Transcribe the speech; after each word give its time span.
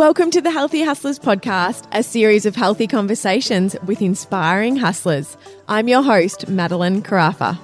Welcome 0.00 0.30
to 0.30 0.40
the 0.40 0.50
Healthy 0.50 0.82
Hustlers 0.82 1.18
podcast, 1.18 1.86
a 1.92 2.02
series 2.02 2.46
of 2.46 2.56
healthy 2.56 2.86
conversations 2.86 3.76
with 3.84 4.00
inspiring 4.00 4.76
hustlers. 4.76 5.36
I'm 5.68 5.88
your 5.88 6.02
host, 6.02 6.48
Madeline 6.48 7.02
Calfas. 7.02 7.58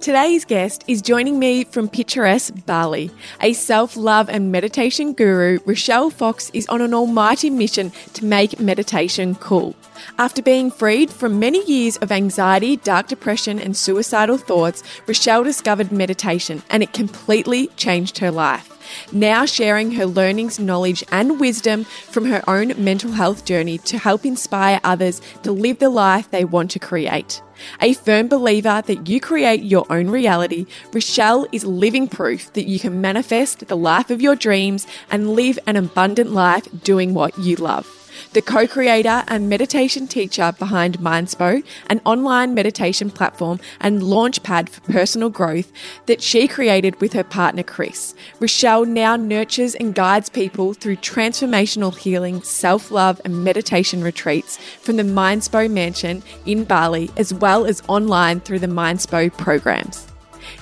Today's 0.00 0.44
guest 0.44 0.82
is 0.88 1.00
joining 1.00 1.38
me 1.38 1.62
from 1.62 1.88
picturesque 1.88 2.52
Bali. 2.66 3.12
A 3.40 3.52
self 3.52 3.96
love 3.96 4.28
and 4.28 4.50
meditation 4.50 5.12
guru, 5.12 5.60
Rochelle 5.64 6.10
Fox 6.10 6.50
is 6.52 6.66
on 6.66 6.80
an 6.80 6.94
almighty 6.94 7.48
mission 7.48 7.92
to 8.14 8.24
make 8.24 8.58
meditation 8.58 9.36
cool. 9.36 9.76
After 10.18 10.42
being 10.42 10.68
freed 10.68 11.10
from 11.10 11.38
many 11.38 11.64
years 11.66 11.96
of 11.98 12.10
anxiety, 12.10 12.78
dark 12.78 13.06
depression, 13.06 13.60
and 13.60 13.76
suicidal 13.76 14.36
thoughts, 14.36 14.82
Rochelle 15.06 15.44
discovered 15.44 15.92
meditation 15.92 16.60
and 16.70 16.82
it 16.82 16.92
completely 16.92 17.68
changed 17.76 18.18
her 18.18 18.32
life 18.32 18.71
now 19.12 19.44
sharing 19.44 19.92
her 19.92 20.06
learnings, 20.06 20.58
knowledge, 20.58 21.04
and 21.10 21.40
wisdom 21.40 21.84
from 21.84 22.26
her 22.26 22.42
own 22.48 22.72
mental 22.82 23.12
health 23.12 23.44
journey 23.44 23.78
to 23.78 23.98
help 23.98 24.24
inspire 24.24 24.80
others 24.84 25.20
to 25.42 25.52
live 25.52 25.78
the 25.78 25.88
life 25.88 26.30
they 26.30 26.44
want 26.44 26.70
to 26.72 26.78
create. 26.78 27.42
A 27.80 27.94
firm 27.94 28.28
believer 28.28 28.82
that 28.86 29.08
you 29.08 29.20
create 29.20 29.62
your 29.62 29.86
own 29.90 30.08
reality, 30.08 30.66
Rochelle 30.92 31.46
is 31.52 31.64
living 31.64 32.08
proof 32.08 32.52
that 32.54 32.66
you 32.66 32.78
can 32.78 33.00
manifest 33.00 33.68
the 33.68 33.76
life 33.76 34.10
of 34.10 34.20
your 34.20 34.34
dreams 34.34 34.86
and 35.10 35.34
live 35.34 35.58
an 35.66 35.76
abundant 35.76 36.32
life 36.32 36.66
doing 36.82 37.14
what 37.14 37.38
you 37.38 37.56
love 37.56 38.01
the 38.32 38.42
co 38.42 38.66
creator 38.66 39.24
and 39.28 39.48
meditation 39.48 40.06
teacher 40.06 40.52
behind 40.58 40.98
Mindspo, 40.98 41.64
an 41.88 42.00
online 42.04 42.54
meditation 42.54 43.10
platform 43.10 43.60
and 43.80 44.02
launchpad 44.02 44.68
for 44.68 44.80
personal 44.92 45.30
growth 45.30 45.72
that 46.06 46.22
she 46.22 46.46
created 46.48 47.00
with 47.00 47.12
her 47.12 47.24
partner 47.24 47.62
Chris. 47.62 48.14
Rochelle 48.40 48.84
now 48.84 49.16
nurtures 49.16 49.74
and 49.74 49.94
guides 49.94 50.28
people 50.28 50.74
through 50.74 50.96
transformational 50.96 51.96
healing, 51.96 52.42
self 52.42 52.90
love, 52.90 53.20
and 53.24 53.44
meditation 53.44 54.02
retreats 54.02 54.56
from 54.80 54.96
the 54.96 55.02
Mindspo 55.02 55.70
Mansion 55.70 56.22
in 56.46 56.64
Bali, 56.64 57.10
as 57.16 57.32
well 57.32 57.64
as 57.64 57.82
online 57.88 58.40
through 58.40 58.58
the 58.58 58.66
Mindspo 58.66 59.36
programs. 59.36 60.11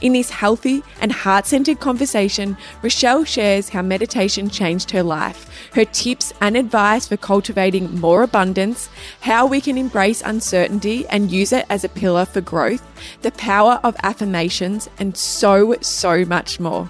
In 0.01 0.15
this 0.15 0.31
healthy 0.31 0.83
and 1.01 1.13
heart 1.13 1.47
centered 1.47 1.81
conversation, 1.81 2.57
Rochelle 2.83 3.25
shares 3.25 3.69
how 3.69 3.83
meditation 3.83 4.49
changed 4.49 4.91
her 4.93 5.03
life, 5.03 5.71
her 5.75 5.85
tips 5.85 6.33
and 6.41 6.57
advice 6.57 7.07
for 7.07 7.19
cultivating 7.19 8.01
more 8.01 8.23
abundance, 8.23 8.89
how 9.21 9.47
we 9.47 9.61
can 9.61 9.77
embrace 9.77 10.23
uncertainty 10.23 11.07
and 11.09 11.31
use 11.31 11.53
it 11.53 11.67
as 11.69 11.85
a 11.85 11.89
pillar 11.91 12.25
for 12.25 12.41
growth, 12.41 12.83
the 13.21 13.33
power 13.33 13.79
of 13.85 13.95
affirmations, 14.03 14.89
and 14.99 15.17
so, 15.17 15.77
so 15.83 16.25
much 16.25 16.59
more. 16.59 16.89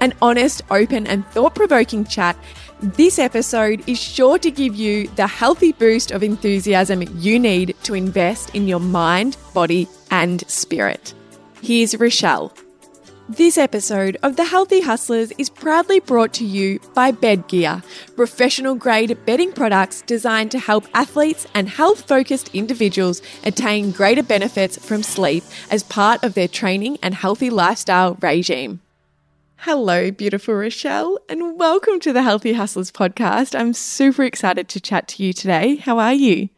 An 0.00 0.12
honest, 0.20 0.62
open, 0.70 1.06
and 1.06 1.24
thought 1.28 1.54
provoking 1.54 2.04
chat 2.04 2.36
this 2.80 3.18
episode 3.18 3.82
is 3.88 4.00
sure 4.00 4.38
to 4.38 4.52
give 4.52 4.76
you 4.76 5.08
the 5.16 5.26
healthy 5.26 5.72
boost 5.72 6.12
of 6.12 6.22
enthusiasm 6.22 7.02
you 7.16 7.38
need 7.38 7.74
to 7.82 7.94
invest 7.94 8.54
in 8.54 8.68
your 8.68 8.78
mind, 8.78 9.36
body, 9.52 9.88
and 10.12 10.48
spirit. 10.48 11.12
Here's 11.62 11.98
Rochelle. 11.98 12.52
This 13.28 13.58
episode 13.58 14.16
of 14.22 14.36
The 14.36 14.44
Healthy 14.44 14.80
Hustlers 14.80 15.32
is 15.38 15.50
proudly 15.50 15.98
brought 15.98 16.32
to 16.34 16.44
you 16.44 16.78
by 16.94 17.10
Bedgear, 17.10 17.82
professional 18.14 18.76
grade 18.76 19.18
bedding 19.26 19.52
products 19.52 20.02
designed 20.02 20.52
to 20.52 20.60
help 20.60 20.86
athletes 20.94 21.46
and 21.54 21.68
health 21.68 22.06
focused 22.06 22.54
individuals 22.54 23.20
attain 23.44 23.90
greater 23.90 24.22
benefits 24.22 24.78
from 24.78 25.02
sleep 25.02 25.42
as 25.68 25.82
part 25.82 26.22
of 26.22 26.34
their 26.34 26.48
training 26.48 26.96
and 27.02 27.14
healthy 27.14 27.50
lifestyle 27.50 28.16
regime. 28.22 28.80
Hello, 29.56 30.12
beautiful 30.12 30.54
Rochelle, 30.54 31.18
and 31.28 31.58
welcome 31.58 31.98
to 32.00 32.12
the 32.12 32.22
Healthy 32.22 32.52
Hustlers 32.52 32.92
podcast. 32.92 33.58
I'm 33.58 33.74
super 33.74 34.22
excited 34.22 34.68
to 34.68 34.80
chat 34.80 35.08
to 35.08 35.24
you 35.24 35.32
today. 35.32 35.76
How 35.76 35.98
are 35.98 36.14
you? 36.14 36.50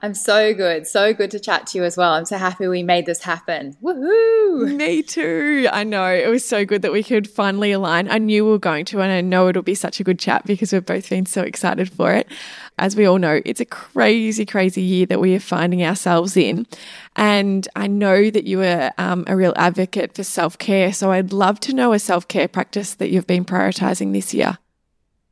I'm 0.00 0.14
so 0.14 0.54
good. 0.54 0.86
So 0.86 1.12
good 1.12 1.32
to 1.32 1.40
chat 1.40 1.66
to 1.68 1.78
you 1.78 1.84
as 1.84 1.96
well. 1.96 2.12
I'm 2.12 2.24
so 2.24 2.38
happy 2.38 2.68
we 2.68 2.84
made 2.84 3.04
this 3.04 3.20
happen. 3.20 3.76
Woohoo! 3.82 4.76
Me 4.76 5.02
too. 5.02 5.68
I 5.72 5.82
know. 5.82 6.06
It 6.06 6.28
was 6.28 6.46
so 6.46 6.64
good 6.64 6.82
that 6.82 6.92
we 6.92 7.02
could 7.02 7.28
finally 7.28 7.72
align. 7.72 8.08
I 8.08 8.18
knew 8.18 8.44
we 8.44 8.52
were 8.52 8.58
going 8.60 8.84
to, 8.86 9.00
and 9.00 9.10
I 9.10 9.20
know 9.22 9.48
it'll 9.48 9.62
be 9.62 9.74
such 9.74 9.98
a 9.98 10.04
good 10.04 10.20
chat 10.20 10.46
because 10.46 10.72
we've 10.72 10.86
both 10.86 11.10
been 11.10 11.26
so 11.26 11.42
excited 11.42 11.90
for 11.90 12.12
it. 12.12 12.28
As 12.78 12.94
we 12.94 13.06
all 13.06 13.18
know, 13.18 13.40
it's 13.44 13.60
a 13.60 13.64
crazy, 13.64 14.46
crazy 14.46 14.82
year 14.82 15.06
that 15.06 15.18
we 15.18 15.34
are 15.34 15.40
finding 15.40 15.84
ourselves 15.84 16.36
in. 16.36 16.68
And 17.16 17.66
I 17.74 17.88
know 17.88 18.30
that 18.30 18.44
you 18.44 18.62
are 18.62 18.92
um, 18.98 19.24
a 19.26 19.34
real 19.34 19.52
advocate 19.56 20.14
for 20.14 20.22
self 20.22 20.58
care. 20.58 20.92
So 20.92 21.10
I'd 21.10 21.32
love 21.32 21.58
to 21.60 21.74
know 21.74 21.92
a 21.92 21.98
self 21.98 22.28
care 22.28 22.46
practice 22.46 22.94
that 22.94 23.10
you've 23.10 23.26
been 23.26 23.44
prioritizing 23.44 24.12
this 24.12 24.32
year. 24.32 24.58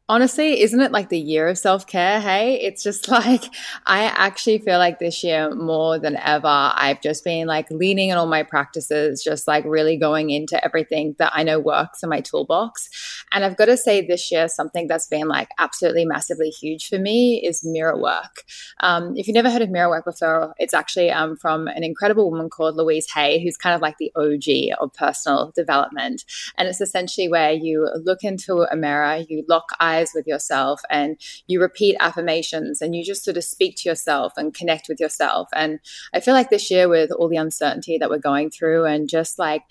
Honestly, 0.08 0.60
isn't 0.62 0.80
it 0.80 0.92
like 0.92 1.08
the 1.08 1.18
year 1.18 1.48
of 1.48 1.58
self 1.58 1.84
care? 1.88 2.20
Hey, 2.20 2.60
it's 2.60 2.82
just 2.84 3.08
like 3.10 3.42
I 3.86 4.04
actually 4.04 4.58
feel 4.58 4.78
like 4.78 5.00
this 5.00 5.24
year 5.24 5.52
more 5.52 5.98
than 5.98 6.16
ever, 6.16 6.46
I've 6.46 7.00
just 7.00 7.24
been 7.24 7.48
like 7.48 7.68
leaning 7.70 8.12
on 8.12 8.18
all 8.18 8.26
my 8.26 8.44
practices, 8.44 9.24
just 9.24 9.48
like 9.48 9.64
really 9.66 9.96
going 9.96 10.30
into 10.30 10.62
everything 10.64 11.16
that 11.18 11.32
I 11.34 11.42
know 11.42 11.58
works 11.58 12.04
in 12.04 12.08
my 12.08 12.20
toolbox. 12.20 13.15
And 13.32 13.44
I've 13.44 13.56
got 13.56 13.66
to 13.66 13.76
say, 13.76 14.06
this 14.06 14.30
year, 14.30 14.48
something 14.48 14.86
that's 14.86 15.06
been 15.06 15.28
like 15.28 15.48
absolutely 15.58 16.04
massively 16.04 16.50
huge 16.50 16.88
for 16.88 16.98
me 16.98 17.42
is 17.44 17.64
mirror 17.64 18.00
work. 18.00 18.44
Um, 18.80 19.16
if 19.16 19.26
you've 19.26 19.34
never 19.34 19.50
heard 19.50 19.62
of 19.62 19.70
mirror 19.70 19.90
work 19.90 20.04
before, 20.04 20.54
it's 20.58 20.74
actually 20.74 21.10
um, 21.10 21.36
from 21.36 21.66
an 21.68 21.82
incredible 21.82 22.30
woman 22.30 22.48
called 22.48 22.76
Louise 22.76 23.10
Hay, 23.14 23.42
who's 23.42 23.56
kind 23.56 23.74
of 23.74 23.80
like 23.80 23.96
the 23.98 24.12
OG 24.16 24.78
of 24.80 24.92
personal 24.94 25.52
development. 25.54 26.24
And 26.56 26.68
it's 26.68 26.80
essentially 26.80 27.28
where 27.28 27.52
you 27.52 27.90
look 28.04 28.22
into 28.22 28.62
a 28.62 28.76
mirror, 28.76 29.24
you 29.28 29.44
lock 29.48 29.70
eyes 29.80 30.12
with 30.14 30.26
yourself 30.26 30.80
and 30.90 31.18
you 31.46 31.60
repeat 31.60 31.96
affirmations 32.00 32.80
and 32.80 32.94
you 32.94 33.04
just 33.04 33.24
sort 33.24 33.36
of 33.36 33.44
speak 33.44 33.76
to 33.78 33.88
yourself 33.88 34.32
and 34.36 34.54
connect 34.54 34.88
with 34.88 35.00
yourself. 35.00 35.48
And 35.54 35.80
I 36.14 36.20
feel 36.20 36.34
like 36.34 36.50
this 36.50 36.70
year, 36.70 36.88
with 36.88 37.10
all 37.10 37.28
the 37.28 37.36
uncertainty 37.36 37.98
that 37.98 38.10
we're 38.10 38.18
going 38.18 38.50
through 38.50 38.84
and 38.84 39.08
just 39.08 39.38
like, 39.38 39.62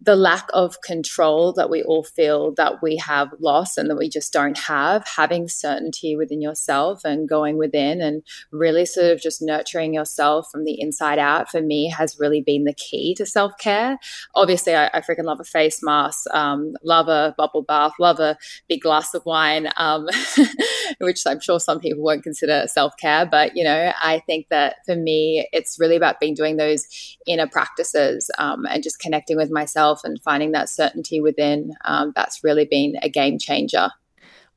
the 0.00 0.14
lack 0.14 0.46
of 0.52 0.80
control 0.80 1.52
that 1.52 1.70
we 1.70 1.82
all 1.82 2.04
feel 2.04 2.54
that 2.54 2.80
we 2.80 2.96
have 2.96 3.28
lost 3.40 3.76
and 3.76 3.90
that 3.90 3.96
we 3.96 4.08
just 4.08 4.32
don't 4.32 4.56
have, 4.56 5.04
having 5.16 5.48
certainty 5.48 6.14
within 6.14 6.40
yourself 6.40 7.04
and 7.04 7.28
going 7.28 7.58
within 7.58 8.00
and 8.00 8.22
really 8.52 8.86
sort 8.86 9.10
of 9.10 9.20
just 9.20 9.42
nurturing 9.42 9.92
yourself 9.92 10.48
from 10.52 10.64
the 10.64 10.80
inside 10.80 11.18
out 11.18 11.50
for 11.50 11.60
me 11.60 11.90
has 11.90 12.16
really 12.18 12.40
been 12.40 12.64
the 12.64 12.74
key 12.74 13.12
to 13.16 13.26
self 13.26 13.52
care. 13.58 13.98
Obviously, 14.36 14.74
I, 14.74 14.88
I, 14.94 15.00
freaking 15.00 15.24
love 15.24 15.40
a 15.40 15.44
face 15.44 15.82
mask, 15.82 16.32
um, 16.32 16.74
love 16.84 17.08
a 17.08 17.34
bubble 17.36 17.62
bath, 17.62 17.92
love 17.98 18.20
a 18.20 18.36
big 18.68 18.82
glass 18.82 19.14
of 19.14 19.26
wine, 19.26 19.68
um, 19.76 20.06
which 21.00 21.26
I'm 21.26 21.40
sure 21.40 21.58
some 21.58 21.80
people 21.80 22.04
won't 22.04 22.22
consider 22.22 22.66
self 22.68 22.96
care. 22.98 23.26
But, 23.26 23.56
you 23.56 23.64
know, 23.64 23.92
I 24.00 24.22
think 24.26 24.46
that 24.50 24.76
for 24.86 24.94
me, 24.94 25.48
it's 25.52 25.76
really 25.80 25.96
about 25.96 26.20
being 26.20 26.34
doing 26.34 26.56
those 26.56 26.86
inner 27.26 27.48
practices 27.48 28.30
um, 28.38 28.64
and 28.66 28.82
just 28.82 29.00
connecting 29.00 29.36
with 29.36 29.50
myself 29.50 29.87
and 30.04 30.20
finding 30.22 30.52
that 30.52 30.68
certainty 30.68 31.20
within, 31.20 31.74
um, 31.84 32.12
that's 32.14 32.44
really 32.44 32.64
been 32.64 32.96
a 33.02 33.08
game 33.08 33.38
changer. 33.38 33.90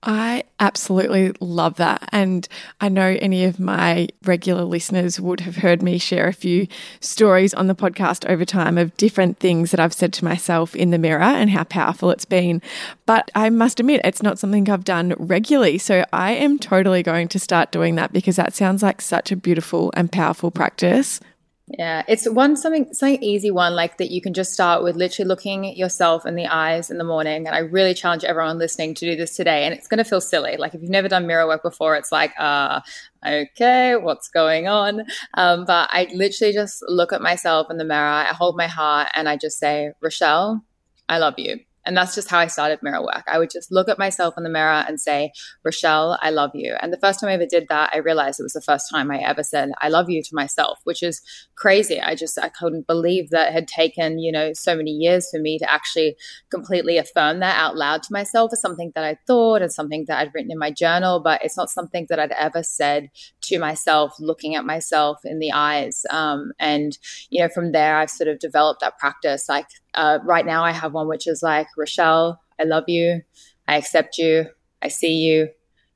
I 0.03 0.45
absolutely 0.59 1.31
love 1.39 1.75
that. 1.75 2.09
And 2.11 2.47
I 2.79 2.89
know 2.89 3.17
any 3.21 3.45
of 3.45 3.59
my 3.59 4.07
regular 4.23 4.63
listeners 4.63 5.19
would 5.19 5.41
have 5.41 5.57
heard 5.57 5.83
me 5.83 5.99
share 5.99 6.27
a 6.27 6.33
few 6.33 6.67
stories 7.01 7.53
on 7.53 7.67
the 7.67 7.75
podcast 7.75 8.27
over 8.27 8.43
time 8.43 8.79
of 8.79 8.97
different 8.97 9.37
things 9.37 9.69
that 9.69 9.79
I've 9.79 9.93
said 9.93 10.11
to 10.13 10.25
myself 10.25 10.75
in 10.75 10.89
the 10.89 10.97
mirror 10.97 11.21
and 11.21 11.51
how 11.51 11.65
powerful 11.65 12.09
it's 12.09 12.25
been. 12.25 12.63
But 13.05 13.29
I 13.35 13.51
must 13.51 13.79
admit, 13.79 14.01
it's 14.03 14.23
not 14.23 14.39
something 14.39 14.67
I've 14.69 14.83
done 14.83 15.13
regularly. 15.19 15.77
So 15.77 16.03
I 16.11 16.31
am 16.31 16.57
totally 16.57 17.03
going 17.03 17.27
to 17.29 17.39
start 17.39 17.71
doing 17.71 17.93
that 17.95 18.11
because 18.11 18.37
that 18.37 18.55
sounds 18.55 18.81
like 18.81 19.01
such 19.01 19.31
a 19.31 19.35
beautiful 19.35 19.93
and 19.95 20.11
powerful 20.11 20.49
practice. 20.49 21.19
Yeah, 21.77 22.03
it's 22.07 22.27
one 22.27 22.57
something 22.57 22.93
something 22.93 23.23
easy 23.23 23.49
one 23.49 23.75
like 23.75 23.97
that 23.97 24.11
you 24.11 24.21
can 24.21 24.33
just 24.33 24.51
start 24.51 24.83
with 24.83 24.97
literally 24.97 25.27
looking 25.27 25.63
yourself 25.77 26.25
in 26.25 26.35
the 26.35 26.47
eyes 26.47 26.91
in 26.91 26.97
the 26.97 27.03
morning. 27.05 27.47
And 27.47 27.55
I 27.55 27.59
really 27.59 27.93
challenge 27.93 28.25
everyone 28.25 28.57
listening 28.57 28.93
to 28.95 29.09
do 29.09 29.15
this 29.15 29.37
today. 29.37 29.63
And 29.63 29.73
it's 29.73 29.87
going 29.87 29.99
to 29.99 30.03
feel 30.03 30.19
silly. 30.19 30.57
Like 30.57 30.73
if 30.73 30.81
you've 30.81 30.90
never 30.90 31.07
done 31.07 31.28
mirror 31.28 31.47
work 31.47 31.63
before, 31.63 31.96
it's 31.96 32.11
like, 32.11 32.34
uh, 32.37 32.81
okay, 33.25 33.96
what's 33.96 34.28
going 34.28 34.67
on? 34.67 35.05
Um, 35.35 35.63
but 35.66 35.90
I 35.93 36.09
literally 36.13 36.51
just 36.51 36.84
look 36.87 37.13
at 37.13 37.22
myself 37.22 37.67
in 37.69 37.78
the 37.78 37.85
mirror. 37.85 38.05
I 38.05 38.25
hold 38.25 38.57
my 38.57 38.67
heart 38.67 39.07
and 39.13 39.29
I 39.29 39.37
just 39.37 39.57
say, 39.57 39.91
Rochelle, 40.01 40.66
I 41.07 41.19
love 41.19 41.35
you. 41.37 41.59
And 41.85 41.97
that's 41.97 42.16
just 42.16 42.29
how 42.29 42.39
I 42.39 42.47
started 42.47 42.79
mirror 42.81 43.01
work. 43.01 43.23
I 43.28 43.39
would 43.39 43.49
just 43.49 43.72
look 43.72 43.89
at 43.89 43.99
myself 43.99 44.35
in 44.37 44.43
the 44.43 44.49
mirror 44.49 44.85
and 44.87 44.99
say, 44.99 45.31
Rochelle, 45.63 46.17
I 46.22 46.29
love 46.29 46.51
you. 46.53 46.75
And 46.81 46.93
the 46.93 46.99
first 46.99 47.19
time 47.19 47.29
I 47.29 47.33
ever 47.33 47.45
did 47.45 47.67
that, 47.69 47.91
I 47.93 47.97
realized 47.97 48.39
it 48.39 48.43
was 48.43 48.53
the 48.53 48.61
first 48.61 48.89
time 48.91 49.09
I 49.11 49.17
ever 49.17 49.43
said, 49.43 49.72
I 49.81 49.89
love 49.89 50.09
you 50.09 50.22
to 50.22 50.35
myself, 50.35 50.79
which 50.83 51.01
is 51.01 51.22
crazy. 51.55 51.99
I 51.99 52.16
just, 52.16 52.37
I 52.37 52.49
couldn't 52.49 52.87
believe 52.87 53.29
that 53.29 53.53
had 53.53 53.67
taken, 53.67 54.19
you 54.19 54.31
know, 54.31 54.53
so 54.53 54.75
many 54.75 54.91
years 54.91 55.29
for 55.29 55.39
me 55.39 55.57
to 55.59 55.72
actually 55.72 56.16
completely 56.49 56.97
affirm 56.97 57.39
that 57.39 57.57
out 57.59 57.75
loud 57.75 58.03
to 58.03 58.13
myself 58.13 58.51
as 58.53 58.61
something 58.61 58.91
that 58.95 59.03
I 59.03 59.17
thought 59.25 59.61
and 59.61 59.72
something 59.72 60.05
that 60.07 60.19
I'd 60.19 60.34
written 60.34 60.51
in 60.51 60.59
my 60.59 60.72
journal, 60.72 61.19
but 61.19 61.43
it's 61.43 61.57
not 61.57 61.69
something 61.69 62.05
that 62.09 62.19
I'd 62.19 62.31
ever 62.34 62.63
said 62.63 63.09
to 63.51 63.59
myself, 63.59 64.13
looking 64.19 64.55
at 64.55 64.65
myself 64.65 65.19
in 65.23 65.39
the 65.39 65.51
eyes. 65.51 66.05
Um, 66.09 66.51
and, 66.59 66.97
you 67.29 67.41
know, 67.41 67.49
from 67.49 67.71
there, 67.71 67.97
I've 67.97 68.09
sort 68.09 68.27
of 68.27 68.39
developed 68.39 68.81
that 68.81 68.97
practice. 68.97 69.47
Like 69.47 69.67
uh, 69.93 70.19
right 70.23 70.45
now, 70.45 70.63
I 70.63 70.71
have 70.71 70.93
one 70.93 71.07
which 71.07 71.27
is 71.27 71.43
like, 71.43 71.67
Rochelle, 71.77 72.41
I 72.59 72.63
love 72.63 72.85
you. 72.87 73.21
I 73.67 73.77
accept 73.77 74.17
you. 74.17 74.47
I 74.81 74.87
see 74.87 75.13
you. 75.13 75.49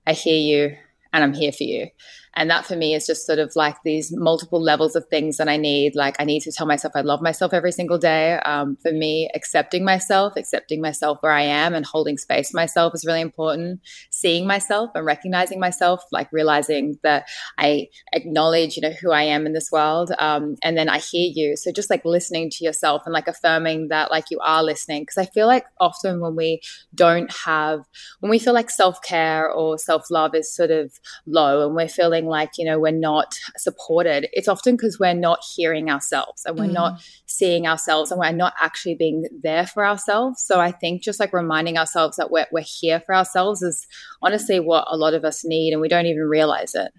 I 0.08 0.14
hear 0.14 0.38
you, 0.38 0.76
and 1.14 1.24
I'm 1.24 1.34
here 1.34 1.52
for 1.52 1.64
you. 1.64 1.88
And 2.36 2.50
that 2.50 2.66
for 2.66 2.76
me 2.76 2.94
is 2.94 3.06
just 3.06 3.26
sort 3.26 3.40
of 3.40 3.56
like 3.56 3.78
these 3.84 4.12
multiple 4.14 4.62
levels 4.62 4.96
of 4.96 5.06
things 5.08 5.38
that 5.38 5.48
I 5.48 5.58
need. 5.58 5.96
Like 5.96 6.16
I 6.20 6.26
need 6.26 6.42
to 6.42 6.52
tell 6.52 6.68
myself 6.68 6.94
I 6.96 7.02
love 7.02 7.22
myself 7.22 7.54
every 7.54 7.72
single 7.72 7.98
day. 7.98 8.34
Um, 8.40 8.78
for 8.82 8.92
me, 8.92 9.30
accepting 9.34 9.86
myself, 9.86 10.34
accepting 10.36 10.82
myself 10.82 11.20
where 11.22 11.32
I 11.32 11.44
am 11.44 11.74
and 11.74 11.86
holding 11.86 12.18
space 12.18 12.52
for 12.52 12.58
myself 12.58 12.94
is 12.94 13.06
really 13.06 13.22
important. 13.22 13.80
Seeing 14.12 14.46
myself 14.46 14.92
and 14.96 15.06
recognizing 15.06 15.60
myself, 15.60 16.04
like 16.12 16.32
realizing 16.32 17.00
that 17.04 17.26
I 17.58 17.88
acknowledge, 18.12 18.76
you 18.76 18.82
know, 18.82 18.94
who 19.02 19.12
I 19.12 19.24
am 19.24 19.46
in 19.46 19.54
this 19.54 19.72
world. 19.72 20.12
Um, 20.20 20.58
and 20.62 20.78
then 20.78 20.90
I 20.90 21.00
hear 21.00 21.32
you. 21.34 21.56
So 21.56 21.72
just 21.72 21.90
like 21.90 22.04
listening 22.04 22.50
to 22.52 22.66
yourself 22.66 23.04
and 23.06 23.14
like 23.14 23.28
affirming 23.28 23.88
that 23.90 24.12
like 24.12 24.26
you 24.30 24.40
are 24.42 24.64
listening. 24.64 25.04
Because 25.04 25.18
I 25.18 25.26
feel 25.26 25.48
like 25.48 25.66
often 25.80 26.20
when 26.20 26.36
we 26.36 26.62
don't 26.94 27.32
have, 27.32 27.82
when 28.20 28.30
we 28.30 28.40
feel 28.40 28.54
like 28.54 28.70
self 28.70 29.02
care 29.02 29.50
or 29.50 29.78
self 29.78 30.12
love 30.12 30.36
is 30.36 30.54
sort 30.54 30.72
of 30.72 30.92
low 31.26 31.66
and 31.66 31.76
we're 31.76 31.88
feeling 31.88 32.25
feeling 32.26 32.30
like, 32.30 32.58
you 32.58 32.66
know, 32.66 32.80
we're 32.80 32.92
not 32.92 33.38
supported, 33.58 34.28
it's 34.34 34.48
often 34.48 34.76
because 34.76 35.00
we're 35.00 35.14
not 35.14 35.40
hearing 35.56 35.90
ourselves 35.90 36.46
and 36.46 36.58
we're 36.58 36.66
mm. 36.66 36.74
not 36.74 37.02
seeing 37.26 37.68
ourselves 37.68 38.12
and 38.12 38.20
we're 38.20 38.32
not 38.32 38.54
actually 38.60 38.96
being 38.96 39.26
there 39.44 39.66
for 39.66 39.86
ourselves. 39.86 40.42
So 40.42 40.60
I 40.60 40.72
think 40.72 41.02
just 41.02 41.20
like 41.20 41.34
reminding 41.34 41.78
ourselves 41.78 42.18
that 42.18 42.32
we're, 42.32 42.48
we're 42.52 42.62
here 42.62 43.02
for 43.06 43.16
ourselves 43.16 43.62
is 43.62 43.88
honestly 44.22 44.60
what 44.60 44.86
a 44.90 44.98
lot 44.98 45.14
of 45.14 45.24
us 45.26 45.44
need 45.46 45.74
and 45.74 45.82
we 45.82 45.90
don't 45.90 46.06
even 46.06 46.24
realize 46.24 46.76
it. 46.76 46.92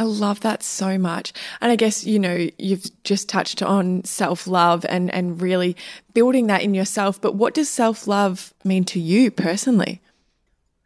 I 0.00 0.04
love 0.04 0.40
that 0.40 0.62
so 0.62 0.96
much. 0.96 1.32
And 1.60 1.72
I 1.72 1.76
guess, 1.76 2.04
you 2.04 2.20
know, 2.20 2.48
you've 2.56 2.86
just 3.02 3.28
touched 3.28 3.64
on 3.64 4.04
self 4.04 4.46
love 4.46 4.86
and, 4.88 5.12
and 5.12 5.42
really 5.42 5.76
building 6.14 6.46
that 6.46 6.62
in 6.62 6.72
yourself. 6.72 7.20
But 7.20 7.34
what 7.34 7.52
does 7.52 7.68
self 7.68 8.06
love 8.06 8.54
mean 8.64 8.84
to 8.84 9.00
you 9.00 9.32
personally? 9.32 10.00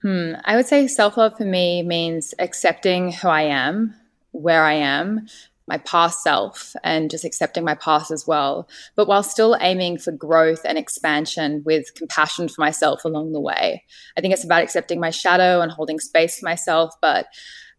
Hmm. 0.03 0.33
I 0.45 0.57
would 0.57 0.67
say 0.67 0.89
self 0.89 1.17
love 1.17 1.37
for 1.37 1.45
me 1.45 1.83
means 1.83 2.35
accepting 2.39 3.13
who 3.13 3.29
I 3.29 3.43
am, 3.43 3.95
where 4.33 4.65
I 4.65 4.75
am, 4.75 5.29
my 5.69 5.79
past 5.79 6.23
self, 6.23 6.75
and 6.83 7.09
just 7.09 7.25
accepting 7.25 7.65
my 7.65 7.77
past 7.77 8.11
as 8.11 8.27
well, 8.27 8.69
but 8.97 9.07
while 9.07 9.23
still 9.23 9.57
aiming 9.61 9.99
for 9.99 10.11
growth 10.11 10.63
and 10.65 10.77
expansion 10.77 11.63
with 11.65 11.95
compassion 11.95 12.49
for 12.49 12.61
myself 12.61 13.05
along 13.05 13.33
the 13.33 13.41
way. 13.41 13.85
I 14.17 14.21
think 14.21 14.35
it's 14.35 14.45
about 14.45 14.63
accepting 14.63 14.99
my 14.99 15.11
shadow 15.11 15.61
and 15.61 15.71
holding 15.71 16.01
space 16.01 16.41
for 16.41 16.47
myself, 16.47 16.95
but 17.01 17.27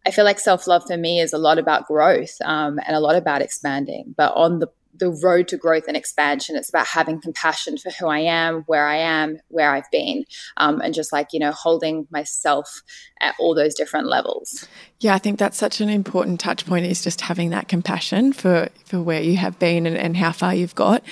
I 0.06 0.10
feel 0.10 0.24
like 0.24 0.40
self 0.40 0.66
love 0.66 0.84
for 0.86 0.96
me 0.96 1.20
is 1.20 1.34
a 1.34 1.38
lot 1.38 1.58
about 1.58 1.86
growth 1.86 2.36
um, 2.42 2.78
and 2.86 2.96
a 2.96 3.00
lot 3.00 3.16
about 3.16 3.42
expanding. 3.42 4.14
But 4.16 4.34
on 4.34 4.60
the 4.60 4.68
the 4.96 5.10
road 5.10 5.48
to 5.48 5.56
growth 5.56 5.84
and 5.88 5.96
expansion. 5.96 6.56
It's 6.56 6.68
about 6.68 6.86
having 6.86 7.20
compassion 7.20 7.76
for 7.78 7.90
who 7.90 8.06
I 8.06 8.20
am, 8.20 8.62
where 8.66 8.86
I 8.86 8.96
am, 8.96 9.38
where 9.48 9.72
I've 9.72 9.90
been, 9.90 10.24
um, 10.56 10.80
and 10.80 10.94
just 10.94 11.12
like, 11.12 11.28
you 11.32 11.40
know, 11.40 11.52
holding 11.52 12.06
myself 12.10 12.82
at 13.20 13.34
all 13.38 13.54
those 13.54 13.74
different 13.74 14.08
levels. 14.08 14.66
Yeah, 15.00 15.14
I 15.14 15.18
think 15.18 15.38
that's 15.38 15.58
such 15.58 15.80
an 15.80 15.88
important 15.88 16.40
touch 16.40 16.64
point 16.66 16.86
is 16.86 17.02
just 17.02 17.20
having 17.22 17.50
that 17.50 17.68
compassion 17.68 18.32
for, 18.32 18.68
for 18.84 19.02
where 19.02 19.20
you 19.20 19.36
have 19.36 19.58
been 19.58 19.86
and, 19.86 19.96
and 19.96 20.16
how 20.16 20.32
far 20.32 20.54
you've 20.54 20.74
got. 20.74 21.02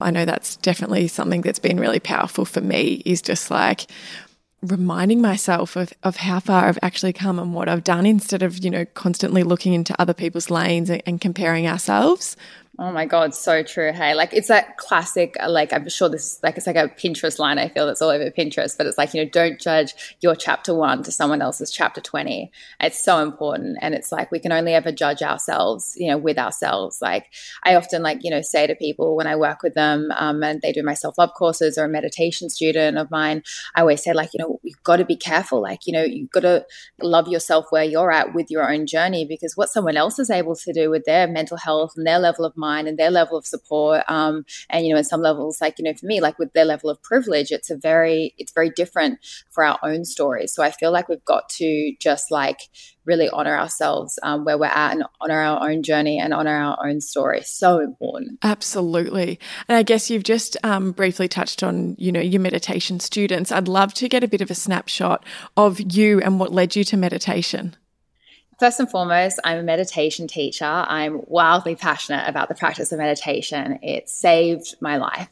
I 0.00 0.10
know 0.10 0.24
that's 0.24 0.56
definitely 0.56 1.08
something 1.08 1.42
that's 1.42 1.58
been 1.58 1.78
really 1.78 2.00
powerful 2.00 2.44
for 2.44 2.60
me 2.60 3.02
is 3.04 3.22
just 3.22 3.50
like, 3.50 3.86
reminding 4.62 5.22
myself 5.22 5.74
of, 5.74 5.92
of 6.02 6.16
how 6.16 6.38
far 6.38 6.66
I've 6.66 6.78
actually 6.82 7.14
come 7.14 7.38
and 7.38 7.54
what 7.54 7.68
I've 7.68 7.82
done 7.82 8.04
instead 8.04 8.42
of, 8.42 8.62
you 8.62 8.68
know, 8.68 8.84
constantly 8.84 9.42
looking 9.42 9.72
into 9.72 9.98
other 9.98 10.12
people's 10.12 10.50
lanes 10.50 10.90
and, 10.90 11.02
and 11.06 11.18
comparing 11.18 11.66
ourselves. 11.66 12.36
Oh 12.82 12.90
my 12.90 13.04
God, 13.04 13.34
so 13.34 13.62
true. 13.62 13.92
Hey, 13.92 14.14
like 14.14 14.32
it's 14.32 14.48
that 14.48 14.78
classic, 14.78 15.36
like 15.46 15.70
I'm 15.74 15.86
sure 15.90 16.08
this, 16.08 16.42
like 16.42 16.56
it's 16.56 16.66
like 16.66 16.76
a 16.76 16.88
Pinterest 16.88 17.38
line. 17.38 17.58
I 17.58 17.68
feel 17.68 17.86
that's 17.86 18.00
all 18.00 18.08
over 18.08 18.30
Pinterest, 18.30 18.74
but 18.74 18.86
it's 18.86 18.96
like, 18.96 19.12
you 19.12 19.22
know, 19.22 19.28
don't 19.28 19.60
judge 19.60 20.16
your 20.22 20.34
chapter 20.34 20.74
one 20.74 21.02
to 21.02 21.12
someone 21.12 21.42
else's 21.42 21.70
chapter 21.70 22.00
20. 22.00 22.50
It's 22.80 23.04
so 23.04 23.18
important. 23.18 23.76
And 23.82 23.94
it's 23.94 24.10
like, 24.10 24.32
we 24.32 24.38
can 24.38 24.50
only 24.50 24.72
ever 24.72 24.92
judge 24.92 25.20
ourselves, 25.20 25.94
you 25.98 26.08
know, 26.08 26.16
with 26.16 26.38
ourselves. 26.38 27.02
Like 27.02 27.26
I 27.64 27.74
often 27.74 28.02
like, 28.02 28.24
you 28.24 28.30
know, 28.30 28.40
say 28.40 28.66
to 28.66 28.74
people 28.74 29.14
when 29.14 29.26
I 29.26 29.36
work 29.36 29.62
with 29.62 29.74
them 29.74 30.10
um, 30.16 30.42
and 30.42 30.62
they 30.62 30.72
do 30.72 30.82
my 30.82 30.94
self 30.94 31.18
love 31.18 31.34
courses 31.34 31.76
or 31.76 31.84
a 31.84 31.88
meditation 31.88 32.48
student 32.48 32.96
of 32.96 33.10
mine, 33.10 33.42
I 33.74 33.82
always 33.82 34.02
say 34.02 34.14
like, 34.14 34.32
you 34.32 34.38
know, 34.38 34.58
you've 34.62 34.82
got 34.84 34.96
to 34.96 35.04
be 35.04 35.16
careful. 35.16 35.60
Like, 35.60 35.86
you 35.86 35.92
know, 35.92 36.02
you've 36.02 36.30
got 36.30 36.44
to 36.44 36.64
love 37.02 37.28
yourself 37.28 37.66
where 37.68 37.84
you're 37.84 38.10
at 38.10 38.32
with 38.32 38.50
your 38.50 38.72
own 38.72 38.86
journey 38.86 39.26
because 39.26 39.54
what 39.54 39.68
someone 39.68 39.98
else 39.98 40.18
is 40.18 40.30
able 40.30 40.56
to 40.56 40.72
do 40.72 40.88
with 40.88 41.04
their 41.04 41.28
mental 41.28 41.58
health 41.58 41.92
and 41.94 42.06
their 42.06 42.18
level 42.18 42.46
of 42.46 42.56
mind 42.56 42.69
mind 42.70 42.88
and 42.88 42.98
their 42.98 43.10
level 43.10 43.36
of 43.36 43.46
support. 43.46 44.02
Um, 44.08 44.44
and 44.68 44.86
you 44.86 44.92
know, 44.92 44.98
in 44.98 45.04
some 45.04 45.22
levels, 45.22 45.60
like 45.60 45.78
you 45.78 45.84
know, 45.84 45.94
for 45.94 46.06
me, 46.06 46.20
like 46.20 46.38
with 46.38 46.52
their 46.52 46.64
level 46.64 46.90
of 46.90 47.02
privilege, 47.02 47.50
it's 47.50 47.70
a 47.70 47.76
very 47.76 48.34
it's 48.38 48.52
very 48.52 48.70
different 48.70 49.18
for 49.50 49.64
our 49.64 49.78
own 49.82 50.04
stories. 50.04 50.52
So 50.54 50.62
I 50.62 50.70
feel 50.70 50.92
like 50.92 51.08
we've 51.08 51.24
got 51.24 51.48
to 51.60 51.92
just 52.00 52.30
like 52.30 52.60
really 53.04 53.28
honor 53.30 53.56
ourselves 53.58 54.18
um, 54.22 54.44
where 54.44 54.58
we're 54.58 54.66
at 54.66 54.92
and 54.92 55.04
honor 55.20 55.40
our 55.40 55.68
own 55.68 55.82
journey 55.82 56.18
and 56.20 56.32
honor 56.32 56.56
our 56.56 56.86
own 56.86 57.00
story. 57.00 57.42
So 57.42 57.80
important. 57.80 58.38
Absolutely. 58.42 59.40
And 59.68 59.76
I 59.76 59.82
guess 59.82 60.10
you've 60.10 60.22
just 60.22 60.56
um, 60.62 60.92
briefly 60.92 61.28
touched 61.28 61.62
on, 61.62 61.96
you 61.98 62.12
know, 62.12 62.20
your 62.20 62.40
meditation 62.40 63.00
students. 63.00 63.50
I'd 63.50 63.68
love 63.68 63.94
to 63.94 64.08
get 64.08 64.22
a 64.22 64.28
bit 64.28 64.42
of 64.42 64.50
a 64.50 64.54
snapshot 64.54 65.24
of 65.56 65.80
you 65.80 66.20
and 66.20 66.38
what 66.38 66.52
led 66.52 66.76
you 66.76 66.84
to 66.84 66.96
meditation. 66.96 67.74
First 68.60 68.78
and 68.78 68.90
foremost, 68.90 69.40
I'm 69.42 69.56
a 69.56 69.62
meditation 69.62 70.26
teacher. 70.28 70.66
I'm 70.66 71.22
wildly 71.28 71.76
passionate 71.76 72.28
about 72.28 72.50
the 72.50 72.54
practice 72.54 72.92
of 72.92 72.98
meditation. 72.98 73.78
It 73.82 74.10
saved 74.10 74.74
my 74.82 74.98
life. 74.98 75.30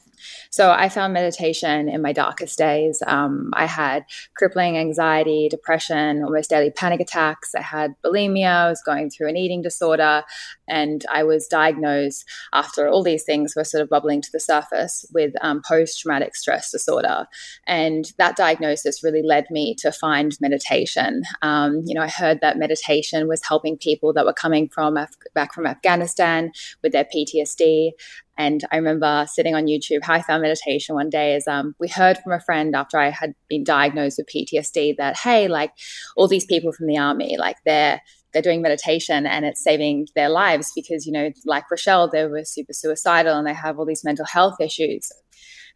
So 0.51 0.71
I 0.71 0.89
found 0.89 1.13
meditation 1.13 1.89
in 1.89 2.03
my 2.03 2.13
darkest 2.13 2.59
days. 2.59 3.03
Um, 3.07 3.51
I 3.55 3.67
had 3.67 4.05
crippling 4.35 4.77
anxiety, 4.77 5.49
depression, 5.49 6.23
almost 6.23 6.51
daily 6.51 6.71
panic 6.71 7.01
attacks. 7.01 7.55
I 7.55 7.63
had 7.63 7.95
bulimia. 8.05 8.67
I 8.67 8.69
was 8.69 8.83
going 8.83 9.11
through 9.11 9.29
an 9.29 9.37
eating 9.37 9.63
disorder. 9.63 10.23
And 10.67 11.05
I 11.11 11.23
was 11.23 11.47
diagnosed 11.47 12.25
after 12.53 12.89
all 12.89 13.03
these 13.03 13.25
things 13.25 13.55
were 13.57 13.65
sort 13.65 13.83
of 13.83 13.89
bubbling 13.89 14.23
to 14.23 14.33
the 14.33 14.41
surface 14.41 15.05
with 15.13 15.33
um, 15.41 15.63
post 15.67 16.01
traumatic 16.01 16.37
stress 16.37 16.71
disorder. 16.71 17.27
And 17.67 18.13
that 18.19 18.37
diagnosis 18.37 19.03
really 19.03 19.23
led 19.23 19.47
me 19.51 19.75
to 19.77 19.93
find 19.93 20.37
meditation. 20.41 21.23
Um, 21.43 21.83
you 21.85 21.95
know, 21.95 22.03
I 22.03 22.09
heard 22.09 22.41
that 22.41 22.59
meditation 22.59 23.29
was 23.29 23.43
helping 23.47 23.77
people 23.77 24.13
that 24.15 24.27
were 24.27 24.33
coming 24.33 24.69
from 24.69 24.97
Af- 24.97 25.17
back 25.35 25.55
from 25.55 25.67
Afghanistan 25.67 26.53
with 26.83 26.93
their 26.93 27.05
PTSD. 27.05 27.93
And 28.37 28.65
I 28.71 28.77
remember 28.77 29.27
sitting 29.29 29.57
on 29.57 29.67
YouTube, 29.67 30.05
how 30.05 30.15
I 30.15 30.23
found 30.23 30.38
meditation 30.41 30.95
one 30.95 31.11
day 31.11 31.35
is 31.35 31.47
um, 31.47 31.75
we 31.79 31.89
heard 31.89 32.19
from 32.19 32.33
a 32.33 32.41
friend 32.41 32.75
after 32.75 32.99
I 32.99 33.11
had 33.11 33.35
been 33.49 33.65
diagnosed 33.65 34.19
with 34.19 34.29
PTSD 34.35 34.97
that, 34.97 35.17
hey, 35.17 35.49
like 35.49 35.73
all 36.17 36.29
these 36.29 36.45
people 36.45 36.73
from 36.73 36.87
the 36.87 36.99
army, 36.99 37.37
like 37.39 37.57
they're 37.65 38.01
they're 38.33 38.43
doing 38.43 38.61
meditation 38.61 39.27
and 39.27 39.45
it's 39.45 39.63
saving 39.63 40.07
their 40.15 40.29
lives 40.29 40.71
because, 40.75 41.07
you 41.07 41.13
know, 41.13 41.31
like 41.47 41.71
Rochelle, 41.71 42.11
they 42.11 42.27
were 42.27 42.45
super 42.45 42.75
suicidal 42.75 43.37
and 43.37 43.47
they 43.47 43.55
have 43.55 43.79
all 43.79 43.87
these 43.87 44.05
mental 44.05 44.27
health 44.27 44.61
issues. 44.61 45.09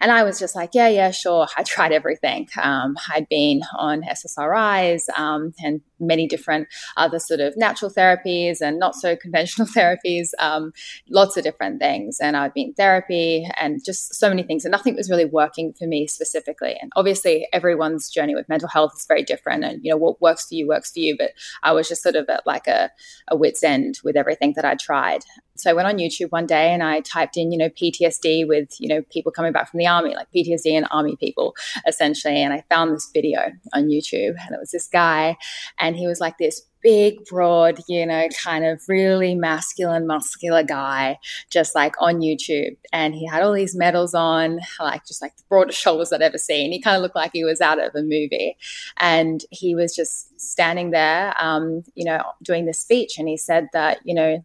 And 0.01 0.11
I 0.11 0.25
was 0.25 0.39
just 0.39 0.57
like, 0.57 0.71
yeah, 0.75 0.89
yeah, 0.89 1.13
sure. 1.13 1.47
I 1.57 1.63
tried 1.63 1.93
everything. 1.93 2.49
Um, 2.61 2.97
I'd 3.09 3.29
been 3.29 3.63
on 3.79 4.03
SSRIs 4.03 5.09
um, 5.17 5.53
and 5.63 5.81
many 6.03 6.27
different 6.27 6.69
other 6.97 7.19
sort 7.19 7.41
of 7.41 7.57
natural 7.57 7.91
therapies 7.91 8.61
and 8.61 8.79
not 8.79 8.95
so 8.95 9.17
conventional 9.17 9.67
therapies, 9.77 10.31
um, 10.39 10.73
lots 11.09 11.37
of 11.37 11.45
different 11.45 11.81
things. 11.81 12.19
And 12.21 12.37
I'd 12.37 12.55
been 12.55 12.75
therapy 12.75 13.49
and 13.57 13.83
just 13.85 14.15
so 14.15 14.29
many 14.29 14.43
things. 14.43 14.65
And 14.65 14.73
nothing 14.73 14.97
was 14.97 15.11
really 15.11 15.25
working 15.25 15.73
for 15.73 15.87
me 15.87 16.07
specifically. 16.07 16.77
And 16.81 16.93
obviously, 16.97 17.47
everyone's 17.53 18.11
journey 18.11 18.35
with 18.35 18.49
mental 18.49 18.69
health 18.69 18.93
is 18.97 19.07
very 19.07 19.23
different. 19.23 19.65
And, 19.65 19.81
you 19.83 19.91
know, 19.91 19.97
what 19.97 20.21
works 20.21 20.49
for 20.49 20.55
you 20.55 20.69
works 20.69 20.93
for 20.93 20.99
you. 20.99 21.17
But 21.17 21.31
I 21.63 21.73
was 21.73 21.89
just 21.89 22.03
sort 22.03 22.17
of 22.17 22.29
at 22.29 22.47
like 22.47 22.67
a, 22.67 22.91
a 23.29 23.37
wit's 23.37 23.63
end 23.63 24.01
with 24.05 24.17
everything 24.17 24.55
that 24.57 24.65
I 24.65 24.75
tried. 24.75 25.23
So 25.57 25.71
I 25.71 25.75
went 25.75 25.87
on 25.87 25.99
YouTube 25.99 26.31
one 26.31 26.47
day 26.47 26.73
and 26.73 26.83
I 26.83 27.01
typed 27.01 27.37
in, 27.37 27.53
you 27.53 27.59
know, 27.59 27.69
PTSD 27.69 28.49
with, 28.49 28.81
you 28.81 28.89
know, 28.89 29.03
people 29.11 29.31
coming 29.31 29.53
back 29.53 29.71
from 29.71 29.79
the 29.79 29.87
army, 29.87 30.15
like 30.15 30.29
PTSD 30.35 30.73
and 30.73 30.87
army 30.91 31.17
people, 31.17 31.55
essentially. 31.87 32.43
And 32.43 32.53
I 32.53 32.65
found 32.71 32.95
this 32.95 33.11
video 33.13 33.41
on 33.75 33.85
YouTube 33.85 34.35
and 34.45 34.55
it 34.55 34.59
was 34.59 34.71
this 34.71 34.89
guy 34.89 35.37
and 35.79 35.92
he 35.97 36.07
was 36.07 36.21
like 36.21 36.39
this 36.39 36.63
big, 36.83 37.25
broad, 37.27 37.81
you 37.89 38.05
know, 38.05 38.29
kind 38.43 38.65
of 38.65 38.83
really 38.89 39.35
masculine, 39.35 40.07
muscular 40.07 40.63
guy, 40.63 41.19
just 41.51 41.75
like 41.75 41.95
on 42.01 42.21
YouTube. 42.21 42.77
And 42.93 43.15
he 43.15 43.27
had 43.27 43.43
all 43.43 43.53
these 43.53 43.77
medals 43.77 44.15
on, 44.15 44.61
like 44.81 45.07
just 45.07 45.23
like 45.23 45.37
the 45.37 45.45
broadest 45.49 45.79
shoulders 45.83 46.13
I'd 46.13 46.23
ever 46.23 46.39
seen. 46.39 46.73
He 46.73 46.81
kind 46.81 46.97
of 46.97 47.03
looked 47.03 47.17
like 47.17 47.31
he 47.33 47.45
was 47.45 47.61
out 47.61 47.83
of 47.83 47.95
a 47.95 48.03
movie. 48.03 48.57
And 48.99 49.45
he 49.51 49.75
was 49.75 49.95
just 49.95 50.39
standing 50.41 50.91
there, 50.91 51.35
um, 51.39 51.85
you 51.95 52.05
know, 52.05 52.23
doing 52.43 52.67
this 52.67 52.81
speech. 52.81 53.19
And 53.19 53.29
he 53.29 53.37
said 53.37 53.69
that, 53.73 54.01
you 54.05 54.15
know, 54.15 54.45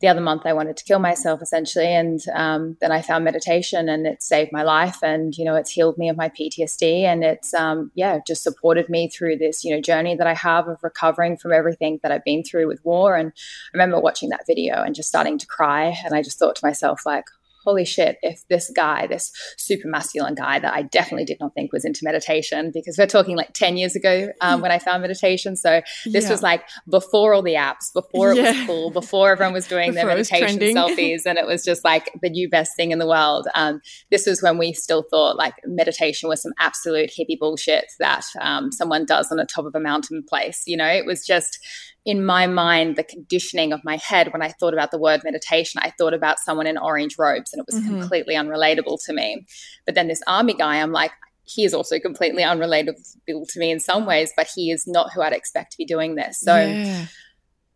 the 0.00 0.08
other 0.08 0.20
month 0.20 0.42
I 0.46 0.52
wanted 0.54 0.76
to 0.78 0.84
kill 0.84 0.98
myself 0.98 1.42
essentially. 1.42 1.86
And 1.86 2.20
um, 2.34 2.76
then 2.80 2.90
I 2.90 3.02
found 3.02 3.24
meditation 3.24 3.88
and 3.88 4.06
it 4.06 4.22
saved 4.22 4.50
my 4.50 4.62
life. 4.62 4.98
And, 5.02 5.36
you 5.36 5.44
know, 5.44 5.56
it's 5.56 5.70
healed 5.70 5.98
me 5.98 6.08
of 6.08 6.16
my 6.16 6.30
PTSD. 6.30 7.02
And 7.02 7.22
it's, 7.22 7.52
um, 7.52 7.90
yeah, 7.94 8.18
just 8.26 8.42
supported 8.42 8.88
me 8.88 9.08
through 9.08 9.36
this, 9.36 9.62
you 9.62 9.74
know, 9.74 9.80
journey 9.80 10.16
that 10.16 10.26
I 10.26 10.34
have 10.34 10.68
of 10.68 10.82
recovering 10.82 11.36
from 11.36 11.52
everything 11.52 12.00
that 12.02 12.12
I've 12.12 12.24
been 12.24 12.42
through 12.42 12.66
with 12.66 12.84
war. 12.84 13.14
And 13.14 13.28
I 13.28 13.76
remember 13.76 14.00
watching 14.00 14.30
that 14.30 14.46
video 14.46 14.82
and 14.82 14.94
just 14.94 15.08
starting 15.08 15.38
to 15.38 15.46
cry. 15.46 15.94
And 16.04 16.14
I 16.14 16.22
just 16.22 16.38
thought 16.38 16.56
to 16.56 16.66
myself, 16.66 17.04
like, 17.04 17.26
holy 17.64 17.84
shit, 17.84 18.18
if 18.22 18.46
this 18.48 18.70
guy, 18.74 19.06
this 19.06 19.32
super 19.56 19.88
masculine 19.88 20.34
guy 20.34 20.58
that 20.58 20.72
I 20.72 20.82
definitely 20.82 21.24
did 21.24 21.38
not 21.40 21.54
think 21.54 21.72
was 21.72 21.84
into 21.84 22.00
meditation, 22.02 22.70
because 22.72 22.96
we're 22.98 23.06
talking 23.06 23.36
like 23.36 23.52
10 23.54 23.76
years 23.76 23.96
ago 23.96 24.30
um, 24.40 24.60
when 24.60 24.70
I 24.70 24.78
found 24.78 25.02
meditation. 25.02 25.56
So 25.56 25.82
this 26.04 26.24
yeah. 26.24 26.30
was 26.30 26.42
like 26.42 26.64
before 26.88 27.34
all 27.34 27.42
the 27.42 27.54
apps, 27.54 27.92
before 27.92 28.32
it 28.32 28.38
yeah. 28.38 28.52
was 28.52 28.66
cool, 28.66 28.90
before 28.90 29.30
everyone 29.30 29.52
was 29.52 29.66
doing 29.66 29.94
their 29.94 30.06
meditation 30.06 30.58
selfies, 30.58 31.22
and 31.26 31.38
it 31.38 31.46
was 31.46 31.64
just 31.64 31.84
like 31.84 32.10
the 32.22 32.30
new 32.30 32.48
best 32.48 32.76
thing 32.76 32.90
in 32.90 32.98
the 32.98 33.06
world. 33.06 33.46
Um, 33.54 33.80
this 34.10 34.26
was 34.26 34.42
when 34.42 34.58
we 34.58 34.72
still 34.72 35.04
thought 35.10 35.36
like 35.36 35.54
meditation 35.64 36.28
was 36.28 36.42
some 36.42 36.52
absolute 36.58 37.10
hippie 37.10 37.38
bullshit 37.38 37.86
that 37.98 38.24
um, 38.40 38.72
someone 38.72 39.04
does 39.04 39.30
on 39.30 39.36
the 39.36 39.46
top 39.46 39.66
of 39.66 39.74
a 39.74 39.80
mountain 39.80 40.22
place. 40.28 40.62
You 40.66 40.76
know, 40.76 40.88
it 40.88 41.06
was 41.06 41.26
just 41.26 41.58
in 42.04 42.24
my 42.24 42.46
mind, 42.46 42.96
the 42.96 43.04
conditioning 43.04 43.72
of 43.72 43.84
my 43.84 43.96
head 43.96 44.32
when 44.32 44.42
I 44.42 44.48
thought 44.48 44.72
about 44.72 44.90
the 44.90 44.98
word 44.98 45.20
meditation, 45.22 45.80
I 45.84 45.90
thought 45.90 46.14
about 46.14 46.38
someone 46.38 46.66
in 46.66 46.78
orange 46.78 47.18
robes 47.18 47.52
and 47.52 47.60
it 47.60 47.66
was 47.66 47.82
mm-hmm. 47.82 48.00
completely 48.00 48.34
unrelatable 48.34 48.98
to 49.04 49.12
me. 49.12 49.46
But 49.84 49.94
then 49.94 50.08
this 50.08 50.22
army 50.26 50.54
guy, 50.54 50.80
I'm 50.80 50.92
like, 50.92 51.12
he 51.44 51.64
is 51.64 51.74
also 51.74 51.98
completely 51.98 52.42
unrelatable 52.42 53.48
to 53.48 53.58
me 53.58 53.70
in 53.70 53.80
some 53.80 54.06
ways, 54.06 54.32
but 54.36 54.48
he 54.54 54.70
is 54.70 54.86
not 54.86 55.12
who 55.12 55.20
I'd 55.20 55.32
expect 55.32 55.72
to 55.72 55.78
be 55.78 55.84
doing 55.84 56.14
this. 56.14 56.40
So 56.40 56.56
yeah. 56.56 57.06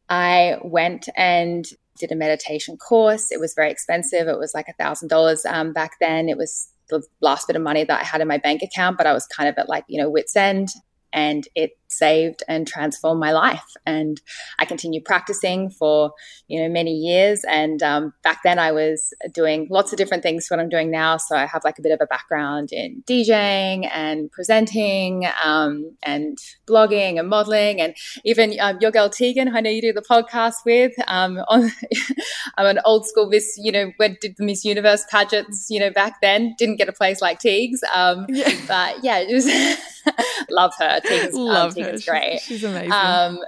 I 0.09 0.59
went 0.63 1.09
and 1.17 1.65
did 1.99 2.13
a 2.13 2.17
meditation 2.17 2.77
course. 2.77 3.31
It 3.31 3.41
was 3.41 3.55
very 3.55 3.71
expensive. 3.71 4.27
It 4.27 4.39
was 4.39 4.55
like 4.55 4.69
a 4.69 4.83
thousand 4.83 5.09
dollars 5.09 5.45
um, 5.45 5.73
back 5.73 5.93
then. 6.01 6.29
It 6.29 6.39
was 6.39 6.69
the 6.89 7.03
last 7.21 7.47
bit 7.47 7.57
of 7.57 7.63
money 7.63 7.85
that 7.85 8.01
I 8.01 8.05
had 8.05 8.21
in 8.21 8.29
my 8.29 8.39
bank 8.39 8.63
account, 8.63 8.97
but 8.97 9.07
I 9.07 9.13
was 9.13 9.27
kind 9.27 9.49
of 9.49 9.57
at 9.59 9.69
like, 9.69 9.85
you 9.89 10.01
know, 10.01 10.09
wits 10.09 10.37
end 10.37 10.69
and 11.13 11.47
it 11.55 11.71
saved 11.97 12.43
and 12.49 12.67
transformed 12.67 13.21
my 13.21 13.33
life. 13.33 13.77
And 13.87 14.21
I 14.59 14.65
continued 14.65 15.05
practicing 15.05 15.71
for 15.71 16.13
you 16.49 16.63
know 16.63 16.69
many 16.69 16.93
years. 16.93 17.45
And 17.49 17.83
um, 17.83 18.13
back 18.23 18.43
then, 18.45 18.59
I 18.59 18.73
was 18.73 19.13
doing 19.33 19.69
lots 19.71 19.93
of 19.93 19.99
different 19.99 20.23
things. 20.23 20.47
What 20.49 20.61
I'm 20.61 20.69
doing 20.69 20.91
now, 20.91 21.17
so 21.17 21.37
I 21.37 21.47
have 21.47 21.65
like 21.65 21.79
a 21.79 21.83
bit 21.83 21.93
of 21.93 22.01
a 22.01 22.07
background 22.07 22.71
in 22.73 23.03
DJing 23.07 23.89
and 23.93 24.31
presenting 24.31 25.27
um, 25.43 25.97
and 26.03 26.39
blogging 26.67 27.19
and 27.19 27.29
modeling, 27.29 27.81
and 27.81 27.95
even 28.25 28.59
um, 28.61 28.79
your 28.81 28.91
girl 28.91 29.09
Tegan, 29.09 29.55
I 29.55 29.61
know 29.61 29.71
you 29.71 29.83
do 29.83 29.93
the 29.93 30.03
podcast 30.03 30.55
with. 30.65 30.93
Um, 31.07 31.39
on, 31.49 31.71
I'm 32.57 32.67
an 32.67 32.81
old 32.85 33.07
school 33.07 33.29
Miss, 33.29 33.59
you 33.59 33.73
know, 33.73 33.93
when 33.97 34.17
did 34.21 34.37
the 34.37 34.45
Miss 34.45 34.65
Universe 34.65 35.05
pageants, 35.11 35.67
you 35.71 35.81
know, 35.81 35.91
back 35.91 36.21
then. 36.21 36.55
Didn't 36.59 36.77
get 36.77 36.89
a 36.89 36.93
place 36.93 37.21
like 37.21 37.41
Teagues, 37.41 37.81
um, 37.95 38.27
yeah. 38.29 38.53
but 38.67 39.03
yeah, 39.03 39.19
it 39.19 39.33
was 39.33 39.47
love 40.51 40.73
her. 40.79 41.01
Teagan's, 41.01 41.37
um, 41.37 41.73
her. 42.07 42.11
great. 42.11 42.41
She's, 42.41 42.61
she's 42.61 42.65
amazing. 42.65 42.93
Um, 42.93 43.39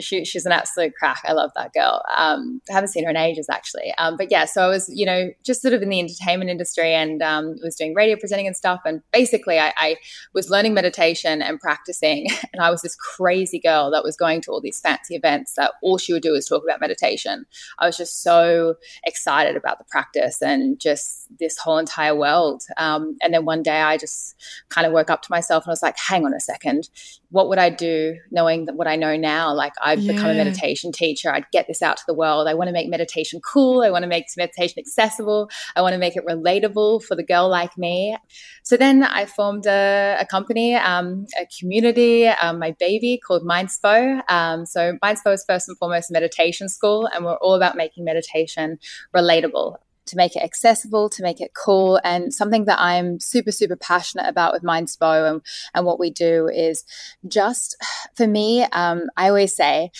she, 0.00 0.24
she's 0.24 0.46
an 0.46 0.52
absolute 0.52 0.94
crack. 0.94 1.22
I 1.24 1.32
love 1.32 1.50
that 1.54 1.72
girl. 1.72 2.02
Um, 2.16 2.60
I 2.68 2.72
haven't 2.72 2.88
seen 2.88 3.04
her 3.04 3.10
in 3.10 3.16
ages 3.16 3.48
actually. 3.48 3.94
Um, 3.98 4.16
but 4.16 4.30
yeah, 4.30 4.44
so 4.44 4.62
I 4.62 4.68
was, 4.68 4.88
you 4.88 5.06
know, 5.06 5.30
just 5.44 5.62
sort 5.62 5.74
of 5.74 5.82
in 5.82 5.88
the 5.88 6.00
entertainment 6.00 6.50
industry 6.50 6.92
and 6.92 7.22
um, 7.22 7.56
was 7.62 7.76
doing 7.76 7.94
radio 7.94 8.16
presenting 8.16 8.46
and 8.46 8.56
stuff. 8.56 8.80
And 8.84 9.02
basically, 9.12 9.58
I, 9.58 9.72
I, 9.76 9.96
was 10.34 10.50
learning 10.50 10.74
meditation 10.74 11.40
and 11.40 11.60
practicing. 11.60 12.28
And 12.52 12.62
I 12.62 12.70
was 12.70 12.80
this 12.80 12.96
crazy 12.96 13.58
girl 13.58 13.90
that 13.90 14.02
was 14.02 14.16
going 14.16 14.40
to 14.42 14.50
all 14.50 14.62
these 14.62 14.80
fancy 14.80 15.14
events 15.14 15.54
that 15.54 15.72
all 15.82 15.98
she 15.98 16.14
would 16.14 16.22
do 16.22 16.34
is 16.34 16.46
talk 16.46 16.62
about 16.62 16.80
meditation. 16.80 17.44
I 17.78 17.86
was 17.86 17.98
just 17.98 18.22
so 18.22 18.76
excited 19.04 19.56
about 19.56 19.78
the 19.78 19.84
practice 19.84 20.40
and 20.40 20.80
just 20.80 21.26
this 21.38 21.58
whole 21.58 21.76
entire 21.76 22.14
world. 22.14 22.62
Um, 22.78 23.16
and 23.20 23.34
then 23.34 23.44
one 23.44 23.62
day 23.62 23.82
I 23.82 23.98
just 23.98 24.36
kind 24.70 24.86
of 24.86 24.92
woke 24.94 25.10
up 25.10 25.20
to 25.22 25.30
myself 25.30 25.64
and 25.64 25.70
I 25.70 25.72
was 25.72 25.82
like, 25.82 25.96
hang 25.98 26.24
on 26.24 26.32
a 26.32 26.40
second, 26.40 26.88
what 27.30 27.48
would 27.48 27.58
I 27.58 27.70
do 27.70 28.16
knowing 28.30 28.66
that 28.66 28.76
what 28.76 28.86
I 28.86 28.96
know 28.96 29.16
now? 29.16 29.52
Like 29.52 29.72
I've 29.82 30.00
yeah. 30.00 30.12
become 30.12 30.30
a 30.30 30.34
meditation 30.34 30.92
teacher. 30.92 31.32
I'd 31.32 31.50
get 31.52 31.66
this 31.66 31.82
out 31.82 31.96
to 31.96 32.02
the 32.06 32.14
world. 32.14 32.48
I 32.48 32.54
want 32.54 32.68
to 32.68 32.72
make 32.72 32.88
meditation 32.88 33.40
cool. 33.40 33.82
I 33.82 33.90
want 33.90 34.02
to 34.02 34.08
make 34.08 34.26
meditation 34.36 34.78
accessible. 34.78 35.50
I 35.74 35.82
want 35.82 35.94
to 35.94 35.98
make 35.98 36.16
it 36.16 36.24
relatable 36.26 37.04
for 37.04 37.14
the 37.14 37.22
girl 37.22 37.48
like 37.48 37.76
me. 37.76 38.16
So 38.62 38.76
then 38.76 39.02
I 39.02 39.26
formed 39.26 39.66
a, 39.66 40.16
a 40.20 40.26
company, 40.26 40.74
um, 40.74 41.26
a 41.40 41.46
community, 41.58 42.26
um, 42.26 42.58
my 42.58 42.74
baby 42.78 43.20
called 43.24 43.42
Mindspo. 43.42 44.22
Um, 44.30 44.66
so 44.66 44.96
Mindspo 45.02 45.34
is 45.34 45.44
first 45.46 45.68
and 45.68 45.78
foremost 45.78 46.10
a 46.10 46.12
meditation 46.12 46.68
school, 46.68 47.08
and 47.12 47.24
we're 47.24 47.36
all 47.36 47.54
about 47.54 47.76
making 47.76 48.04
meditation 48.04 48.78
relatable 49.14 49.76
to 50.06 50.16
make 50.16 50.36
it 50.36 50.42
accessible, 50.42 51.08
to 51.10 51.22
make 51.22 51.40
it 51.40 51.52
cool. 51.54 52.00
And 52.04 52.32
something 52.32 52.64
that 52.66 52.80
I'm 52.80 53.20
super, 53.20 53.52
super 53.52 53.76
passionate 53.76 54.28
about 54.28 54.52
with 54.52 54.62
Mindspo 54.62 55.30
and, 55.30 55.42
and 55.74 55.84
what 55.84 55.98
we 55.98 56.10
do 56.10 56.48
is 56.48 56.84
just 57.26 57.76
for 58.14 58.26
me, 58.26 58.64
um, 58.64 59.08
I 59.16 59.28
always 59.28 59.54
say, 59.54 59.90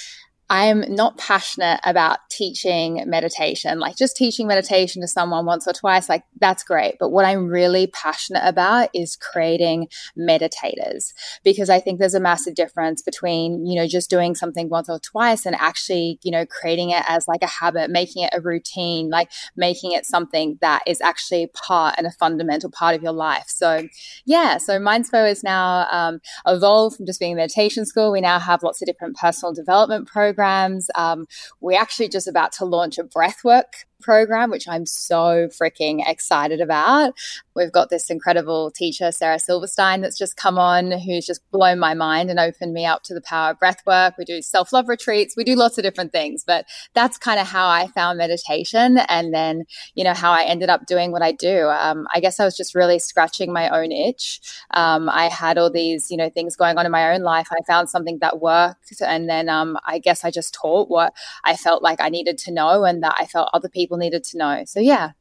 I'm 0.48 0.94
not 0.94 1.18
passionate 1.18 1.80
about 1.82 2.18
teaching 2.30 3.02
meditation, 3.06 3.80
like 3.80 3.96
just 3.96 4.16
teaching 4.16 4.46
meditation 4.46 5.02
to 5.02 5.08
someone 5.08 5.44
once 5.44 5.66
or 5.66 5.72
twice, 5.72 6.08
like 6.08 6.22
that's 6.40 6.62
great. 6.62 6.94
But 7.00 7.10
what 7.10 7.24
I'm 7.24 7.48
really 7.48 7.88
passionate 7.88 8.42
about 8.44 8.90
is 8.94 9.16
creating 9.16 9.88
meditators 10.16 11.12
because 11.42 11.68
I 11.68 11.80
think 11.80 11.98
there's 11.98 12.14
a 12.14 12.20
massive 12.20 12.54
difference 12.54 13.02
between, 13.02 13.66
you 13.66 13.74
know, 13.74 13.88
just 13.88 14.08
doing 14.08 14.36
something 14.36 14.68
once 14.68 14.88
or 14.88 15.00
twice 15.00 15.46
and 15.46 15.56
actually, 15.56 16.20
you 16.22 16.30
know, 16.30 16.46
creating 16.46 16.90
it 16.90 17.02
as 17.08 17.26
like 17.26 17.42
a 17.42 17.48
habit, 17.48 17.90
making 17.90 18.22
it 18.22 18.30
a 18.32 18.40
routine, 18.40 19.10
like 19.10 19.32
making 19.56 19.92
it 19.92 20.06
something 20.06 20.58
that 20.60 20.84
is 20.86 21.00
actually 21.00 21.48
part 21.54 21.96
and 21.98 22.06
a 22.06 22.12
fundamental 22.12 22.70
part 22.70 22.94
of 22.94 23.02
your 23.02 23.12
life. 23.12 23.46
So, 23.48 23.88
yeah, 24.24 24.58
so 24.58 24.78
Mindspo 24.78 25.28
is 25.28 25.42
now 25.42 25.88
um, 25.90 26.20
evolved 26.46 26.96
from 26.96 27.06
just 27.06 27.18
being 27.18 27.32
a 27.32 27.36
meditation 27.36 27.84
school. 27.84 28.12
We 28.12 28.20
now 28.20 28.38
have 28.38 28.62
lots 28.62 28.80
of 28.80 28.86
different 28.86 29.16
personal 29.16 29.52
development 29.52 30.06
programs 30.06 30.35
programs. 30.36 30.88
Um, 30.94 31.26
we're 31.60 31.80
actually 31.80 32.08
just 32.08 32.28
about 32.28 32.52
to 32.52 32.64
launch 32.64 32.98
a 32.98 33.04
breathwork 33.04 33.84
program, 34.00 34.50
which 34.50 34.68
I'm 34.68 34.86
so 34.86 35.48
freaking 35.48 36.02
excited 36.06 36.60
about. 36.60 37.14
We've 37.54 37.72
got 37.72 37.88
this 37.90 38.10
incredible 38.10 38.70
teacher, 38.70 39.10
Sarah 39.12 39.38
Silverstein, 39.38 40.02
that's 40.02 40.18
just 40.18 40.36
come 40.36 40.58
on, 40.58 40.92
who's 40.92 41.26
just 41.26 41.40
blown 41.50 41.78
my 41.78 41.94
mind 41.94 42.30
and 42.30 42.38
opened 42.38 42.72
me 42.72 42.84
up 42.84 43.02
to 43.04 43.14
the 43.14 43.20
power 43.20 43.52
of 43.52 43.58
breath 43.58 43.82
work. 43.86 44.14
We 44.18 44.24
do 44.24 44.42
self 44.42 44.72
love 44.72 44.88
retreats, 44.88 45.36
we 45.36 45.44
do 45.44 45.54
lots 45.54 45.78
of 45.78 45.84
different 45.84 46.12
things, 46.12 46.44
but 46.46 46.66
that's 46.94 47.16
kind 47.16 47.40
of 47.40 47.46
how 47.46 47.68
I 47.68 47.86
found 47.88 48.18
meditation. 48.18 48.98
And 49.08 49.32
then, 49.32 49.64
you 49.94 50.04
know, 50.04 50.14
how 50.14 50.32
I 50.32 50.44
ended 50.44 50.68
up 50.68 50.86
doing 50.86 51.12
what 51.12 51.22
I 51.22 51.32
do. 51.32 51.68
Um, 51.68 52.06
I 52.14 52.20
guess 52.20 52.38
I 52.38 52.44
was 52.44 52.56
just 52.56 52.74
really 52.74 52.98
scratching 52.98 53.52
my 53.52 53.68
own 53.70 53.92
itch. 53.92 54.40
Um, 54.72 55.08
I 55.08 55.28
had 55.28 55.58
all 55.58 55.70
these, 55.70 56.10
you 56.10 56.16
know, 56.16 56.28
things 56.28 56.56
going 56.56 56.78
on 56.78 56.86
in 56.86 56.92
my 56.92 57.14
own 57.14 57.22
life. 57.22 57.48
I 57.50 57.62
found 57.66 57.88
something 57.88 58.18
that 58.20 58.40
worked. 58.40 59.00
And 59.00 59.28
then 59.28 59.48
um, 59.48 59.78
I 59.84 59.98
guess 59.98 60.24
I 60.24 60.30
just 60.30 60.54
taught 60.54 60.88
what 60.88 61.14
I 61.44 61.56
felt 61.56 61.82
like 61.82 62.00
I 62.00 62.08
needed 62.08 62.38
to 62.38 62.52
know 62.52 62.84
and 62.84 63.02
that 63.02 63.14
I 63.18 63.26
felt 63.26 63.48
other 63.52 63.68
people 63.68 63.85
people 63.86 63.98
needed 63.98 64.24
to 64.24 64.38
know. 64.38 64.64
So, 64.66 64.80
yeah. 64.80 65.12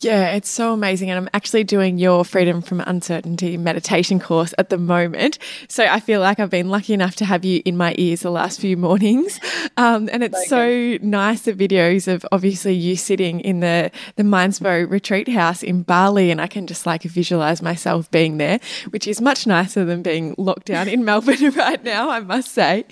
Yeah, 0.00 0.30
it's 0.32 0.48
so 0.48 0.72
amazing. 0.72 1.10
And 1.10 1.18
I'm 1.18 1.30
actually 1.32 1.64
doing 1.64 1.96
your 1.96 2.24
Freedom 2.24 2.60
from 2.60 2.80
Uncertainty 2.80 3.56
meditation 3.56 4.18
course 4.18 4.52
at 4.58 4.68
the 4.68 4.78
moment. 4.78 5.38
So 5.68 5.84
I 5.84 6.00
feel 6.00 6.20
like 6.20 6.40
I've 6.40 6.50
been 6.50 6.68
lucky 6.68 6.92
enough 6.92 7.16
to 7.16 7.24
have 7.24 7.44
you 7.44 7.62
in 7.64 7.76
my 7.76 7.94
ears 7.98 8.20
the 8.20 8.30
last 8.30 8.60
few 8.60 8.76
mornings. 8.76 9.40
Um, 9.78 10.10
and 10.12 10.22
it's 10.22 10.48
so 10.48 10.98
nice 11.00 11.42
the 11.42 11.54
videos 11.54 12.06
of 12.06 12.26
obviously 12.30 12.74
you 12.74 12.94
sitting 12.94 13.40
in 13.40 13.60
the, 13.60 13.90
the 14.16 14.22
Mindspo 14.22 14.88
retreat 14.90 15.28
house 15.28 15.62
in 15.62 15.82
Bali. 15.82 16.30
And 16.30 16.40
I 16.42 16.46
can 16.46 16.66
just 16.66 16.84
like 16.84 17.02
visualize 17.02 17.62
myself 17.62 18.10
being 18.10 18.36
there, 18.36 18.60
which 18.90 19.08
is 19.08 19.20
much 19.20 19.46
nicer 19.46 19.84
than 19.84 20.02
being 20.02 20.34
locked 20.36 20.66
down 20.66 20.88
in 20.88 21.04
Melbourne 21.06 21.50
right 21.56 21.82
now, 21.82 22.10
I 22.10 22.20
must 22.20 22.52
say. 22.52 22.84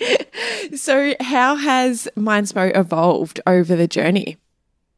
So, 0.75 1.13
how 1.19 1.55
has 1.55 2.07
Mindspo 2.17 2.75
evolved 2.75 3.39
over 3.45 3.75
the 3.75 3.87
journey? 3.87 4.37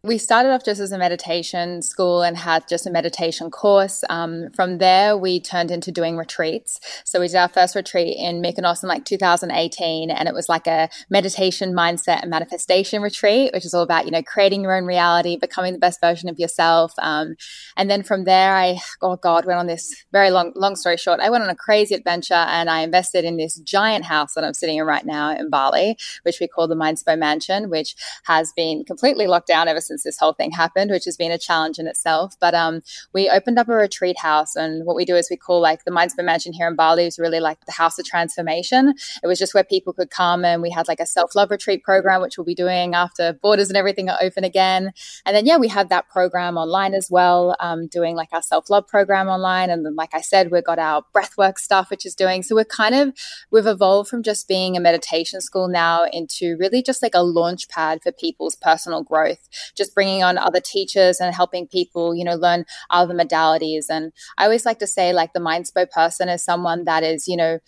We 0.05 0.17
started 0.17 0.49
off 0.49 0.65
just 0.65 0.81
as 0.81 0.91
a 0.91 0.97
meditation 0.97 1.81
school 1.81 2.23
and 2.23 2.35
had 2.35 2.67
just 2.67 2.85
a 2.85 2.89
meditation 2.89 3.49
course. 3.49 4.03
Um, 4.09 4.49
from 4.49 4.79
there, 4.79 5.15
we 5.15 5.39
turned 5.39 5.71
into 5.71 5.93
doing 5.93 6.17
retreats. 6.17 6.77
So 7.05 7.21
we 7.21 7.27
did 7.27 7.37
our 7.37 7.47
first 7.47 7.73
retreat 7.73 8.17
in 8.17 8.41
Mykonos 8.41 8.83
in 8.83 8.89
like 8.89 9.05
2018, 9.05 10.11
and 10.11 10.27
it 10.27 10.33
was 10.33 10.49
like 10.49 10.67
a 10.67 10.89
meditation 11.09 11.73
mindset 11.73 12.21
and 12.21 12.29
manifestation 12.29 13.01
retreat, 13.01 13.51
which 13.53 13.63
is 13.63 13.73
all 13.73 13.81
about 13.81 14.03
you 14.03 14.11
know 14.11 14.21
creating 14.21 14.63
your 14.63 14.75
own 14.75 14.83
reality, 14.83 15.37
becoming 15.37 15.71
the 15.71 15.79
best 15.79 16.01
version 16.01 16.27
of 16.27 16.37
yourself. 16.37 16.91
Um, 16.97 17.35
and 17.77 17.89
then 17.89 18.03
from 18.03 18.25
there, 18.25 18.57
I 18.57 18.79
oh 19.01 19.15
god, 19.15 19.45
went 19.45 19.59
on 19.59 19.67
this 19.67 20.03
very 20.11 20.31
long 20.31 20.51
long 20.55 20.75
story 20.75 20.97
short. 20.97 21.21
I 21.21 21.29
went 21.29 21.45
on 21.45 21.49
a 21.49 21.55
crazy 21.55 21.95
adventure 21.95 22.33
and 22.33 22.69
I 22.69 22.81
invested 22.81 23.23
in 23.23 23.37
this 23.37 23.55
giant 23.59 24.03
house 24.03 24.33
that 24.33 24.43
I'm 24.43 24.53
sitting 24.53 24.79
in 24.79 24.85
right 24.85 25.05
now 25.05 25.31
in 25.33 25.49
Bali, 25.49 25.95
which 26.23 26.41
we 26.41 26.47
call 26.49 26.67
the 26.67 26.75
Mindspo 26.75 27.17
Mansion, 27.17 27.69
which 27.69 27.95
has 28.25 28.51
been 28.53 28.83
completely 28.83 29.27
locked 29.27 29.47
down 29.47 29.69
ever 29.69 29.79
since 29.79 29.92
since 29.93 30.03
this 30.03 30.19
whole 30.19 30.33
thing 30.33 30.51
happened, 30.51 30.89
which 30.89 31.05
has 31.05 31.17
been 31.17 31.31
a 31.31 31.37
challenge 31.37 31.77
in 31.77 31.87
itself. 31.87 32.35
But 32.39 32.55
um, 32.55 32.81
we 33.13 33.29
opened 33.29 33.59
up 33.59 33.69
a 33.69 33.73
retreat 33.73 34.17
house, 34.17 34.55
and 34.55 34.85
what 34.85 34.95
we 34.95 35.05
do 35.05 35.15
is 35.15 35.27
we 35.29 35.37
call 35.37 35.61
like 35.61 35.85
the 35.85 35.91
Mindspo 35.91 36.23
Mansion 36.23 36.51
here 36.51 36.67
in 36.67 36.75
Bali 36.75 37.05
is 37.05 37.19
really 37.19 37.39
like 37.39 37.63
the 37.65 37.71
house 37.71 37.99
of 37.99 38.05
transformation. 38.05 38.95
It 39.21 39.27
was 39.27 39.37
just 39.37 39.53
where 39.53 39.63
people 39.63 39.93
could 39.93 40.09
come, 40.09 40.43
and 40.43 40.61
we 40.61 40.71
had 40.71 40.87
like 40.87 40.99
a 40.99 41.05
self 41.05 41.35
love 41.35 41.51
retreat 41.51 41.83
program, 41.83 42.21
which 42.21 42.37
we'll 42.37 42.45
be 42.45 42.55
doing 42.55 42.95
after 42.95 43.33
borders 43.33 43.69
and 43.69 43.77
everything 43.77 44.09
are 44.09 44.17
open 44.21 44.43
again. 44.43 44.91
And 45.25 45.35
then 45.35 45.45
yeah, 45.45 45.57
we 45.57 45.67
have 45.67 45.89
that 45.89 46.09
program 46.09 46.57
online 46.57 46.93
as 46.93 47.09
well, 47.11 47.55
um, 47.59 47.87
doing 47.87 48.15
like 48.15 48.29
our 48.31 48.41
self 48.41 48.69
love 48.69 48.87
program 48.87 49.27
online, 49.27 49.69
and 49.69 49.85
then 49.85 49.95
like 49.95 50.13
I 50.13 50.21
said, 50.21 50.49
we've 50.51 50.63
got 50.63 50.79
our 50.79 51.03
breathwork 51.15 51.59
stuff, 51.59 51.91
which 51.91 52.05
is 52.05 52.15
doing. 52.15 52.41
So 52.41 52.55
we're 52.55 52.65
kind 52.65 52.95
of 52.95 53.13
we've 53.51 53.67
evolved 53.67 54.09
from 54.09 54.23
just 54.23 54.47
being 54.47 54.75
a 54.75 54.79
meditation 54.79 55.39
school 55.41 55.67
now 55.67 56.05
into 56.11 56.57
really 56.59 56.81
just 56.81 57.03
like 57.03 57.13
a 57.13 57.23
launch 57.23 57.69
pad 57.69 58.01
for 58.01 58.11
people's 58.11 58.55
personal 58.55 59.03
growth 59.03 59.49
just 59.75 59.82
bringing 59.89 60.23
on 60.23 60.37
other 60.37 60.59
teachers 60.59 61.19
and 61.19 61.33
helping 61.33 61.67
people, 61.67 62.15
you 62.15 62.23
know, 62.23 62.35
learn 62.35 62.65
other 62.89 63.13
modalities. 63.13 63.85
And 63.89 64.11
I 64.37 64.45
always 64.45 64.65
like 64.65 64.79
to 64.79 64.87
say, 64.87 65.13
like, 65.13 65.33
the 65.33 65.39
Mindspo 65.39 65.89
person 65.89 66.29
is 66.29 66.43
someone 66.43 66.85
that 66.85 67.03
is, 67.03 67.27
you 67.27 67.37
know, 67.37 67.59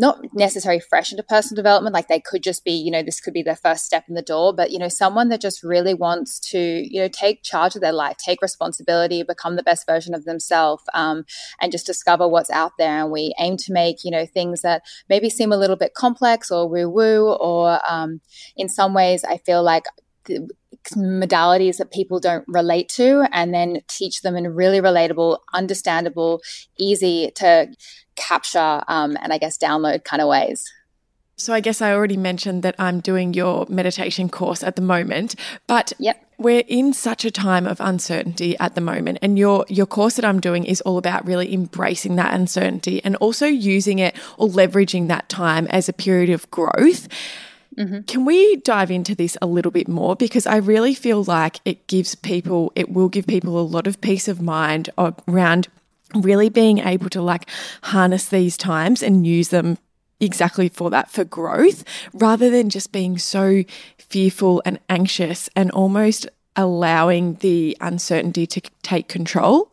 not 0.00 0.18
necessarily 0.32 0.80
fresh 0.80 1.10
into 1.10 1.22
personal 1.22 1.56
development 1.56 1.92
like 1.92 2.08
they 2.08 2.20
could 2.20 2.42
just 2.42 2.64
be 2.64 2.72
you 2.72 2.90
know 2.90 3.02
this 3.02 3.20
could 3.20 3.34
be 3.34 3.42
their 3.42 3.54
first 3.56 3.84
step 3.84 4.04
in 4.08 4.14
the 4.14 4.22
door 4.22 4.54
but 4.54 4.70
you 4.70 4.78
know 4.78 4.88
someone 4.88 5.28
that 5.28 5.42
just 5.42 5.62
really 5.62 5.92
wants 5.92 6.40
to 6.40 6.58
you 6.58 7.00
know 7.00 7.08
take 7.08 7.42
charge 7.42 7.74
of 7.74 7.82
their 7.82 7.92
life 7.92 8.16
take 8.16 8.40
responsibility 8.40 9.22
become 9.22 9.56
the 9.56 9.62
best 9.62 9.86
version 9.86 10.14
of 10.14 10.24
themselves 10.24 10.82
um, 10.94 11.24
and 11.60 11.70
just 11.70 11.86
discover 11.86 12.26
what's 12.26 12.50
out 12.50 12.72
there 12.78 13.02
and 13.02 13.10
we 13.10 13.34
aim 13.38 13.58
to 13.58 13.72
make 13.72 14.02
you 14.02 14.10
know 14.10 14.24
things 14.24 14.62
that 14.62 14.82
maybe 15.10 15.28
seem 15.28 15.52
a 15.52 15.56
little 15.56 15.76
bit 15.76 15.92
complex 15.92 16.50
or 16.50 16.66
woo 16.66 16.88
woo 16.88 17.34
or 17.34 17.78
um, 17.86 18.20
in 18.56 18.68
some 18.68 18.94
ways 18.94 19.22
i 19.24 19.36
feel 19.36 19.62
like 19.62 19.84
modalities 20.96 21.76
that 21.78 21.90
people 21.92 22.20
don't 22.20 22.44
relate 22.46 22.88
to 22.88 23.26
and 23.32 23.52
then 23.52 23.80
teach 23.88 24.22
them 24.22 24.36
in 24.36 24.54
really 24.54 24.80
relatable 24.80 25.38
understandable 25.52 26.40
easy 26.78 27.30
to 27.34 27.68
capture 28.16 28.82
um, 28.88 29.16
and 29.20 29.32
I 29.32 29.38
guess 29.38 29.58
download 29.58 30.04
kind 30.04 30.22
of 30.22 30.28
ways. 30.28 30.64
So 31.36 31.54
I 31.54 31.60
guess 31.60 31.80
I 31.80 31.94
already 31.94 32.18
mentioned 32.18 32.62
that 32.64 32.74
I'm 32.78 33.00
doing 33.00 33.32
your 33.32 33.64
meditation 33.70 34.28
course 34.28 34.62
at 34.62 34.76
the 34.76 34.82
moment, 34.82 35.36
but 35.66 35.90
yep. 35.98 36.22
we're 36.36 36.64
in 36.68 36.92
such 36.92 37.24
a 37.24 37.30
time 37.30 37.66
of 37.66 37.80
uncertainty 37.80 38.58
at 38.58 38.74
the 38.74 38.82
moment 38.82 39.20
and 39.22 39.38
your 39.38 39.64
your 39.70 39.86
course 39.86 40.16
that 40.16 40.24
I'm 40.24 40.40
doing 40.40 40.64
is 40.64 40.82
all 40.82 40.98
about 40.98 41.26
really 41.26 41.54
embracing 41.54 42.16
that 42.16 42.34
uncertainty 42.34 43.02
and 43.02 43.16
also 43.16 43.46
using 43.46 44.00
it 44.00 44.14
or 44.36 44.48
leveraging 44.48 45.08
that 45.08 45.30
time 45.30 45.66
as 45.68 45.88
a 45.88 45.94
period 45.94 46.28
of 46.28 46.50
growth. 46.50 47.08
Mm-hmm. 47.80 48.02
Can 48.02 48.24
we 48.26 48.56
dive 48.56 48.90
into 48.90 49.14
this 49.14 49.38
a 49.40 49.46
little 49.46 49.72
bit 49.72 49.88
more? 49.88 50.14
Because 50.14 50.46
I 50.46 50.56
really 50.56 50.94
feel 50.94 51.24
like 51.24 51.60
it 51.64 51.86
gives 51.86 52.14
people, 52.14 52.72
it 52.74 52.90
will 52.90 53.08
give 53.08 53.26
people 53.26 53.58
a 53.58 53.62
lot 53.62 53.86
of 53.86 54.00
peace 54.02 54.28
of 54.28 54.42
mind 54.42 54.90
around 54.98 55.68
really 56.14 56.50
being 56.50 56.78
able 56.78 57.08
to 57.08 57.22
like 57.22 57.48
harness 57.84 58.28
these 58.28 58.56
times 58.56 59.02
and 59.02 59.26
use 59.26 59.48
them 59.48 59.78
exactly 60.20 60.68
for 60.68 60.90
that 60.90 61.10
for 61.10 61.24
growth 61.24 61.82
rather 62.12 62.50
than 62.50 62.68
just 62.68 62.92
being 62.92 63.16
so 63.16 63.64
fearful 63.96 64.60
and 64.66 64.78
anxious 64.90 65.48
and 65.56 65.70
almost 65.70 66.28
allowing 66.56 67.34
the 67.36 67.76
uncertainty 67.80 68.46
to 68.46 68.60
take 68.82 69.08
control 69.08 69.70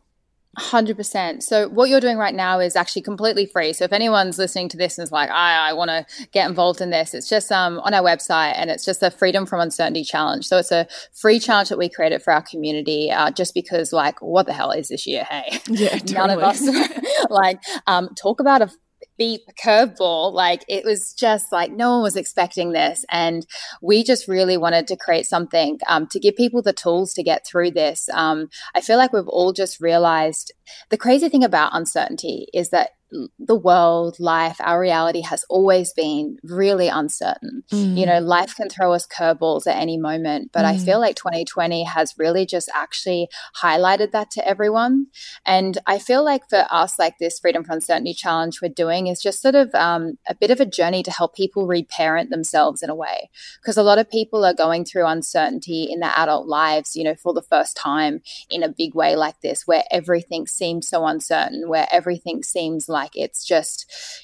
100%. 0.58 1.44
So, 1.44 1.70
what 1.70 1.90
you're 1.90 2.00
doing 2.00 2.18
right 2.18 2.34
now 2.34 2.60
is 2.60 2.76
actually 2.76 3.04
completely 3.04 3.46
free. 3.46 3.74
So, 3.74 3.86
if 3.86 3.94
anyone's 3.94 4.38
listening 4.38 4.70
to 4.70 4.78
this 4.78 4.98
and 4.98 5.04
is 5.04 5.12
like, 5.12 5.30
I, 5.30 5.70
I 5.70 5.74
want 5.74 5.90
to 5.90 6.06
get 6.32 6.50
involved 6.50 6.82
in 6.82 6.90
this, 6.90 7.14
it's 7.14 7.30
just 7.30 7.52
um, 7.52 7.80
on 7.80 7.94
our 7.94 8.02
website 8.02 8.54
and 8.56 8.70
it's 8.70 8.84
just 8.84 9.04
a 9.04 9.12
Freedom 9.12 9.46
from 9.46 9.60
Uncertainty 9.60 10.04
challenge. 10.04 10.46
So, 10.46 10.58
it's 10.58 10.72
a 10.72 10.88
free 11.14 11.40
challenge 11.40 11.70
that 11.70 11.78
we 11.78 11.90
created 11.90 12.24
for 12.24 12.34
our 12.34 12.42
community 12.42 13.12
uh, 13.12 13.32
just 13.32 13.54
because, 13.54 13.94
like, 13.94 14.22
what 14.22 14.48
the 14.48 14.54
hell 14.54 14.72
is 14.72 14.88
this 14.88 15.06
year? 15.06 15.26
Hey, 15.26 15.60
yeah, 15.68 15.90
totally. 15.90 16.14
none 16.14 16.30
of 16.32 16.40
us 16.40 16.68
like 17.30 17.62
um, 17.86 18.10
talk 18.16 18.40
about 18.40 18.62
a 18.62 18.72
beat 19.18 19.42
curveball. 19.62 20.34
Like 20.34 20.64
it 20.68 20.86
was 20.86 21.14
just 21.14 21.52
like 21.52 21.72
no 21.72 21.92
one 21.92 22.04
was 22.04 22.16
expecting 22.16 22.72
this. 22.72 23.06
And 23.10 23.46
we 23.82 24.04
just 24.04 24.28
really 24.28 24.58
wanted 24.58 24.88
to 24.88 24.98
create 24.98 25.26
something 25.26 25.80
um, 25.88 26.08
to 26.08 26.20
give 26.20 26.36
people 26.36 26.62
the 26.62 26.74
tools 26.74 27.14
to 27.14 27.24
get 27.24 27.46
through 27.46 27.72
this. 27.72 28.10
Um, 28.14 28.50
I 28.76 28.82
feel 28.82 28.98
like 28.98 29.14
we've 29.14 29.28
all 29.28 29.54
just 29.54 29.80
realized 29.80 30.54
the 30.90 30.98
crazy 30.98 31.30
thing 31.30 31.44
about 31.44 31.76
uncertainty 31.76 32.48
is 32.54 32.70
that 32.70 32.92
the 33.40 33.56
world, 33.56 34.20
life, 34.20 34.58
our 34.60 34.80
reality 34.80 35.22
has 35.22 35.46
always 35.50 35.94
been 35.94 36.38
really 36.44 36.88
uncertain. 36.88 37.64
Mm. 37.72 37.98
You 37.98 38.06
know, 38.06 38.20
life 38.20 38.56
can 38.56 38.70
throw 38.70 38.94
us 38.94 39.08
curveballs 39.08 39.66
at 39.66 39.78
any 39.78 39.98
moment, 39.98 40.52
but 40.52 40.66
mm. 40.66 40.70
I 40.70 40.78
feel 40.78 41.00
like 41.00 41.16
2020 41.16 41.84
has 41.86 42.14
really 42.18 42.46
just 42.46 42.70
actually 42.74 43.30
highlighted 43.62 44.12
that 44.12 44.32
to 44.32 44.48
everyone. 44.48 45.08
And 45.46 45.78
I 45.86 46.00
feel 46.00 46.24
like 46.24 46.50
for 46.50 46.66
us, 46.70 47.00
like 47.00 47.18
this 47.20 47.40
Freedom 47.40 47.64
from 47.64 47.76
Uncertainty 47.76 48.14
challenge 48.14 48.62
we're 48.62 48.70
doing 48.70 49.08
is 49.08 49.22
just 49.22 49.42
sort 49.42 49.56
of 49.56 49.74
um, 49.74 50.18
a 50.28 50.36
bit 50.36 50.52
of 50.52 50.60
a 50.60 50.66
journey 50.66 51.04
to 51.04 51.12
help 51.12 51.36
people 51.36 51.68
reparent 51.68 52.30
themselves 52.30 52.84
in 52.84 52.90
a 52.90 52.96
way. 52.96 53.30
Because 53.62 53.78
a 53.78 53.84
lot 53.84 54.00
of 54.00 54.10
people 54.10 54.44
are 54.44 54.54
going 54.54 54.84
through 54.84 55.06
uncertainty 55.06 55.88
in 55.90 56.02
their 56.02 56.14
adult 56.16 56.48
lives, 56.48 56.96
you 56.96 57.04
know, 57.04 57.16
for 57.16 57.34
the 57.34 57.42
first 57.42 57.78
time 57.78 58.22
in 58.50 58.64
a 58.64 58.70
big 58.70 58.96
way 58.96 59.16
like 59.16 59.40
this, 59.42 59.66
where 59.66 59.84
everything 59.92 60.46
seems 60.48 60.90
so 60.90 61.06
uncertain, 61.06 61.70
where 61.70 61.88
everything 61.92 62.44
seems 62.44 62.90
like 62.90 62.97
like 62.98 63.12
it's 63.16 63.46
just 63.54 63.78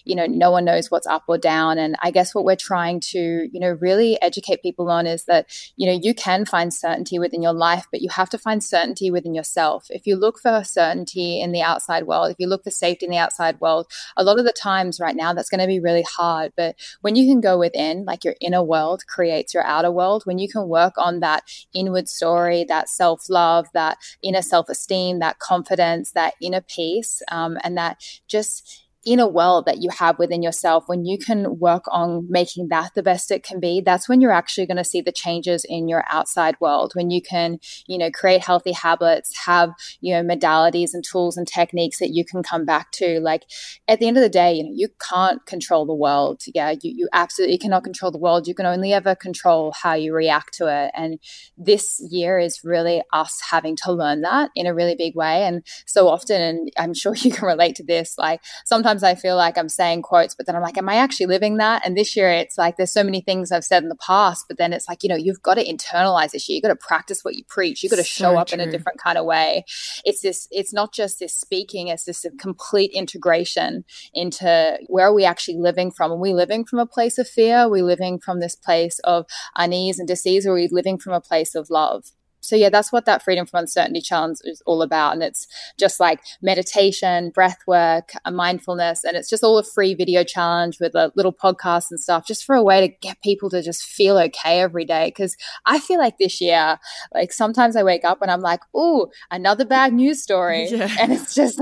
you 0.05 0.15
know 0.15 0.25
no 0.25 0.49
one 0.51 0.65
knows 0.65 0.89
what's 0.89 1.07
up 1.07 1.23
or 1.27 1.37
down. 1.37 1.77
And 1.77 1.95
i 2.01 2.09
guess 2.11 2.33
what 2.33 2.45
we're 2.45 2.67
trying 2.71 2.99
to 3.13 3.21
you 3.53 3.59
know 3.63 3.73
really 3.87 4.11
educate 4.21 4.61
people 4.61 4.89
on 4.97 5.05
is 5.15 5.25
that 5.25 5.43
you 5.75 5.85
know 5.87 5.97
you 6.07 6.13
can 6.13 6.45
find 6.53 6.73
certainty 6.73 7.17
within 7.19 7.41
your 7.47 7.57
life 7.67 7.85
but 7.91 8.01
you 8.01 8.09
have 8.19 8.29
to 8.31 8.37
find 8.37 8.63
certainty 8.63 9.11
within 9.11 9.35
yourself. 9.35 9.87
If 9.89 10.07
you 10.07 10.15
look 10.15 10.39
for 10.39 10.63
certainty 10.63 11.41
in 11.41 11.51
the 11.51 11.61
outside 11.71 12.03
world 12.07 12.31
if 12.31 12.39
you 12.39 12.47
look 12.47 12.63
for 12.63 12.71
safety 12.71 13.05
in 13.05 13.11
the 13.11 13.23
outside 13.25 13.59
world 13.61 13.85
a 14.17 14.23
lot 14.23 14.39
of 14.39 14.45
the 14.45 14.53
times 14.69 14.99
right 14.99 15.15
now 15.15 15.33
that's 15.33 15.49
going 15.49 15.61
to 15.61 15.67
be 15.67 15.79
really 15.79 16.05
hard. 16.17 16.53
But 16.57 16.75
when 17.01 17.15
you 17.15 17.25
can 17.31 17.41
go 17.41 17.57
within 17.57 18.05
like 18.05 18.23
your 18.23 18.35
inner 18.41 18.63
world 18.63 19.03
creates 19.07 19.53
your 19.53 19.65
outer 19.75 19.91
world 19.91 20.23
when 20.25 20.39
you 20.39 20.49
can 20.49 20.67
work 20.67 20.93
on 20.97 21.19
that 21.19 21.43
inward 21.73 22.07
story 22.07 22.65
that 22.73 22.89
self-love 22.89 23.67
that 23.73 23.97
inner 24.21 24.41
self-esteem 24.41 25.19
that 25.19 25.39
confidence 25.39 26.11
that 26.13 26.33
inner 26.41 26.61
peace 26.61 27.21
um, 27.31 27.57
and 27.63 27.77
that 27.77 28.01
just 28.27 28.62
inner 29.05 29.27
world 29.27 29.65
that 29.65 29.81
you 29.81 29.89
have 29.89 30.19
within 30.19 30.41
yourself, 30.43 30.83
when 30.87 31.05
you 31.05 31.17
can 31.17 31.59
work 31.59 31.83
on 31.89 32.25
making 32.29 32.67
that 32.69 32.93
the 32.95 33.03
best 33.03 33.31
it 33.31 33.43
can 33.43 33.59
be, 33.59 33.81
that's 33.81 34.07
when 34.07 34.21
you're 34.21 34.31
actually 34.31 34.65
going 34.65 34.77
to 34.77 34.83
see 34.83 35.01
the 35.01 35.11
changes 35.11 35.65
in 35.67 35.87
your 35.87 36.03
outside 36.09 36.55
world. 36.59 36.91
When 36.95 37.09
you 37.09 37.21
can, 37.21 37.59
you 37.87 37.97
know, 37.97 38.11
create 38.11 38.43
healthy 38.43 38.71
habits, 38.71 39.45
have, 39.45 39.71
you 40.01 40.13
know, 40.13 40.23
modalities 40.23 40.89
and 40.93 41.03
tools 41.03 41.37
and 41.37 41.47
techniques 41.47 41.99
that 41.99 42.11
you 42.11 42.23
can 42.25 42.43
come 42.43 42.65
back 42.65 42.91
to. 42.93 43.19
Like 43.19 43.43
at 43.87 43.99
the 43.99 44.07
end 44.07 44.17
of 44.17 44.23
the 44.23 44.29
day, 44.29 44.53
you 44.53 44.63
know, 44.63 44.73
you 44.73 44.89
can't 45.09 45.45
control 45.45 45.85
the 45.85 45.93
world. 45.93 46.41
Yeah, 46.53 46.71
you, 46.71 46.93
you 46.95 47.09
absolutely 47.13 47.57
cannot 47.57 47.83
control 47.83 48.11
the 48.11 48.17
world. 48.17 48.47
You 48.47 48.55
can 48.55 48.65
only 48.65 48.93
ever 48.93 49.15
control 49.15 49.73
how 49.81 49.93
you 49.93 50.13
react 50.13 50.53
to 50.55 50.67
it. 50.67 50.91
And 50.95 51.19
this 51.57 51.99
year 52.09 52.39
is 52.39 52.61
really 52.63 53.01
us 53.11 53.41
having 53.49 53.75
to 53.83 53.91
learn 53.91 54.21
that 54.21 54.51
in 54.55 54.67
a 54.67 54.73
really 54.73 54.95
big 54.95 55.15
way. 55.15 55.43
And 55.43 55.63
so 55.85 56.07
often, 56.07 56.41
and 56.41 56.69
I'm 56.77 56.93
sure 56.93 57.15
you 57.17 57.31
can 57.31 57.45
relate 57.45 57.75
to 57.75 57.83
this, 57.83 58.15
like 58.17 58.41
sometimes 58.65 58.92
sometimes 58.93 59.17
I 59.17 59.19
feel 59.19 59.35
like 59.35 59.57
I'm 59.57 59.69
saying 59.69 60.03
quotes, 60.03 60.35
but 60.35 60.45
then 60.45 60.55
I'm 60.55 60.61
like, 60.61 60.77
am 60.77 60.89
I 60.89 60.95
actually 60.95 61.25
living 61.25 61.57
that? 61.57 61.85
And 61.85 61.97
this 61.97 62.15
year 62.15 62.29
it's 62.29 62.57
like 62.57 62.77
there's 62.77 62.91
so 62.91 63.03
many 63.03 63.21
things 63.21 63.51
I've 63.51 63.63
said 63.63 63.81
in 63.83 63.89
the 63.89 63.95
past, 63.95 64.45
but 64.47 64.57
then 64.57 64.71
it's 64.71 64.87
like, 64.87 65.03
you 65.03 65.09
know, 65.09 65.15
you've 65.15 65.41
got 65.41 65.55
to 65.55 65.65
internalize 65.65 66.31
this 66.31 66.47
year. 66.47 66.55
You've 66.57 66.63
got 66.63 66.69
to 66.69 66.75
practice 66.75 67.23
what 67.23 67.35
you 67.35 67.43
preach. 67.45 67.81
You've 67.81 67.91
got 67.91 67.97
to 67.97 68.03
show 68.03 68.33
so 68.33 68.37
up 68.37 68.47
true. 68.47 68.59
in 68.59 68.67
a 68.67 68.71
different 68.71 68.99
kind 68.99 69.17
of 69.17 69.25
way. 69.25 69.65
It's 70.05 70.21
this, 70.21 70.47
it's 70.51 70.73
not 70.73 70.93
just 70.93 71.19
this 71.19 71.33
speaking, 71.33 71.87
it's 71.87 72.05
this 72.05 72.25
complete 72.39 72.91
integration 72.93 73.83
into 74.13 74.77
where 74.87 75.07
are 75.07 75.13
we 75.13 75.25
actually 75.25 75.57
living 75.57 75.91
from? 75.91 76.11
Are 76.11 76.17
we 76.17 76.33
living 76.33 76.65
from 76.65 76.79
a 76.79 76.85
place 76.85 77.17
of 77.17 77.27
fear? 77.27 77.57
Are 77.57 77.69
we 77.69 77.81
living 77.81 78.19
from 78.19 78.39
this 78.39 78.55
place 78.55 78.99
of 78.99 79.25
unease 79.55 79.97
and 79.97 80.07
disease? 80.07 80.45
Or 80.45 80.51
are 80.51 80.55
we 80.55 80.67
living 80.71 80.99
from 80.99 81.13
a 81.13 81.21
place 81.21 81.55
of 81.55 81.69
love? 81.69 82.05
So 82.43 82.55
yeah 82.55 82.69
that's 82.69 82.91
what 82.91 83.05
that 83.05 83.23
freedom 83.23 83.45
from 83.45 83.61
uncertainty 83.61 84.01
challenge 84.01 84.37
is 84.43 84.61
all 84.65 84.81
about 84.81 85.13
and 85.13 85.23
it's 85.23 85.47
just 85.77 85.99
like 85.99 86.21
meditation 86.41 87.29
breath 87.29 87.59
work 87.67 88.11
mindfulness 88.31 89.03
and 89.03 89.15
it's 89.15 89.29
just 89.29 89.43
all 89.43 89.57
a 89.57 89.63
free 89.63 89.93
video 89.93 90.23
challenge 90.23 90.79
with 90.79 90.95
a 90.95 91.11
little 91.15 91.33
podcast 91.33 91.89
and 91.89 91.99
stuff 91.99 92.25
just 92.27 92.43
for 92.43 92.55
a 92.55 92.63
way 92.63 92.85
to 92.85 92.93
get 93.01 93.21
people 93.21 93.49
to 93.49 93.61
just 93.61 93.83
feel 93.83 94.17
okay 94.17 94.59
every 94.59 94.85
day 94.85 95.07
because 95.07 95.35
i 95.65 95.79
feel 95.79 95.99
like 95.99 96.17
this 96.17 96.41
year 96.41 96.77
like 97.13 97.31
sometimes 97.31 97.75
i 97.75 97.83
wake 97.83 98.03
up 98.03 98.21
and 98.21 98.29
i'm 98.29 98.41
like 98.41 98.61
oh 98.75 99.07
another 99.31 99.65
bad 99.65 99.93
news 99.93 100.21
story 100.21 100.67
yeah. 100.69 100.89
and 100.99 101.11
it's 101.11 101.33
just 101.33 101.57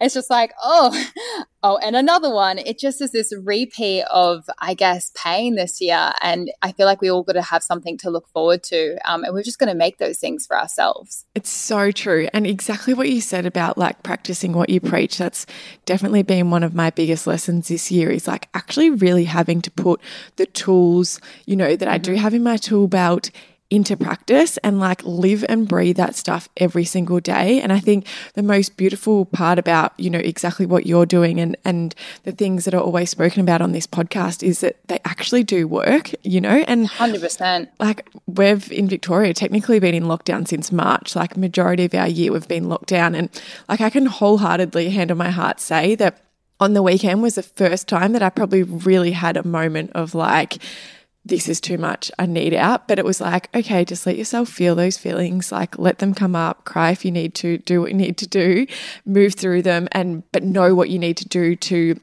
it's 0.00 0.14
just 0.14 0.30
like 0.30 0.52
oh 0.62 0.90
Oh, 1.62 1.76
and 1.76 1.94
another 1.94 2.32
one, 2.32 2.58
it 2.58 2.78
just 2.78 3.02
is 3.02 3.12
this 3.12 3.34
repeat 3.44 4.04
of, 4.10 4.48
I 4.60 4.72
guess, 4.72 5.12
pain 5.14 5.56
this 5.56 5.78
year. 5.78 6.12
And 6.22 6.50
I 6.62 6.72
feel 6.72 6.86
like 6.86 7.02
we 7.02 7.10
all 7.10 7.22
got 7.22 7.34
to 7.34 7.42
have 7.42 7.62
something 7.62 7.98
to 7.98 8.08
look 8.08 8.28
forward 8.28 8.62
to. 8.64 8.96
Um, 9.04 9.24
and 9.24 9.34
we're 9.34 9.42
just 9.42 9.58
going 9.58 9.68
to 9.68 9.74
make 9.74 9.98
those 9.98 10.19
things 10.20 10.46
for 10.46 10.58
ourselves. 10.58 11.24
It's 11.34 11.50
so 11.50 11.90
true. 11.90 12.28
And 12.32 12.46
exactly 12.46 12.94
what 12.94 13.08
you 13.08 13.20
said 13.20 13.46
about 13.46 13.78
like 13.78 14.02
practicing 14.02 14.52
what 14.52 14.70
you 14.70 14.80
preach, 14.80 15.18
that's 15.18 15.46
definitely 15.86 16.22
been 16.22 16.50
one 16.50 16.62
of 16.62 16.74
my 16.74 16.90
biggest 16.90 17.26
lessons 17.26 17.68
this 17.68 17.90
year 17.90 18.10
is 18.10 18.28
like 18.28 18.48
actually 18.54 18.90
really 18.90 19.24
having 19.24 19.62
to 19.62 19.70
put 19.70 20.00
the 20.36 20.46
tools, 20.46 21.20
you 21.46 21.56
know, 21.56 21.76
that 21.76 21.88
I 21.88 21.98
do 21.98 22.12
mm-hmm. 22.12 22.20
have 22.20 22.34
in 22.34 22.42
my 22.42 22.56
tool 22.56 22.88
belt 22.88 23.30
into 23.70 23.96
practice 23.96 24.56
and 24.58 24.80
like 24.80 25.00
live 25.04 25.44
and 25.48 25.68
breathe 25.68 25.96
that 25.96 26.16
stuff 26.16 26.48
every 26.56 26.84
single 26.84 27.20
day. 27.20 27.60
And 27.60 27.72
I 27.72 27.78
think 27.78 28.06
the 28.34 28.42
most 28.42 28.76
beautiful 28.76 29.24
part 29.26 29.60
about, 29.60 29.92
you 29.96 30.10
know, 30.10 30.18
exactly 30.18 30.66
what 30.66 30.86
you're 30.86 31.06
doing 31.06 31.38
and, 31.38 31.56
and 31.64 31.94
the 32.24 32.32
things 32.32 32.64
that 32.64 32.74
are 32.74 32.80
always 32.80 33.10
spoken 33.10 33.40
about 33.40 33.62
on 33.62 33.70
this 33.70 33.86
podcast 33.86 34.42
is 34.42 34.60
that 34.60 34.76
they 34.88 34.98
actually 35.04 35.44
do 35.44 35.68
work, 35.68 36.10
you 36.24 36.40
know, 36.40 36.64
and 36.66 36.88
100%. 36.88 37.68
Like 37.78 38.08
we've 38.26 38.70
in 38.72 38.88
Victoria 38.88 39.32
technically 39.32 39.78
been 39.78 39.94
in 39.94 40.04
lockdown 40.04 40.48
since 40.48 40.72
March, 40.72 41.14
like 41.14 41.36
majority 41.36 41.84
of 41.84 41.94
our 41.94 42.08
year 42.08 42.32
we've 42.32 42.48
been 42.48 42.68
locked 42.68 42.88
down. 42.88 43.14
And 43.14 43.30
like 43.68 43.80
I 43.80 43.88
can 43.88 44.06
wholeheartedly 44.06 44.90
hand 44.90 45.12
on 45.12 45.16
my 45.16 45.30
heart 45.30 45.60
say 45.60 45.94
that 45.94 46.24
on 46.58 46.74
the 46.74 46.82
weekend 46.82 47.22
was 47.22 47.36
the 47.36 47.42
first 47.42 47.86
time 47.88 48.12
that 48.12 48.22
I 48.22 48.30
probably 48.30 48.64
really 48.64 49.12
had 49.12 49.36
a 49.36 49.46
moment 49.46 49.92
of 49.94 50.14
like, 50.14 50.58
this 51.24 51.48
is 51.48 51.60
too 51.60 51.78
much. 51.78 52.10
I 52.18 52.26
need 52.26 52.54
out. 52.54 52.88
But 52.88 52.98
it 52.98 53.04
was 53.04 53.20
like, 53.20 53.54
okay, 53.54 53.84
just 53.84 54.06
let 54.06 54.16
yourself 54.16 54.48
feel 54.48 54.74
those 54.74 54.96
feelings. 54.96 55.52
Like 55.52 55.78
let 55.78 55.98
them 55.98 56.14
come 56.14 56.34
up, 56.34 56.64
cry 56.64 56.90
if 56.90 57.04
you 57.04 57.10
need 57.10 57.34
to, 57.36 57.58
do 57.58 57.80
what 57.80 57.90
you 57.90 57.96
need 57.96 58.16
to 58.18 58.26
do, 58.26 58.66
move 59.04 59.34
through 59.34 59.62
them 59.62 59.88
and 59.92 60.22
but 60.32 60.42
know 60.42 60.74
what 60.74 60.90
you 60.90 60.98
need 60.98 61.16
to 61.18 61.28
do 61.28 61.56
to 61.56 62.00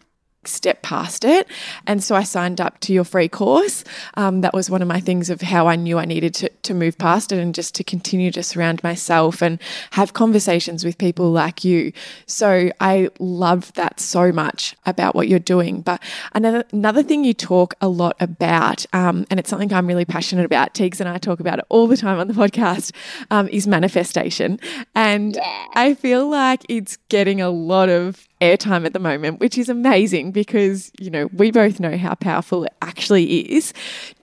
step 0.47 0.81
past 0.81 1.25
it. 1.25 1.47
And 1.85 2.03
so 2.03 2.15
I 2.15 2.23
signed 2.23 2.59
up 2.61 2.79
to 2.81 2.93
your 2.93 3.03
free 3.03 3.27
course. 3.27 3.83
Um, 4.15 4.41
that 4.41 4.53
was 4.53 4.69
one 4.69 4.81
of 4.81 4.87
my 4.87 4.99
things 4.99 5.29
of 5.29 5.41
how 5.41 5.67
I 5.67 5.75
knew 5.75 5.97
I 5.97 6.05
needed 6.05 6.33
to, 6.35 6.49
to 6.49 6.73
move 6.73 6.97
past 6.97 7.31
it 7.31 7.39
and 7.39 7.53
just 7.53 7.75
to 7.75 7.83
continue 7.83 8.31
to 8.31 8.43
surround 8.43 8.83
myself 8.83 9.41
and 9.41 9.59
have 9.91 10.13
conversations 10.13 10.83
with 10.83 10.97
people 10.97 11.31
like 11.31 11.63
you. 11.63 11.91
So 12.25 12.71
I 12.79 13.09
love 13.19 13.73
that 13.73 13.99
so 13.99 14.31
much 14.31 14.75
about 14.85 15.15
what 15.15 15.27
you're 15.27 15.39
doing. 15.39 15.81
But 15.81 16.01
another, 16.33 16.63
another 16.71 17.03
thing 17.03 17.23
you 17.23 17.33
talk 17.33 17.73
a 17.81 17.87
lot 17.87 18.15
about, 18.19 18.85
um, 18.93 19.25
and 19.29 19.39
it's 19.39 19.49
something 19.49 19.71
I'm 19.73 19.87
really 19.87 20.05
passionate 20.05 20.45
about, 20.45 20.73
Teags 20.73 20.99
and 20.99 21.09
I 21.09 21.17
talk 21.17 21.39
about 21.39 21.59
it 21.59 21.65
all 21.69 21.87
the 21.87 21.97
time 21.97 22.19
on 22.19 22.27
the 22.27 22.33
podcast, 22.33 22.91
um, 23.31 23.47
is 23.49 23.67
manifestation. 23.67 24.59
And 24.95 25.35
yeah. 25.35 25.65
I 25.73 25.93
feel 25.93 26.29
like 26.29 26.65
it's 26.69 26.97
getting 27.09 27.41
a 27.41 27.49
lot 27.49 27.89
of 27.89 28.26
airtime 28.41 28.85
at 28.85 28.93
the 28.93 28.99
moment, 28.99 29.39
which 29.39 29.57
is 29.57 29.69
amazing 29.69 30.31
because, 30.31 30.91
you 30.99 31.09
know, 31.09 31.27
we 31.33 31.51
both 31.51 31.79
know 31.79 31.97
how 31.97 32.15
powerful 32.15 32.63
it 32.63 32.73
actually 32.81 33.25
is. 33.51 33.73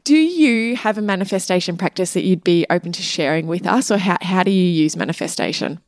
Do 0.05 0.17
you 0.17 0.77
have 0.77 0.99
a 0.99 1.03
manifestation 1.03 1.77
practice 1.77 2.13
that 2.13 2.25
you'd 2.25 2.45
be 2.45 2.67
open 2.71 2.93
to 2.93 3.03
sharing 3.03 3.47
with 3.47 3.67
us, 3.67 3.91
or 3.91 3.99
how, 3.99 4.19
how 4.21 4.43
do 4.43 4.51
you 4.51 4.65
use 4.65 4.97
manifestation? 4.97 5.81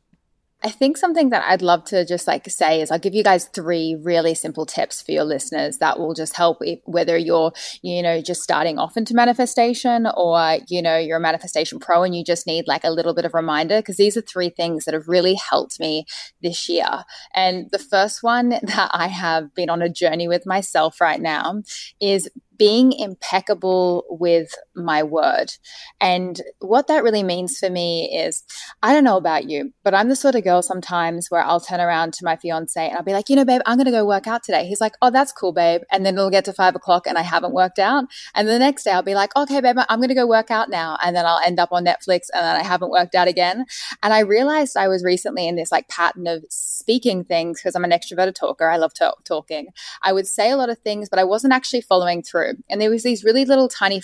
I 0.63 0.71
think 0.71 0.97
something 0.97 1.29
that 1.29 1.43
I'd 1.47 1.61
love 1.61 1.83
to 1.85 2.03
just 2.03 2.25
like 2.25 2.49
say 2.49 2.81
is 2.81 2.89
I'll 2.89 2.97
give 2.97 3.13
you 3.13 3.23
guys 3.23 3.45
three 3.45 3.95
really 4.01 4.33
simple 4.33 4.65
tips 4.65 5.03
for 5.03 5.11
your 5.11 5.23
listeners 5.23 5.77
that 5.77 5.99
will 5.99 6.15
just 6.15 6.35
help 6.35 6.57
if, 6.61 6.79
whether 6.85 7.15
you're, 7.15 7.51
you 7.83 8.01
know, 8.01 8.21
just 8.21 8.41
starting 8.41 8.79
off 8.79 8.97
into 8.97 9.13
manifestation 9.13 10.07
or, 10.17 10.57
you 10.67 10.81
know, 10.81 10.97
you're 10.97 11.17
a 11.17 11.21
manifestation 11.21 11.79
pro 11.79 12.01
and 12.01 12.15
you 12.15 12.23
just 12.23 12.47
need 12.47 12.67
like 12.67 12.83
a 12.83 12.89
little 12.89 13.13
bit 13.13 13.23
of 13.23 13.35
reminder 13.35 13.77
because 13.79 13.97
these 13.97 14.17
are 14.17 14.21
three 14.21 14.49
things 14.49 14.85
that 14.85 14.95
have 14.95 15.07
really 15.07 15.35
helped 15.35 15.79
me 15.79 16.05
this 16.41 16.67
year. 16.67 17.03
And 17.35 17.69
the 17.71 17.79
first 17.79 18.23
one 18.23 18.49
that 18.63 18.89
I 18.91 19.07
have 19.07 19.53
been 19.53 19.69
on 19.69 19.83
a 19.83 19.89
journey 19.89 20.27
with 20.27 20.47
myself 20.47 20.99
right 20.99 21.21
now 21.21 21.61
is 22.01 22.29
being 22.57 22.91
impeccable 22.91 24.05
with 24.09 24.49
my 24.77 25.03
word. 25.03 25.53
And 25.99 26.41
what 26.59 26.87
that 26.87 27.03
really 27.03 27.23
means 27.23 27.57
for 27.57 27.69
me 27.69 28.17
is 28.17 28.43
I 28.83 28.93
don't 28.93 29.03
know 29.03 29.17
about 29.17 29.49
you, 29.49 29.73
but 29.83 29.93
I'm 29.93 30.09
the 30.09 30.15
sort 30.15 30.35
of 30.35 30.43
girl 30.43 30.61
sometimes 30.61 31.29
where 31.29 31.43
I'll 31.43 31.59
turn 31.59 31.79
around 31.79 32.13
to 32.13 32.25
my 32.25 32.35
fiance 32.35 32.87
and 32.87 32.97
I'll 32.97 33.03
be 33.03 33.13
like, 33.13 33.29
you 33.29 33.35
know, 33.35 33.45
babe, 33.45 33.61
I'm 33.65 33.77
going 33.77 33.85
to 33.85 33.91
go 33.91 34.05
work 34.05 34.27
out 34.27 34.43
today. 34.43 34.65
He's 34.65 34.81
like, 34.81 34.93
oh, 35.01 35.09
that's 35.09 35.31
cool, 35.31 35.51
babe. 35.51 35.81
And 35.91 36.05
then 36.05 36.15
it'll 36.15 36.29
get 36.29 36.45
to 36.45 36.53
five 36.53 36.75
o'clock 36.75 37.07
and 37.07 37.17
I 37.17 37.23
haven't 37.23 37.53
worked 37.53 37.79
out. 37.79 38.05
And 38.35 38.47
the 38.47 38.59
next 38.59 38.83
day 38.83 38.91
I'll 38.91 39.03
be 39.03 39.15
like, 39.15 39.35
okay, 39.35 39.61
babe, 39.61 39.77
I'm 39.89 39.99
going 39.99 40.09
to 40.09 40.15
go 40.15 40.27
work 40.27 40.51
out 40.51 40.69
now. 40.69 40.97
And 41.03 41.15
then 41.15 41.25
I'll 41.25 41.41
end 41.45 41.59
up 41.59 41.71
on 41.71 41.85
Netflix 41.85 42.27
and 42.33 42.43
then 42.43 42.55
I 42.55 42.63
haven't 42.63 42.91
worked 42.91 43.15
out 43.15 43.27
again. 43.27 43.65
And 44.03 44.13
I 44.13 44.19
realized 44.19 44.77
I 44.77 44.87
was 44.87 45.03
recently 45.03 45.47
in 45.47 45.55
this 45.55 45.71
like 45.71 45.87
pattern 45.87 46.27
of 46.27 46.45
speaking 46.49 47.23
things 47.23 47.59
because 47.59 47.75
I'm 47.75 47.83
an 47.83 47.91
extroverted 47.91 48.35
talker. 48.35 48.69
I 48.69 48.77
love 48.77 48.93
talking. 49.25 49.67
I 50.01 50.13
would 50.13 50.27
say 50.27 50.51
a 50.51 50.57
lot 50.57 50.69
of 50.69 50.79
things, 50.79 51.09
but 51.09 51.19
I 51.19 51.23
wasn't 51.23 51.53
actually 51.53 51.81
following 51.81 52.23
through. 52.23 52.53
And 52.69 52.79
there 52.79 52.89
was 52.89 53.03
these 53.03 53.23
really 53.23 53.45
little 53.45 53.67
tiny 53.67 53.99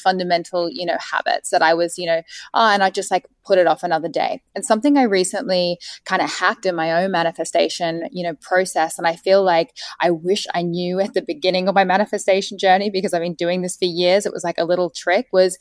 you 0.71 0.85
know, 0.85 0.97
habits 1.11 1.49
that 1.49 1.61
I 1.61 1.73
was, 1.73 1.97
you 1.97 2.05
know, 2.05 2.21
oh, 2.53 2.69
and 2.69 2.83
I 2.83 2.89
just 2.89 3.11
like 3.11 3.25
put 3.45 3.57
it 3.57 3.67
off 3.67 3.83
another 3.83 4.07
day. 4.07 4.41
And 4.55 4.65
something 4.65 4.97
I 4.97 5.03
recently 5.03 5.77
kind 6.05 6.21
of 6.21 6.31
hacked 6.31 6.65
in 6.65 6.75
my 6.75 7.03
own 7.03 7.11
manifestation, 7.11 8.03
you 8.11 8.23
know, 8.23 8.35
process. 8.41 8.97
And 8.97 9.07
I 9.07 9.15
feel 9.15 9.43
like 9.43 9.75
I 9.99 10.11
wish 10.11 10.47
I 10.53 10.61
knew 10.61 10.99
at 10.99 11.13
the 11.13 11.21
beginning 11.21 11.67
of 11.67 11.75
my 11.75 11.83
manifestation 11.83 12.57
journey 12.57 12.89
because 12.89 13.13
I've 13.13 13.21
been 13.21 13.33
doing 13.33 13.61
this 13.61 13.77
for 13.77 13.85
years. 13.85 14.25
It 14.25 14.33
was 14.33 14.43
like 14.43 14.57
a 14.57 14.65
little 14.65 14.89
trick 14.89 15.27
was 15.31 15.57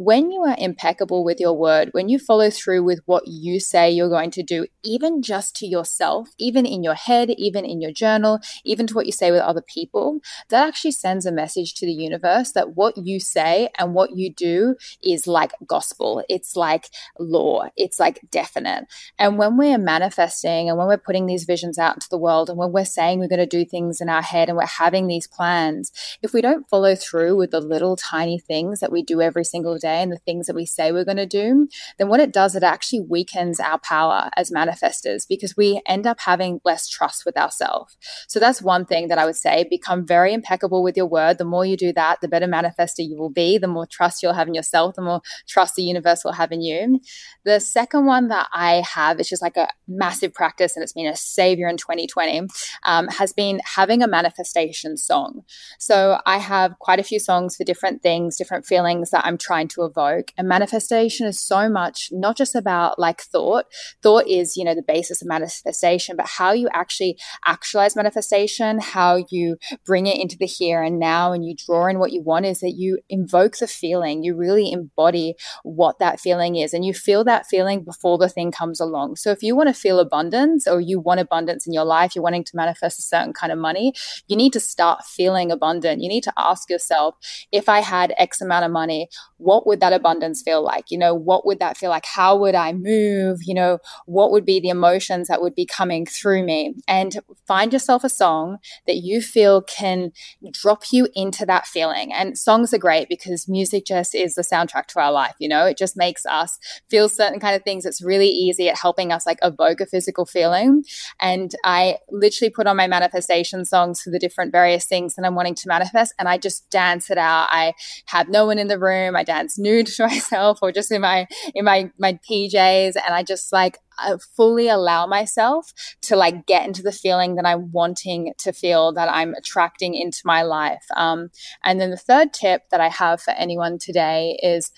when 0.00 0.30
you 0.30 0.40
are 0.40 0.56
impeccable 0.56 1.22
with 1.22 1.38
your 1.38 1.52
word, 1.52 1.90
when 1.92 2.08
you 2.08 2.18
follow 2.18 2.48
through 2.48 2.82
with 2.82 3.00
what 3.04 3.22
you 3.26 3.60
say 3.60 3.90
you're 3.90 4.08
going 4.08 4.30
to 4.30 4.42
do, 4.42 4.66
even 4.82 5.20
just 5.20 5.54
to 5.54 5.66
yourself, 5.66 6.30
even 6.38 6.64
in 6.64 6.82
your 6.82 6.94
head, 6.94 7.28
even 7.36 7.66
in 7.66 7.82
your 7.82 7.92
journal, 7.92 8.38
even 8.64 8.86
to 8.86 8.94
what 8.94 9.04
you 9.04 9.12
say 9.12 9.30
with 9.30 9.42
other 9.42 9.60
people, 9.60 10.20
that 10.48 10.66
actually 10.66 10.92
sends 10.92 11.26
a 11.26 11.30
message 11.30 11.74
to 11.74 11.84
the 11.84 11.92
universe 11.92 12.52
that 12.52 12.74
what 12.76 12.96
you 12.96 13.20
say 13.20 13.68
and 13.78 13.92
what 13.92 14.16
you 14.16 14.32
do 14.32 14.74
is 15.02 15.26
like 15.26 15.52
gospel. 15.66 16.24
It's 16.30 16.56
like 16.56 16.88
law. 17.18 17.64
It's 17.76 18.00
like 18.00 18.20
definite. 18.30 18.86
And 19.18 19.36
when 19.36 19.58
we're 19.58 19.76
manifesting 19.76 20.70
and 20.70 20.78
when 20.78 20.86
we're 20.86 20.96
putting 20.96 21.26
these 21.26 21.44
visions 21.44 21.78
out 21.78 21.96
into 21.96 22.08
the 22.10 22.16
world 22.16 22.48
and 22.48 22.56
when 22.56 22.72
we're 22.72 22.86
saying 22.86 23.18
we're 23.18 23.28
going 23.28 23.38
to 23.38 23.44
do 23.44 23.66
things 23.66 24.00
in 24.00 24.08
our 24.08 24.22
head 24.22 24.48
and 24.48 24.56
we're 24.56 24.64
having 24.64 25.08
these 25.08 25.26
plans, 25.26 25.92
if 26.22 26.32
we 26.32 26.40
don't 26.40 26.66
follow 26.70 26.94
through 26.94 27.36
with 27.36 27.50
the 27.50 27.60
little 27.60 27.96
tiny 27.96 28.38
things 28.38 28.80
that 28.80 28.90
we 28.90 29.02
do 29.02 29.20
every 29.20 29.44
single 29.44 29.76
day, 29.76 29.89
day 29.90 30.02
and 30.02 30.12
the 30.12 30.18
things 30.18 30.46
that 30.46 30.56
we 30.56 30.66
say 30.66 30.92
we're 30.92 31.04
going 31.04 31.16
to 31.16 31.26
do, 31.26 31.68
then 31.98 32.08
what 32.08 32.20
it 32.20 32.32
does, 32.32 32.54
it 32.54 32.62
actually 32.62 33.00
weakens 33.00 33.60
our 33.60 33.78
power 33.78 34.30
as 34.36 34.50
manifestors 34.50 35.26
because 35.28 35.56
we 35.56 35.80
end 35.86 36.06
up 36.06 36.20
having 36.20 36.60
less 36.64 36.88
trust 36.88 37.24
with 37.24 37.36
ourselves. 37.36 37.96
So 38.28 38.38
that's 38.40 38.62
one 38.62 38.84
thing 38.84 39.08
that 39.08 39.18
I 39.18 39.26
would 39.26 39.36
say 39.36 39.66
become 39.68 40.06
very 40.06 40.32
impeccable 40.32 40.82
with 40.82 40.96
your 40.96 41.06
word. 41.06 41.38
The 41.38 41.44
more 41.44 41.64
you 41.64 41.76
do 41.76 41.92
that, 41.92 42.20
the 42.20 42.28
better 42.28 42.46
manifester 42.46 42.98
you 42.98 43.16
will 43.16 43.30
be, 43.30 43.58
the 43.58 43.68
more 43.68 43.86
trust 43.86 44.22
you'll 44.22 44.34
have 44.34 44.48
in 44.48 44.54
yourself, 44.54 44.94
the 44.94 45.02
more 45.02 45.20
trust 45.48 45.74
the 45.76 45.82
universe 45.82 46.24
will 46.24 46.32
have 46.32 46.52
in 46.52 46.62
you. 46.62 47.00
The 47.44 47.60
second 47.60 48.06
one 48.06 48.28
that 48.28 48.48
I 48.52 48.82
have, 48.94 49.18
it's 49.18 49.28
just 49.28 49.42
like 49.42 49.56
a 49.56 49.68
massive 49.88 50.32
practice 50.32 50.76
and 50.76 50.82
it's 50.82 50.92
been 50.92 51.06
a 51.06 51.16
savior 51.16 51.68
in 51.68 51.76
2020, 51.76 52.42
um, 52.84 53.08
has 53.08 53.32
been 53.32 53.60
having 53.64 54.02
a 54.02 54.08
manifestation 54.08 54.96
song. 54.96 55.42
So 55.78 56.20
I 56.26 56.38
have 56.38 56.78
quite 56.78 57.00
a 57.00 57.04
few 57.04 57.18
songs 57.18 57.56
for 57.56 57.64
different 57.64 58.02
things, 58.02 58.36
different 58.36 58.66
feelings 58.66 59.10
that 59.10 59.24
I'm 59.24 59.38
trying 59.38 59.68
to 59.68 59.79
evoke. 59.84 60.32
And 60.36 60.48
manifestation 60.48 61.26
is 61.26 61.40
so 61.40 61.68
much 61.68 62.08
not 62.12 62.36
just 62.36 62.54
about 62.54 62.98
like 62.98 63.20
thought. 63.20 63.66
Thought 64.02 64.26
is, 64.28 64.56
you 64.56 64.64
know, 64.64 64.74
the 64.74 64.82
basis 64.82 65.22
of 65.22 65.28
manifestation, 65.28 66.16
but 66.16 66.26
how 66.26 66.52
you 66.52 66.68
actually 66.72 67.18
actualize 67.46 67.96
manifestation, 67.96 68.78
how 68.80 69.24
you 69.30 69.56
bring 69.84 70.06
it 70.06 70.18
into 70.18 70.36
the 70.36 70.46
here 70.46 70.82
and 70.82 70.98
now 70.98 71.32
and 71.32 71.44
you 71.44 71.54
draw 71.54 71.86
in 71.86 71.98
what 71.98 72.12
you 72.12 72.22
want 72.22 72.46
is 72.46 72.60
that 72.60 72.74
you 72.76 72.98
invoke 73.08 73.58
the 73.58 73.66
feeling. 73.66 74.22
You 74.22 74.36
really 74.36 74.72
embody 74.72 75.34
what 75.62 75.98
that 75.98 76.20
feeling 76.20 76.56
is 76.56 76.74
and 76.74 76.84
you 76.84 76.94
feel 76.94 77.24
that 77.24 77.46
feeling 77.46 77.84
before 77.84 78.18
the 78.18 78.28
thing 78.28 78.50
comes 78.50 78.80
along. 78.80 79.16
So 79.16 79.30
if 79.30 79.42
you 79.42 79.56
want 79.56 79.68
to 79.68 79.74
feel 79.74 79.98
abundance 79.98 80.66
or 80.66 80.80
you 80.80 81.00
want 81.00 81.20
abundance 81.20 81.66
in 81.66 81.72
your 81.72 81.84
life, 81.84 82.14
you're 82.14 82.22
wanting 82.22 82.44
to 82.44 82.56
manifest 82.56 82.98
a 82.98 83.02
certain 83.02 83.32
kind 83.32 83.52
of 83.52 83.58
money, 83.58 83.92
you 84.28 84.36
need 84.36 84.52
to 84.52 84.60
start 84.60 85.04
feeling 85.04 85.50
abundant. 85.50 86.02
You 86.02 86.08
need 86.08 86.24
to 86.24 86.32
ask 86.36 86.70
yourself, 86.70 87.16
if 87.52 87.68
I 87.68 87.80
had 87.80 88.14
X 88.16 88.40
amount 88.40 88.64
of 88.64 88.70
money, 88.70 89.08
what 89.38 89.59
would 89.66 89.80
that 89.80 89.92
abundance 89.92 90.42
feel 90.42 90.62
like? 90.62 90.90
You 90.90 90.98
know, 90.98 91.14
what 91.14 91.46
would 91.46 91.58
that 91.60 91.76
feel 91.76 91.90
like? 91.90 92.04
How 92.06 92.36
would 92.36 92.54
I 92.54 92.72
move? 92.72 93.40
You 93.42 93.54
know, 93.54 93.78
what 94.06 94.30
would 94.30 94.44
be 94.44 94.60
the 94.60 94.68
emotions 94.68 95.28
that 95.28 95.42
would 95.42 95.54
be 95.54 95.66
coming 95.66 96.06
through 96.06 96.44
me? 96.44 96.74
And 96.86 97.18
find 97.46 97.72
yourself 97.72 98.04
a 98.04 98.08
song 98.08 98.58
that 98.86 98.96
you 98.96 99.20
feel 99.20 99.62
can 99.62 100.12
drop 100.52 100.84
you 100.92 101.08
into 101.14 101.46
that 101.46 101.66
feeling. 101.66 102.12
And 102.12 102.38
songs 102.38 102.72
are 102.74 102.78
great 102.78 103.08
because 103.08 103.48
music 103.48 103.86
just 103.86 104.14
is 104.14 104.34
the 104.34 104.42
soundtrack 104.42 104.86
to 104.88 105.00
our 105.00 105.12
life. 105.12 105.34
You 105.38 105.48
know, 105.48 105.66
it 105.66 105.76
just 105.76 105.96
makes 105.96 106.24
us 106.26 106.58
feel 106.88 107.08
certain 107.08 107.40
kind 107.40 107.56
of 107.56 107.62
things. 107.62 107.84
It's 107.84 108.02
really 108.02 108.28
easy 108.28 108.68
at 108.68 108.78
helping 108.78 109.12
us 109.12 109.26
like 109.26 109.38
evoke 109.42 109.80
a 109.80 109.86
physical 109.86 110.26
feeling. 110.26 110.84
And 111.20 111.54
I 111.64 111.98
literally 112.10 112.50
put 112.50 112.66
on 112.66 112.76
my 112.76 112.86
manifestation 112.86 113.64
songs 113.64 114.00
for 114.00 114.10
the 114.10 114.18
different 114.18 114.52
various 114.52 114.86
things 114.86 115.14
that 115.14 115.24
I'm 115.24 115.34
wanting 115.34 115.54
to 115.56 115.68
manifest 115.68 116.14
and 116.18 116.28
I 116.28 116.38
just 116.38 116.68
dance 116.70 117.10
it 117.10 117.18
out. 117.18 117.48
I 117.50 117.72
have 118.06 118.28
no 118.28 118.46
one 118.46 118.58
in 118.58 118.68
the 118.68 118.78
room. 118.78 119.16
I 119.16 119.24
dance 119.24 119.49
nude 119.58 119.86
to 119.86 120.02
myself 120.06 120.58
or 120.62 120.72
just 120.72 120.90
in 120.90 121.00
my 121.00 121.26
in 121.54 121.64
my 121.64 121.90
my 121.98 122.18
PJs 122.28 122.96
and 122.96 123.14
I 123.14 123.22
just 123.22 123.52
like 123.52 123.78
I 123.98 124.14
fully 124.36 124.68
allow 124.68 125.06
myself 125.06 125.72
to 126.02 126.16
like 126.16 126.46
get 126.46 126.66
into 126.66 126.82
the 126.82 126.92
feeling 126.92 127.34
that 127.34 127.46
I'm 127.46 127.70
wanting 127.70 128.32
to 128.38 128.52
feel 128.52 128.92
that 128.94 129.10
I'm 129.10 129.34
attracting 129.34 129.94
into 129.94 130.22
my 130.24 130.42
life. 130.42 130.84
Um, 130.96 131.30
and 131.64 131.80
then 131.80 131.90
the 131.90 131.96
third 131.96 132.32
tip 132.32 132.62
that 132.70 132.80
I 132.80 132.88
have 132.88 133.20
for 133.20 133.32
anyone 133.32 133.78
today 133.78 134.38
is 134.42 134.72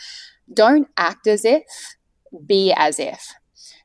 don't 0.53 0.89
act 0.97 1.27
as 1.27 1.45
if, 1.45 1.63
be 2.47 2.73
as 2.77 2.99
if. 2.99 3.33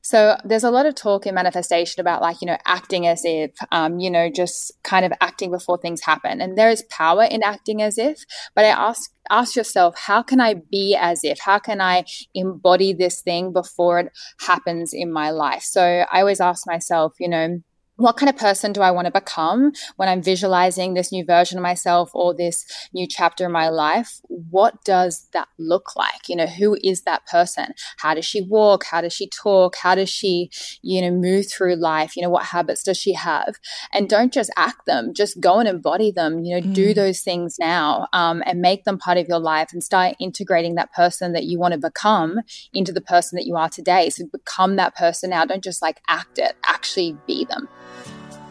So 0.01 0.37
there's 0.43 0.63
a 0.63 0.71
lot 0.71 0.85
of 0.85 0.95
talk 0.95 1.25
in 1.25 1.35
manifestation 1.35 1.99
about 1.99 2.21
like, 2.21 2.41
you 2.41 2.47
know, 2.47 2.57
acting 2.65 3.07
as 3.07 3.21
if, 3.23 3.51
um, 3.71 3.99
you 3.99 4.09
know, 4.09 4.29
just 4.29 4.71
kind 4.83 5.05
of 5.05 5.11
acting 5.21 5.51
before 5.51 5.77
things 5.77 6.01
happen. 6.01 6.41
And 6.41 6.57
there 6.57 6.69
is 6.69 6.83
power 6.89 7.23
in 7.23 7.43
acting 7.43 7.81
as 7.81 7.97
if, 7.97 8.23
but 8.55 8.65
I 8.65 8.69
ask 8.69 9.11
ask 9.29 9.55
yourself, 9.55 9.95
how 9.97 10.23
can 10.23 10.39
I 10.39 10.55
be 10.71 10.97
as 10.99 11.23
if? 11.23 11.39
How 11.39 11.59
can 11.59 11.81
I 11.81 12.05
embody 12.33 12.93
this 12.93 13.21
thing 13.21 13.51
before 13.51 13.99
it 13.99 14.11
happens 14.39 14.91
in 14.93 15.11
my 15.11 15.31
life? 15.31 15.63
So 15.63 16.05
I 16.11 16.21
always 16.21 16.39
ask 16.39 16.65
myself, 16.65 17.13
you 17.19 17.27
know, 17.27 17.59
what 17.97 18.15
kind 18.15 18.29
of 18.29 18.37
person 18.37 18.73
do 18.73 18.81
I 18.81 18.91
want 18.91 19.05
to 19.05 19.11
become 19.11 19.73
when 19.95 20.07
I'm 20.07 20.21
visualizing 20.21 20.93
this 20.93 21.11
new 21.11 21.25
version 21.25 21.57
of 21.57 21.63
myself 21.63 22.11
or 22.13 22.33
this 22.33 22.63
new 22.93 23.07
chapter 23.07 23.45
in 23.45 23.51
my 23.51 23.69
life? 23.69 24.21
What 24.27 24.83
does 24.83 25.27
that 25.33 25.47
look 25.57 25.95
like? 25.95 26.29
You 26.29 26.35
know, 26.35 26.45
who 26.45 26.77
is 26.83 27.01
that 27.01 27.25
person? 27.25 27.73
How 27.97 28.13
does 28.13 28.25
she 28.25 28.41
walk? 28.41 28.85
How 28.85 29.01
does 29.01 29.13
she 29.13 29.27
talk? 29.27 29.77
How 29.77 29.95
does 29.95 30.09
she, 30.09 30.51
you 30.83 31.01
know, 31.01 31.11
move 31.11 31.51
through 31.51 31.75
life? 31.75 32.15
You 32.15 32.21
know, 32.21 32.29
what 32.29 32.45
habits 32.45 32.83
does 32.83 32.97
she 32.97 33.13
have? 33.13 33.55
And 33.91 34.07
don't 34.07 34.31
just 34.31 34.51
act 34.55 34.85
them, 34.85 35.13
just 35.15 35.39
go 35.39 35.57
and 35.57 35.67
embody 35.67 36.11
them, 36.11 36.43
you 36.43 36.55
know, 36.55 36.67
mm. 36.67 36.73
do 36.73 36.93
those 36.93 37.21
things 37.21 37.57
now 37.59 38.07
um, 38.13 38.43
and 38.45 38.61
make 38.61 38.83
them 38.83 38.99
part 38.99 39.17
of 39.17 39.27
your 39.27 39.39
life 39.39 39.69
and 39.73 39.83
start 39.83 40.15
integrating 40.19 40.75
that 40.75 40.93
person 40.93 41.33
that 41.33 41.45
you 41.45 41.57
want 41.57 41.73
to 41.73 41.79
become 41.79 42.41
into 42.73 42.91
the 42.91 43.01
person 43.01 43.37
that 43.37 43.47
you 43.47 43.55
are 43.55 43.69
today. 43.69 44.11
So 44.11 44.25
become 44.31 44.75
that 44.75 44.95
person 44.95 45.31
now. 45.31 45.45
Don't 45.45 45.63
just 45.63 45.81
like 45.81 45.99
act 46.07 46.37
it, 46.37 46.55
actually 46.63 47.17
be 47.25 47.45
them. 47.45 47.67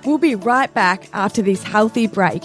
We'll 0.07 0.19
be 0.19 0.37
right 0.37 0.73
back 0.73 1.09
after 1.13 1.43
this 1.43 1.65
healthy 1.65 2.07
break. 2.07 2.45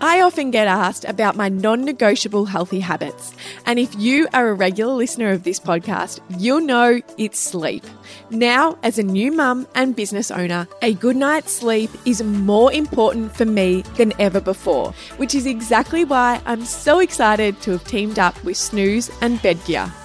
I 0.00 0.20
often 0.20 0.50
get 0.50 0.66
asked 0.66 1.04
about 1.04 1.36
my 1.36 1.48
non 1.48 1.84
negotiable 1.84 2.44
healthy 2.44 2.80
habits. 2.80 3.32
And 3.64 3.78
if 3.78 3.94
you 3.96 4.26
are 4.34 4.48
a 4.48 4.54
regular 4.54 4.92
listener 4.92 5.30
of 5.30 5.44
this 5.44 5.60
podcast, 5.60 6.20
you'll 6.38 6.60
know 6.60 7.00
it's 7.16 7.38
sleep. 7.38 7.84
Now, 8.30 8.76
as 8.82 8.98
a 8.98 9.02
new 9.02 9.30
mum 9.30 9.68
and 9.74 9.94
business 9.94 10.30
owner, 10.30 10.66
a 10.82 10.94
good 10.94 11.16
night's 11.16 11.52
sleep 11.52 11.90
is 12.04 12.22
more 12.22 12.72
important 12.72 13.34
for 13.34 13.44
me 13.44 13.82
than 13.96 14.12
ever 14.18 14.40
before, 14.40 14.92
which 15.16 15.34
is 15.34 15.46
exactly 15.46 16.04
why 16.04 16.42
I'm 16.44 16.64
so 16.64 16.98
excited 16.98 17.60
to 17.62 17.70
have 17.70 17.84
teamed 17.84 18.18
up 18.18 18.42
with 18.44 18.56
Snooze 18.56 19.10
and 19.20 19.38
Bedgear. 19.38 20.03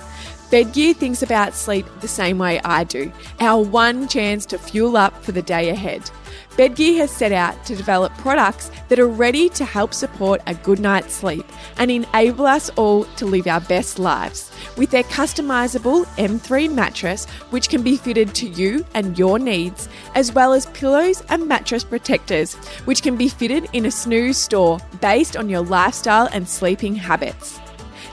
Bedgear 0.52 0.96
thinks 0.96 1.22
about 1.22 1.54
sleep 1.54 1.86
the 2.02 2.08
same 2.08 2.40
way 2.40 2.60
I 2.66 2.84
do, 2.84 3.12
our 3.40 3.62
one 3.62 4.08
chance 4.08 4.48
to 4.48 4.58
fuel 4.58 4.98
up 4.98 5.24
for 5.24 5.32
the 5.32 5.44
day 5.44 5.70
ahead. 5.70 6.10
Bedgear 6.58 6.98
has 6.98 7.12
set 7.12 7.32
out 7.32 7.64
to 7.68 7.76
develop 7.76 8.12
products 8.18 8.72
that 8.88 8.98
are 8.98 9.08
ready 9.08 9.50
to 9.50 9.64
help 9.64 9.94
support 9.94 10.42
a 10.48 10.56
good 10.56 10.80
night's 10.80 11.14
sleep 11.14 11.46
and 11.78 11.92
enable 11.92 12.48
us 12.48 12.72
all 12.72 13.04
to 13.18 13.28
live 13.28 13.46
our 13.46 13.62
best 13.62 14.00
lives. 14.00 14.52
With 14.76 14.90
their 14.90 15.04
customizable 15.04 16.08
M3 16.18 16.74
mattress, 16.74 17.26
which 17.52 17.70
can 17.70 17.84
be 17.84 17.96
fitted 17.96 18.34
to 18.34 18.48
you 18.48 18.84
and 18.96 19.20
your 19.20 19.38
needs, 19.38 19.88
as 20.16 20.34
well 20.34 20.54
as 20.54 20.66
pillows 20.68 21.22
and 21.30 21.48
mattress 21.48 21.84
protectors, 21.84 22.56
which 22.86 23.04
can 23.04 23.16
be 23.18 23.30
fitted 23.30 23.70
in 23.74 23.86
a 23.86 23.92
snooze 23.92 24.38
store 24.38 24.80
based 25.00 25.38
on 25.38 25.48
your 25.48 25.62
lifestyle 25.62 26.28
and 26.34 26.50
sleeping 26.50 26.96
habits. 26.96 27.60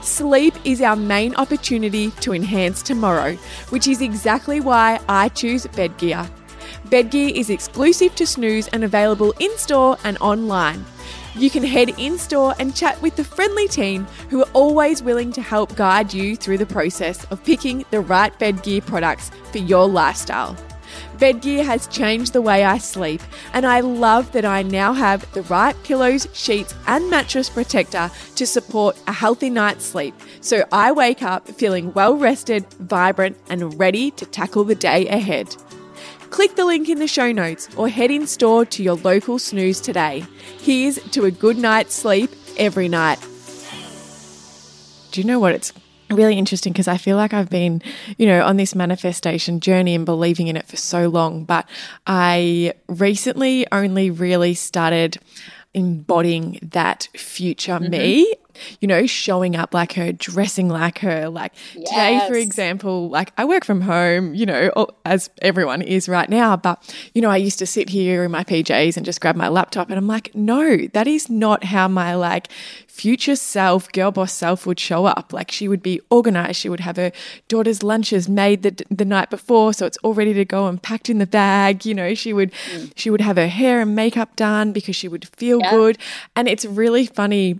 Sleep 0.07 0.55
is 0.63 0.81
our 0.81 0.95
main 0.95 1.35
opportunity 1.35 2.11
to 2.21 2.33
enhance 2.33 2.81
tomorrow, 2.81 3.35
which 3.69 3.87
is 3.87 4.01
exactly 4.01 4.61
why 4.61 5.01
I 5.09 5.27
choose 5.29 5.67
Bedgear. 5.67 6.27
Bedgear 6.85 7.31
is 7.31 7.49
exclusive 7.49 8.15
to 8.15 8.25
Snooze 8.25 8.69
and 8.69 8.85
available 8.85 9.33
in 9.39 9.55
store 9.57 9.97
and 10.05 10.17
online. 10.19 10.83
You 11.35 11.49
can 11.49 11.63
head 11.63 11.93
in 11.97 12.17
store 12.17 12.55
and 12.57 12.73
chat 12.73 12.99
with 13.01 13.17
the 13.17 13.23
friendly 13.23 13.67
team 13.67 14.07
who 14.29 14.41
are 14.41 14.49
always 14.53 15.03
willing 15.03 15.33
to 15.33 15.41
help 15.41 15.75
guide 15.75 16.13
you 16.13 16.37
through 16.37 16.57
the 16.59 16.65
process 16.65 17.25
of 17.25 17.43
picking 17.43 17.85
the 17.91 17.99
right 17.99 18.37
Bedgear 18.39 18.85
products 18.85 19.29
for 19.51 19.57
your 19.57 19.87
lifestyle. 19.87 20.55
Bedgear 21.17 21.65
has 21.65 21.87
changed 21.87 22.33
the 22.33 22.41
way 22.41 22.63
I 22.63 22.77
sleep, 22.77 23.21
and 23.53 23.65
I 23.65 23.79
love 23.79 24.31
that 24.33 24.45
I 24.45 24.61
now 24.61 24.93
have 24.93 25.29
the 25.33 25.41
right 25.43 25.75
pillows, 25.83 26.27
sheets, 26.33 26.75
and 26.85 27.09
mattress 27.09 27.49
protector 27.49 28.11
to 28.35 28.45
support 28.45 29.01
a 29.07 29.13
healthy 29.13 29.49
night's 29.49 29.85
sleep. 29.85 30.13
So 30.41 30.63
I 30.71 30.91
wake 30.91 31.23
up 31.23 31.47
feeling 31.47 31.91
well 31.93 32.15
rested, 32.15 32.71
vibrant, 32.73 33.37
and 33.49 33.79
ready 33.79 34.11
to 34.11 34.25
tackle 34.25 34.63
the 34.63 34.75
day 34.75 35.07
ahead. 35.07 35.55
Click 36.29 36.55
the 36.55 36.65
link 36.65 36.87
in 36.89 36.99
the 36.99 37.07
show 37.07 37.31
notes 37.31 37.67
or 37.75 37.89
head 37.89 38.11
in 38.11 38.27
store 38.27 38.65
to 38.65 38.83
your 38.83 38.95
local 38.95 39.39
snooze 39.39 39.81
today. 39.81 40.25
Here's 40.59 41.01
to 41.11 41.25
a 41.25 41.31
good 41.31 41.57
night's 41.57 41.95
sleep 41.95 42.29
every 42.57 42.89
night. 42.89 43.19
Do 45.11 45.21
you 45.21 45.25
know 45.25 45.39
what? 45.39 45.53
It's 45.53 45.73
really 46.09 46.37
interesting 46.37 46.73
because 46.73 46.87
I 46.87 46.97
feel 46.97 47.17
like 47.17 47.33
I've 47.33 47.49
been, 47.49 47.81
you 48.17 48.25
know, 48.25 48.43
on 48.45 48.57
this 48.57 48.75
manifestation 48.75 49.59
journey 49.59 49.95
and 49.95 50.05
believing 50.05 50.47
in 50.47 50.57
it 50.57 50.65
for 50.65 50.77
so 50.77 51.07
long, 51.07 51.43
but 51.43 51.67
I 52.05 52.73
recently 52.87 53.65
only 53.71 54.09
really 54.09 54.53
started 54.53 55.17
embodying 55.73 56.59
that 56.61 57.07
future 57.13 57.73
mm-hmm. 57.73 57.91
me 57.91 58.33
you 58.79 58.87
know, 58.87 59.05
showing 59.05 59.55
up 59.55 59.73
like 59.73 59.93
her, 59.93 60.11
dressing 60.11 60.69
like 60.69 60.99
her. 60.99 61.29
Like 61.29 61.53
yes. 61.75 61.89
today, 61.89 62.21
for 62.27 62.35
example, 62.35 63.09
like 63.09 63.31
I 63.37 63.45
work 63.45 63.65
from 63.65 63.81
home, 63.81 64.33
you 64.33 64.45
know, 64.45 64.87
as 65.05 65.29
everyone 65.41 65.81
is 65.81 66.09
right 66.09 66.29
now. 66.29 66.55
But, 66.55 66.95
you 67.13 67.21
know, 67.21 67.29
I 67.29 67.37
used 67.37 67.59
to 67.59 67.65
sit 67.65 67.89
here 67.89 68.23
in 68.23 68.31
my 68.31 68.43
PJs 68.43 68.97
and 68.97 69.05
just 69.05 69.21
grab 69.21 69.35
my 69.35 69.47
laptop 69.47 69.89
and 69.89 69.97
I'm 69.97 70.07
like, 70.07 70.33
no, 70.35 70.77
that 70.93 71.07
is 71.07 71.29
not 71.29 71.63
how 71.63 71.87
my 71.87 72.15
like 72.15 72.49
future 72.97 73.35
self, 73.35 73.91
girl 73.91 74.11
boss 74.11 74.33
self 74.33 74.65
would 74.65 74.79
show 74.79 75.05
up. 75.05 75.31
Like 75.31 75.51
she 75.51 75.67
would 75.67 75.83
be 75.83 76.01
organized. 76.09 76.57
She 76.57 76.67
would 76.69 76.79
have 76.79 76.97
her 76.97 77.11
daughter's 77.47 77.83
lunches 77.83 78.27
made 78.27 78.63
the, 78.63 78.83
the 78.89 79.05
night 79.05 79.29
before. 79.29 79.73
So 79.73 79.85
it's 79.85 79.97
all 79.97 80.15
ready 80.15 80.33
to 80.33 80.43
go 80.43 80.67
and 80.67 80.81
packed 80.81 81.09
in 81.09 81.19
the 81.19 81.27
bag. 81.27 81.85
You 81.85 81.93
know, 81.93 82.15
she 82.15 82.33
would, 82.33 82.51
mm. 82.51 82.91
she 82.95 83.09
would 83.11 83.21
have 83.21 83.37
her 83.37 83.47
hair 83.47 83.81
and 83.81 83.95
makeup 83.95 84.35
done 84.35 84.71
because 84.71 84.95
she 84.95 85.07
would 85.07 85.27
feel 85.37 85.59
yeah. 85.59 85.71
good. 85.71 85.97
And 86.35 86.47
it's 86.47 86.65
really 86.65 87.05
funny 87.05 87.59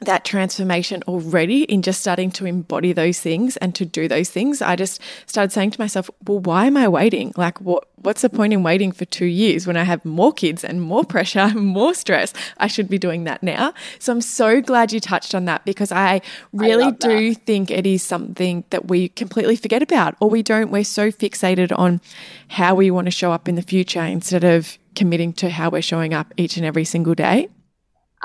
that 0.00 0.24
transformation 0.24 1.02
already 1.08 1.62
in 1.64 1.82
just 1.82 2.00
starting 2.00 2.30
to 2.30 2.46
embody 2.46 2.92
those 2.92 3.20
things 3.20 3.56
and 3.58 3.74
to 3.74 3.84
do 3.84 4.08
those 4.08 4.28
things 4.28 4.60
i 4.60 4.76
just 4.76 5.00
started 5.26 5.52
saying 5.52 5.70
to 5.70 5.80
myself 5.80 6.10
well 6.26 6.40
why 6.40 6.66
am 6.66 6.76
i 6.76 6.88
waiting? 6.88 7.32
Like 7.36 7.60
what 7.60 7.88
what's 7.96 8.22
the 8.22 8.28
point 8.28 8.52
in 8.52 8.62
waiting 8.62 8.92
for 8.92 9.04
2 9.04 9.24
years 9.26 9.66
when 9.66 9.76
i 9.76 9.82
have 9.82 10.04
more 10.04 10.32
kids 10.32 10.62
and 10.64 10.80
more 10.80 11.04
pressure 11.04 11.48
more 11.54 11.94
stress? 11.94 12.32
I 12.58 12.66
should 12.66 12.88
be 12.88 12.98
doing 12.98 13.24
that 13.24 13.42
now. 13.42 13.74
So 13.98 14.12
i'm 14.12 14.20
so 14.20 14.60
glad 14.60 14.92
you 14.92 15.00
touched 15.00 15.34
on 15.34 15.44
that 15.46 15.64
because 15.64 15.92
i 15.92 16.20
really 16.52 16.86
I 16.86 16.90
do 16.90 17.34
think 17.34 17.70
it 17.70 17.86
is 17.86 18.02
something 18.02 18.64
that 18.70 18.88
we 18.88 19.08
completely 19.08 19.56
forget 19.56 19.82
about 19.82 20.14
or 20.20 20.30
we 20.30 20.42
don't. 20.42 20.70
We're 20.70 20.84
so 20.84 21.10
fixated 21.10 21.76
on 21.76 22.00
how 22.48 22.74
we 22.74 22.90
want 22.90 23.06
to 23.06 23.10
show 23.10 23.32
up 23.32 23.48
in 23.48 23.54
the 23.56 23.62
future 23.62 24.02
instead 24.02 24.44
of 24.44 24.78
committing 24.94 25.32
to 25.34 25.50
how 25.50 25.70
we're 25.70 25.82
showing 25.82 26.14
up 26.14 26.32
each 26.36 26.56
and 26.56 26.64
every 26.64 26.84
single 26.84 27.14
day 27.14 27.48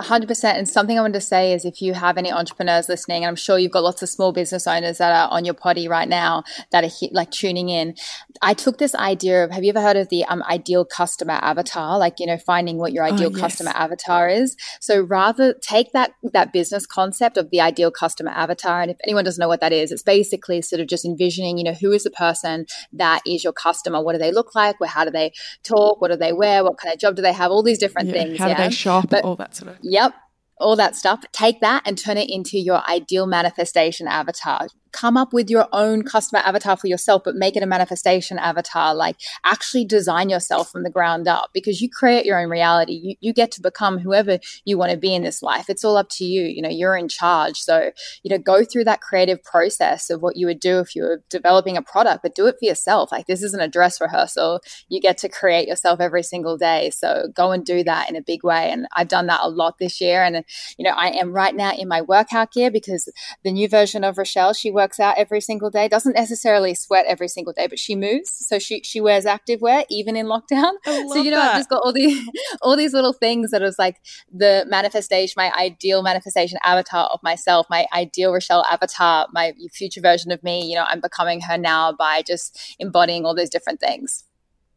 100% 0.01 0.43
and 0.43 0.67
something 0.67 0.97
i 0.97 1.01
wanted 1.01 1.13
to 1.13 1.21
say 1.21 1.53
is 1.53 1.65
if 1.65 1.81
you 1.81 1.93
have 1.93 2.17
any 2.17 2.31
entrepreneurs 2.31 2.89
listening 2.89 3.23
and 3.23 3.29
i'm 3.29 3.35
sure 3.35 3.57
you've 3.57 3.71
got 3.71 3.83
lots 3.83 4.01
of 4.01 4.09
small 4.09 4.31
business 4.31 4.67
owners 4.67 4.97
that 4.97 5.11
are 5.11 5.29
on 5.31 5.45
your 5.45 5.53
potty 5.53 5.87
right 5.87 6.09
now 6.09 6.43
that 6.71 6.83
are 6.83 6.89
like 7.11 7.31
tuning 7.31 7.69
in. 7.69 7.95
I 8.41 8.53
took 8.53 8.77
this 8.77 8.95
idea 8.95 9.43
of 9.43 9.51
have 9.51 9.63
you 9.63 9.69
ever 9.69 9.81
heard 9.81 9.97
of 9.97 10.09
the 10.09 10.23
um, 10.25 10.43
ideal 10.43 10.85
customer 10.85 11.39
avatar? 11.41 11.97
Like 11.97 12.19
you 12.19 12.25
know 12.25 12.37
finding 12.37 12.77
what 12.77 12.93
your 12.93 13.03
oh, 13.03 13.13
ideal 13.13 13.27
oh, 13.27 13.31
yes. 13.31 13.39
customer 13.39 13.71
avatar 13.71 14.29
is. 14.29 14.55
So 14.79 15.01
rather 15.01 15.53
take 15.53 15.91
that 15.93 16.13
that 16.33 16.53
business 16.53 16.85
concept 16.85 17.37
of 17.37 17.49
the 17.51 17.61
ideal 17.61 17.91
customer 17.91 18.31
avatar 18.31 18.81
and 18.81 18.91
if 18.91 18.97
anyone 19.03 19.23
doesn't 19.23 19.41
know 19.41 19.47
what 19.47 19.61
that 19.61 19.73
is 19.73 19.91
it's 19.91 20.03
basically 20.03 20.61
sort 20.61 20.79
of 20.79 20.87
just 20.87 21.05
envisioning 21.05 21.57
you 21.57 21.63
know 21.63 21.73
who 21.73 21.91
is 21.91 22.03
the 22.03 22.11
person 22.11 22.65
that 22.93 23.21
is 23.25 23.43
your 23.43 23.53
customer? 23.53 24.01
What 24.01 24.13
do 24.13 24.19
they 24.19 24.31
look 24.31 24.55
like? 24.55 24.79
Where, 24.79 24.89
how 24.89 25.05
do 25.05 25.11
they 25.11 25.33
talk? 25.63 26.01
What 26.01 26.11
do 26.11 26.17
they 26.17 26.33
wear? 26.33 26.63
What 26.63 26.77
kind 26.77 26.93
of 26.93 26.99
job 26.99 27.15
do 27.15 27.21
they 27.21 27.33
have? 27.33 27.51
All 27.51 27.63
these 27.63 27.79
different 27.79 28.09
yeah, 28.09 28.13
things 28.13 28.39
how 28.39 28.49
do 28.49 28.55
they 28.55 28.69
shop? 28.69 29.09
But, 29.09 29.23
all 29.23 29.35
that 29.35 29.55
sort 29.55 29.71
of 29.71 29.77
Yep 29.91 30.13
all 30.61 30.75
that 30.75 30.95
stuff. 30.95 31.23
Take 31.33 31.59
that 31.61 31.83
and 31.85 31.97
turn 31.97 32.17
it 32.17 32.29
into 32.29 32.57
your 32.59 32.87
ideal 32.89 33.25
manifestation 33.25 34.07
avatar 34.07 34.67
come 34.91 35.17
up 35.17 35.33
with 35.33 35.49
your 35.49 35.67
own 35.71 36.03
customer 36.03 36.41
avatar 36.45 36.77
for 36.77 36.87
yourself, 36.87 37.23
but 37.23 37.35
make 37.35 37.55
it 37.55 37.63
a 37.63 37.67
manifestation 37.67 38.37
avatar. 38.39 38.93
Like 38.93 39.17
actually 39.45 39.85
design 39.85 40.29
yourself 40.29 40.71
from 40.71 40.83
the 40.83 40.89
ground 40.89 41.27
up 41.27 41.49
because 41.53 41.81
you 41.81 41.89
create 41.89 42.25
your 42.25 42.39
own 42.39 42.49
reality. 42.49 42.93
You, 42.93 43.15
you 43.19 43.33
get 43.33 43.51
to 43.53 43.61
become 43.61 43.99
whoever 43.99 44.39
you 44.65 44.77
want 44.77 44.91
to 44.91 44.97
be 44.97 45.13
in 45.13 45.23
this 45.23 45.41
life. 45.41 45.69
It's 45.69 45.83
all 45.83 45.97
up 45.97 46.09
to 46.11 46.25
you. 46.25 46.43
You 46.43 46.61
know, 46.61 46.69
you're 46.69 46.95
in 46.95 47.07
charge. 47.07 47.57
So, 47.57 47.91
you 48.23 48.29
know, 48.29 48.37
go 48.37 48.63
through 48.63 48.85
that 48.85 49.01
creative 49.01 49.43
process 49.43 50.09
of 50.09 50.21
what 50.21 50.37
you 50.37 50.45
would 50.47 50.59
do 50.59 50.79
if 50.79 50.95
you 50.95 51.03
were 51.03 51.23
developing 51.29 51.77
a 51.77 51.81
product, 51.81 52.23
but 52.23 52.35
do 52.35 52.47
it 52.47 52.57
for 52.59 52.65
yourself. 52.65 53.11
Like 53.11 53.27
this 53.27 53.43
isn't 53.43 53.61
a 53.61 53.67
dress 53.67 54.01
rehearsal. 54.01 54.61
You 54.89 54.99
get 54.99 55.17
to 55.19 55.29
create 55.29 55.67
yourself 55.67 55.99
every 55.99 56.23
single 56.23 56.57
day. 56.57 56.89
So 56.89 57.27
go 57.33 57.51
and 57.51 57.65
do 57.65 57.83
that 57.83 58.09
in 58.09 58.15
a 58.15 58.21
big 58.21 58.43
way. 58.43 58.71
And 58.71 58.87
I've 58.93 59.07
done 59.07 59.27
that 59.27 59.41
a 59.43 59.49
lot 59.49 59.77
this 59.79 60.01
year. 60.01 60.23
And, 60.23 60.43
you 60.77 60.83
know, 60.83 60.91
I 60.95 61.07
am 61.09 61.31
right 61.31 61.55
now 61.55 61.73
in 61.73 61.87
my 61.87 62.01
workout 62.01 62.51
gear 62.51 62.71
because 62.71 63.09
the 63.43 63.51
new 63.51 63.67
version 63.67 64.03
of 64.03 64.17
Rochelle, 64.17 64.53
she 64.53 64.71
works 64.71 64.80
out 64.99 65.17
every 65.17 65.41
single 65.41 65.69
day. 65.69 65.87
Doesn't 65.87 66.13
necessarily 66.13 66.73
sweat 66.73 67.05
every 67.07 67.27
single 67.27 67.53
day, 67.53 67.67
but 67.67 67.79
she 67.79 67.95
moves. 67.95 68.29
So 68.31 68.59
she 68.59 68.81
she 68.83 69.01
wears 69.01 69.25
active 69.25 69.61
wear 69.61 69.85
even 69.89 70.15
in 70.15 70.25
lockdown. 70.25 70.73
so 70.85 71.15
you 71.15 71.31
know, 71.31 71.37
that. 71.37 71.51
I've 71.51 71.57
just 71.57 71.69
got 71.69 71.81
all 71.83 71.93
these 71.93 72.27
all 72.61 72.75
these 72.75 72.93
little 72.93 73.13
things 73.13 73.51
that 73.51 73.61
is 73.61 73.77
like 73.77 73.97
the 74.33 74.65
manifestation, 74.67 75.33
my 75.37 75.51
ideal 75.53 76.01
manifestation 76.01 76.57
avatar 76.63 77.09
of 77.13 77.21
myself, 77.23 77.67
my 77.69 77.85
ideal 77.93 78.33
Rochelle 78.33 78.65
avatar, 78.71 79.27
my 79.33 79.53
future 79.71 80.01
version 80.01 80.31
of 80.31 80.43
me. 80.43 80.65
You 80.65 80.75
know, 80.75 80.85
I'm 80.87 81.01
becoming 81.01 81.41
her 81.41 81.57
now 81.57 81.91
by 81.91 82.21
just 82.21 82.75
embodying 82.79 83.25
all 83.25 83.35
those 83.35 83.49
different 83.49 83.79
things. 83.79 84.25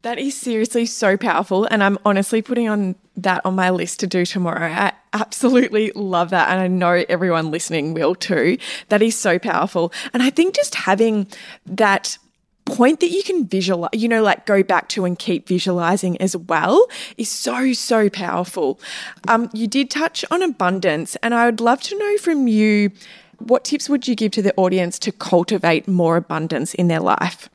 That 0.04 0.18
is 0.18 0.36
seriously 0.36 0.84
so 0.84 1.16
powerful. 1.16 1.64
And 1.70 1.82
I'm 1.82 1.96
honestly 2.04 2.42
putting 2.42 2.68
on 2.68 2.94
that 3.16 3.40
on 3.46 3.54
my 3.54 3.70
list 3.70 4.00
to 4.00 4.06
do 4.06 4.26
tomorrow. 4.26 4.70
I 4.70 4.92
absolutely 5.14 5.92
love 5.94 6.28
that. 6.28 6.50
And 6.50 6.60
I 6.60 6.68
know 6.68 7.06
everyone 7.08 7.50
listening 7.50 7.94
will 7.94 8.14
too. 8.14 8.58
That 8.90 9.00
is 9.00 9.18
so 9.18 9.38
powerful. 9.38 9.94
And 10.12 10.22
I 10.22 10.28
think 10.28 10.54
just 10.54 10.74
having 10.74 11.26
that 11.64 12.18
point 12.66 13.00
that 13.00 13.12
you 13.12 13.22
can 13.22 13.46
visualize, 13.46 13.92
you 13.94 14.06
know, 14.06 14.22
like 14.22 14.44
go 14.44 14.62
back 14.62 14.90
to 14.90 15.06
and 15.06 15.18
keep 15.18 15.48
visualizing 15.48 16.20
as 16.20 16.36
well 16.36 16.86
is 17.16 17.30
so, 17.30 17.72
so 17.72 18.10
powerful. 18.10 18.78
Um, 19.26 19.48
you 19.54 19.66
did 19.66 19.90
touch 19.90 20.22
on 20.30 20.42
abundance, 20.42 21.16
and 21.22 21.34
I 21.34 21.46
would 21.46 21.62
love 21.62 21.80
to 21.80 21.98
know 21.98 22.18
from 22.18 22.46
you 22.46 22.90
what 23.38 23.64
tips 23.64 23.88
would 23.88 24.06
you 24.06 24.14
give 24.14 24.32
to 24.32 24.42
the 24.42 24.54
audience 24.56 24.98
to 24.98 25.12
cultivate 25.12 25.88
more 25.88 26.18
abundance 26.18 26.74
in 26.74 26.88
their 26.88 27.00
life? 27.00 27.48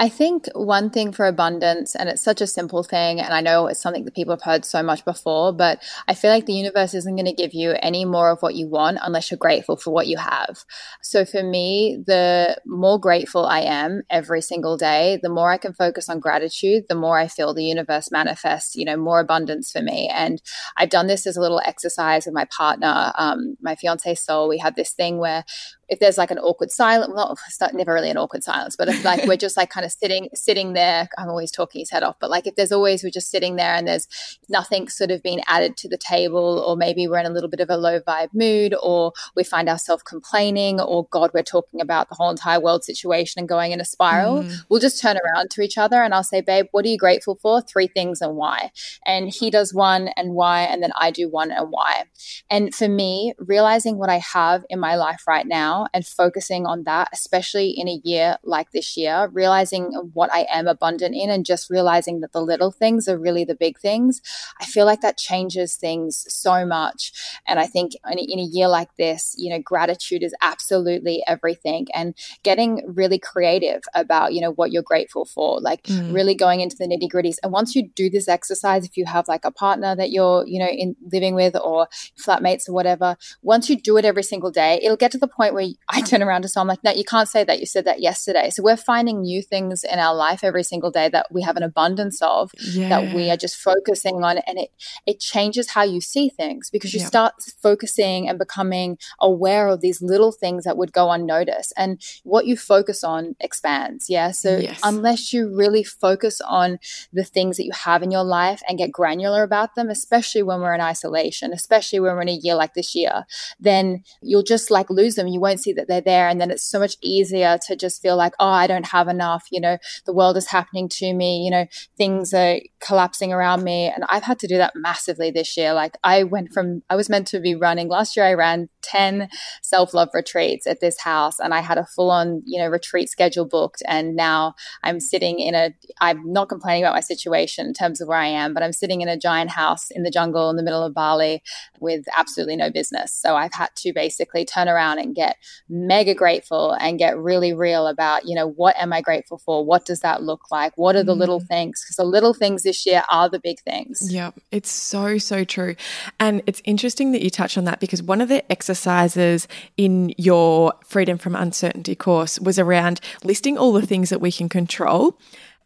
I 0.00 0.08
think 0.08 0.46
one 0.54 0.90
thing 0.90 1.10
for 1.10 1.26
abundance, 1.26 1.96
and 1.96 2.08
it's 2.08 2.22
such 2.22 2.40
a 2.40 2.46
simple 2.46 2.84
thing, 2.84 3.20
and 3.20 3.34
I 3.34 3.40
know 3.40 3.66
it's 3.66 3.82
something 3.82 4.04
that 4.04 4.14
people 4.14 4.32
have 4.32 4.42
heard 4.42 4.64
so 4.64 4.80
much 4.80 5.04
before, 5.04 5.52
but 5.52 5.82
I 6.06 6.14
feel 6.14 6.30
like 6.30 6.46
the 6.46 6.54
universe 6.54 6.94
isn't 6.94 7.16
going 7.16 7.26
to 7.26 7.32
give 7.32 7.52
you 7.52 7.74
any 7.82 8.04
more 8.04 8.30
of 8.30 8.40
what 8.40 8.54
you 8.54 8.68
want 8.68 8.98
unless 9.02 9.28
you're 9.28 9.38
grateful 9.38 9.76
for 9.76 9.90
what 9.90 10.06
you 10.06 10.16
have. 10.16 10.64
So 11.02 11.24
for 11.24 11.42
me, 11.42 11.98
the 12.06 12.56
more 12.64 13.00
grateful 13.00 13.44
I 13.44 13.60
am 13.60 14.02
every 14.08 14.40
single 14.40 14.76
day, 14.76 15.18
the 15.20 15.28
more 15.28 15.50
I 15.50 15.58
can 15.58 15.72
focus 15.72 16.08
on 16.08 16.20
gratitude, 16.20 16.84
the 16.88 16.94
more 16.94 17.18
I 17.18 17.26
feel 17.26 17.52
the 17.52 17.64
universe 17.64 18.12
manifests, 18.12 18.76
you 18.76 18.84
know, 18.84 18.96
more 18.96 19.18
abundance 19.18 19.72
for 19.72 19.82
me. 19.82 20.08
And 20.14 20.40
I've 20.76 20.90
done 20.90 21.08
this 21.08 21.26
as 21.26 21.36
a 21.36 21.40
little 21.40 21.60
exercise 21.66 22.24
with 22.24 22.34
my 22.36 22.46
partner, 22.56 23.12
um, 23.16 23.56
my 23.60 23.74
fiance 23.74 24.14
Soul. 24.14 24.48
We 24.48 24.58
have 24.58 24.76
this 24.76 24.92
thing 24.92 25.18
where 25.18 25.44
if 25.88 25.98
there's 25.98 26.18
like 26.18 26.30
an 26.30 26.38
awkward 26.38 26.70
silence, 26.70 27.12
well, 27.14 27.36
it's 27.46 27.60
not 27.60 27.74
never 27.74 27.92
really 27.92 28.10
an 28.10 28.16
awkward 28.16 28.44
silence, 28.44 28.76
but 28.76 28.88
if 28.88 29.04
like 29.04 29.24
we're 29.26 29.36
just 29.48 29.56
like 29.56 29.70
kind 29.70 29.86
of 29.86 29.92
sitting, 29.92 30.28
sitting 30.34 30.74
there, 30.74 31.08
I'm 31.16 31.28
always 31.28 31.50
talking 31.50 31.80
his 31.80 31.90
head 31.90 32.02
off, 32.02 32.16
but 32.20 32.30
like 32.30 32.46
if 32.46 32.56
there's 32.56 32.72
always, 32.72 33.02
we're 33.02 33.10
just 33.10 33.30
sitting 33.30 33.56
there 33.56 33.74
and 33.74 33.88
there's 33.88 34.06
nothing 34.48 34.88
sort 34.88 35.10
of 35.10 35.22
being 35.22 35.40
added 35.46 35.76
to 35.78 35.88
the 35.88 35.98
table, 35.98 36.62
or 36.66 36.76
maybe 36.76 37.08
we're 37.08 37.18
in 37.18 37.26
a 37.26 37.30
little 37.30 37.48
bit 37.48 37.60
of 37.60 37.70
a 37.70 37.76
low 37.76 38.00
vibe 38.00 38.28
mood, 38.34 38.74
or 38.82 39.12
we 39.34 39.44
find 39.44 39.68
ourselves 39.68 40.02
complaining, 40.02 40.80
or 40.80 41.06
God, 41.10 41.30
we're 41.32 41.42
talking 41.42 41.80
about 41.80 42.08
the 42.08 42.14
whole 42.14 42.30
entire 42.30 42.60
world 42.60 42.84
situation 42.84 43.40
and 43.40 43.48
going 43.48 43.72
in 43.72 43.80
a 43.80 43.84
spiral, 43.84 44.42
mm. 44.42 44.56
we'll 44.68 44.80
just 44.80 45.00
turn 45.00 45.16
around 45.16 45.50
to 45.50 45.62
each 45.62 45.78
other 45.78 46.02
and 46.02 46.12
I'll 46.14 46.24
say, 46.24 46.40
babe, 46.40 46.66
what 46.72 46.84
are 46.84 46.88
you 46.88 46.98
grateful 46.98 47.36
for? 47.36 47.62
Three 47.62 47.88
things 47.88 48.20
and 48.20 48.36
why. 48.36 48.70
And 49.06 49.28
he 49.28 49.50
does 49.50 49.72
one 49.72 50.08
and 50.16 50.34
why, 50.34 50.62
and 50.62 50.82
then 50.82 50.92
I 50.98 51.10
do 51.10 51.28
one 51.28 51.50
and 51.50 51.68
why. 51.70 52.04
And 52.50 52.74
for 52.74 52.88
me, 52.88 53.32
realizing 53.38 53.96
what 53.96 54.10
I 54.10 54.18
have 54.18 54.64
in 54.68 54.80
my 54.80 54.96
life 54.96 55.22
right 55.26 55.46
now 55.46 55.77
and 55.94 56.06
focusing 56.06 56.66
on 56.66 56.84
that, 56.84 57.08
especially 57.12 57.70
in 57.70 57.88
a 57.88 58.00
year 58.04 58.36
like 58.42 58.72
this 58.72 58.96
year, 58.96 59.28
realizing 59.32 59.92
what 60.12 60.32
I 60.32 60.46
am 60.50 60.66
abundant 60.66 61.14
in 61.14 61.30
and 61.30 61.44
just 61.44 61.70
realizing 61.70 62.20
that 62.20 62.32
the 62.32 62.42
little 62.42 62.70
things 62.70 63.08
are 63.08 63.18
really 63.18 63.44
the 63.44 63.54
big 63.54 63.78
things. 63.78 64.20
I 64.60 64.64
feel 64.64 64.86
like 64.86 65.00
that 65.02 65.16
changes 65.16 65.76
things 65.76 66.24
so 66.28 66.64
much. 66.66 67.12
And 67.46 67.58
I 67.58 67.66
think 67.66 67.92
in, 68.10 68.18
in 68.18 68.38
a 68.38 68.42
year 68.42 68.68
like 68.68 68.94
this, 68.96 69.34
you 69.38 69.50
know, 69.50 69.60
gratitude 69.60 70.22
is 70.22 70.34
absolutely 70.40 71.22
everything 71.26 71.86
and 71.94 72.14
getting 72.42 72.82
really 72.86 73.18
creative 73.18 73.82
about, 73.94 74.32
you 74.32 74.40
know, 74.40 74.52
what 74.52 74.72
you're 74.72 74.82
grateful 74.82 75.24
for, 75.24 75.60
like 75.60 75.84
mm. 75.84 76.12
really 76.12 76.34
going 76.34 76.60
into 76.60 76.76
the 76.76 76.86
nitty 76.86 77.10
gritties. 77.10 77.36
And 77.42 77.52
once 77.52 77.74
you 77.74 77.88
do 77.94 78.10
this 78.10 78.28
exercise, 78.28 78.84
if 78.84 78.96
you 78.96 79.04
have 79.06 79.28
like 79.28 79.44
a 79.44 79.50
partner 79.50 79.94
that 79.96 80.10
you're, 80.10 80.46
you 80.46 80.58
know, 80.58 80.68
in 80.68 80.96
living 81.12 81.34
with 81.34 81.56
or 81.56 81.88
flatmates 82.18 82.68
or 82.68 82.72
whatever, 82.72 83.16
once 83.42 83.68
you 83.68 83.76
do 83.76 83.96
it 83.96 84.04
every 84.04 84.22
single 84.22 84.50
day, 84.50 84.80
it'll 84.82 84.96
get 84.96 85.12
to 85.12 85.18
the 85.18 85.28
point 85.28 85.54
where 85.54 85.67
I 85.88 86.00
turn 86.02 86.22
around 86.22 86.42
to 86.42 86.48
someone 86.48 86.68
like, 86.68 86.84
no, 86.84 86.92
you 86.92 87.04
can't 87.04 87.28
say 87.28 87.44
that. 87.44 87.60
You 87.60 87.66
said 87.66 87.84
that 87.84 88.00
yesterday. 88.00 88.50
So 88.50 88.62
we're 88.62 88.76
finding 88.76 89.22
new 89.22 89.42
things 89.42 89.84
in 89.84 89.98
our 89.98 90.14
life 90.14 90.44
every 90.44 90.62
single 90.62 90.90
day 90.90 91.08
that 91.08 91.26
we 91.30 91.42
have 91.42 91.56
an 91.56 91.62
abundance 91.62 92.20
of 92.22 92.50
yeah. 92.60 92.88
that 92.88 93.14
we 93.14 93.30
are 93.30 93.36
just 93.36 93.56
focusing 93.56 94.22
on. 94.22 94.38
And 94.46 94.58
it, 94.58 94.70
it 95.06 95.20
changes 95.20 95.70
how 95.70 95.82
you 95.82 96.00
see 96.00 96.28
things 96.28 96.70
because 96.70 96.94
you 96.94 97.00
start 97.00 97.34
focusing 97.62 98.28
and 98.28 98.38
becoming 98.38 98.98
aware 99.20 99.68
of 99.68 99.80
these 99.80 100.02
little 100.02 100.32
things 100.32 100.64
that 100.64 100.76
would 100.76 100.92
go 100.92 101.10
unnoticed. 101.10 101.72
And 101.76 102.00
what 102.24 102.46
you 102.46 102.56
focus 102.56 103.04
on 103.04 103.36
expands. 103.40 104.08
Yeah. 104.08 104.30
So 104.30 104.58
yes. 104.58 104.80
unless 104.82 105.32
you 105.32 105.54
really 105.54 105.84
focus 105.84 106.40
on 106.40 106.78
the 107.12 107.24
things 107.24 107.56
that 107.56 107.64
you 107.64 107.72
have 107.72 108.02
in 108.02 108.10
your 108.10 108.24
life 108.24 108.62
and 108.68 108.78
get 108.78 108.92
granular 108.92 109.42
about 109.42 109.74
them, 109.74 109.88
especially 109.88 110.42
when 110.42 110.60
we're 110.60 110.74
in 110.74 110.80
isolation, 110.80 111.52
especially 111.52 112.00
when 112.00 112.14
we're 112.14 112.22
in 112.22 112.28
a 112.28 112.32
year 112.32 112.54
like 112.54 112.74
this 112.74 112.94
year, 112.94 113.24
then 113.58 114.02
you'll 114.22 114.42
just 114.42 114.70
like 114.70 114.90
lose 114.90 115.14
them. 115.14 115.26
You 115.26 115.40
won't 115.40 115.57
see 115.58 115.72
that 115.74 115.88
they're 115.88 116.00
there. 116.00 116.28
And 116.28 116.40
then 116.40 116.50
it's 116.50 116.62
so 116.62 116.78
much 116.78 116.96
easier 117.02 117.58
to 117.66 117.76
just 117.76 118.02
feel 118.02 118.16
like, 118.16 118.34
oh, 118.40 118.48
I 118.48 118.66
don't 118.66 118.86
have 118.86 119.08
enough. 119.08 119.46
You 119.50 119.60
know, 119.60 119.78
the 120.06 120.12
world 120.12 120.36
is 120.36 120.48
happening 120.48 120.88
to 120.90 121.12
me. 121.12 121.44
You 121.44 121.50
know, 121.50 121.66
things 121.96 122.32
are 122.34 122.60
collapsing 122.80 123.32
around 123.32 123.64
me. 123.64 123.86
And 123.86 124.04
I've 124.08 124.22
had 124.22 124.38
to 124.40 124.46
do 124.46 124.56
that 124.58 124.74
massively 124.74 125.30
this 125.30 125.56
year. 125.56 125.72
Like 125.72 125.96
I 126.04 126.22
went 126.22 126.52
from, 126.52 126.82
I 126.88 126.96
was 126.96 127.08
meant 127.08 127.26
to 127.28 127.40
be 127.40 127.54
running 127.54 127.88
last 127.88 128.16
year, 128.16 128.26
I 128.26 128.34
ran 128.34 128.68
10 128.82 129.28
self 129.62 129.94
love 129.94 130.08
retreats 130.14 130.66
at 130.66 130.80
this 130.80 131.00
house 131.00 131.38
and 131.38 131.52
I 131.52 131.60
had 131.60 131.78
a 131.78 131.86
full 131.86 132.10
on, 132.10 132.42
you 132.46 132.58
know, 132.58 132.68
retreat 132.68 133.08
schedule 133.08 133.44
booked. 133.44 133.82
And 133.86 134.16
now 134.16 134.54
I'm 134.82 135.00
sitting 135.00 135.38
in 135.40 135.54
a, 135.54 135.74
I'm 136.00 136.32
not 136.32 136.48
complaining 136.48 136.84
about 136.84 136.94
my 136.94 137.00
situation 137.00 137.66
in 137.66 137.74
terms 137.74 138.00
of 138.00 138.08
where 138.08 138.18
I 138.18 138.26
am, 138.26 138.54
but 138.54 138.62
I'm 138.62 138.72
sitting 138.72 139.00
in 139.00 139.08
a 139.08 139.18
giant 139.18 139.50
house 139.50 139.90
in 139.90 140.02
the 140.02 140.10
jungle 140.10 140.50
in 140.50 140.56
the 140.56 140.62
middle 140.62 140.82
of 140.82 140.94
Bali 140.94 141.42
with 141.80 142.04
absolutely 142.16 142.56
no 142.56 142.70
business. 142.70 143.12
So 143.12 143.36
I've 143.36 143.52
had 143.52 143.70
to 143.76 143.92
basically 143.92 144.44
turn 144.44 144.68
around 144.68 144.98
and 144.98 145.14
get 145.14 145.36
mega 145.68 146.14
grateful 146.14 146.72
and 146.72 146.98
get 146.98 147.18
really 147.18 147.52
real 147.52 147.86
about, 147.86 148.26
you 148.26 148.34
know, 148.34 148.48
what 148.48 148.76
am 148.76 148.92
I 148.92 149.00
grateful 149.00 149.38
for? 149.38 149.64
What 149.64 149.84
does 149.84 150.00
that 150.00 150.22
look 150.22 150.50
like? 150.50 150.72
What 150.76 150.96
are 150.96 151.02
the 151.02 151.14
mm. 151.14 151.18
little 151.18 151.40
things? 151.40 151.82
Because 151.82 151.96
the 151.96 152.04
little 152.04 152.34
things 152.34 152.62
this 152.62 152.86
year 152.86 153.02
are 153.10 153.28
the 153.28 153.38
big 153.38 153.60
things. 153.60 154.12
Yeah, 154.12 154.30
it's 154.50 154.70
so, 154.70 155.18
so 155.18 155.44
true. 155.44 155.76
And 156.18 156.42
it's 156.46 156.62
interesting 156.64 157.12
that 157.12 157.22
you 157.22 157.30
touch 157.30 157.58
on 157.58 157.64
that 157.64 157.80
because 157.80 158.02
one 158.02 158.20
of 158.20 158.28
the 158.28 158.50
exercises 158.50 159.48
in 159.76 160.14
your 160.16 160.72
Freedom 160.86 161.18
from 161.18 161.36
Uncertainty 161.36 161.94
course 161.94 162.40
was 162.40 162.58
around 162.58 163.00
listing 163.24 163.58
all 163.58 163.72
the 163.72 163.86
things 163.86 164.10
that 164.10 164.20
we 164.20 164.32
can 164.32 164.48
control. 164.48 165.18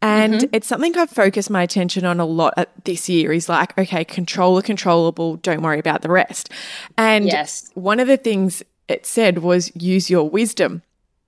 And 0.02 0.34
mm-hmm. 0.34 0.46
it's 0.52 0.66
something 0.66 0.98
I've 0.98 1.10
focused 1.10 1.48
my 1.48 1.62
attention 1.62 2.04
on 2.04 2.18
a 2.18 2.24
lot 2.24 2.68
this 2.84 3.08
year 3.08 3.32
is 3.32 3.48
like, 3.48 3.78
okay, 3.78 4.04
control 4.04 4.56
the 4.56 4.62
controllable, 4.62 5.36
don't 5.36 5.62
worry 5.62 5.78
about 5.78 6.02
the 6.02 6.08
rest. 6.08 6.50
And 6.98 7.26
yes. 7.26 7.70
one 7.74 8.00
of 8.00 8.08
the 8.08 8.16
things 8.16 8.64
it 8.88 9.06
said 9.06 9.38
was 9.38 9.72
use 9.74 10.10
your 10.10 10.28
wisdom. 10.28 10.82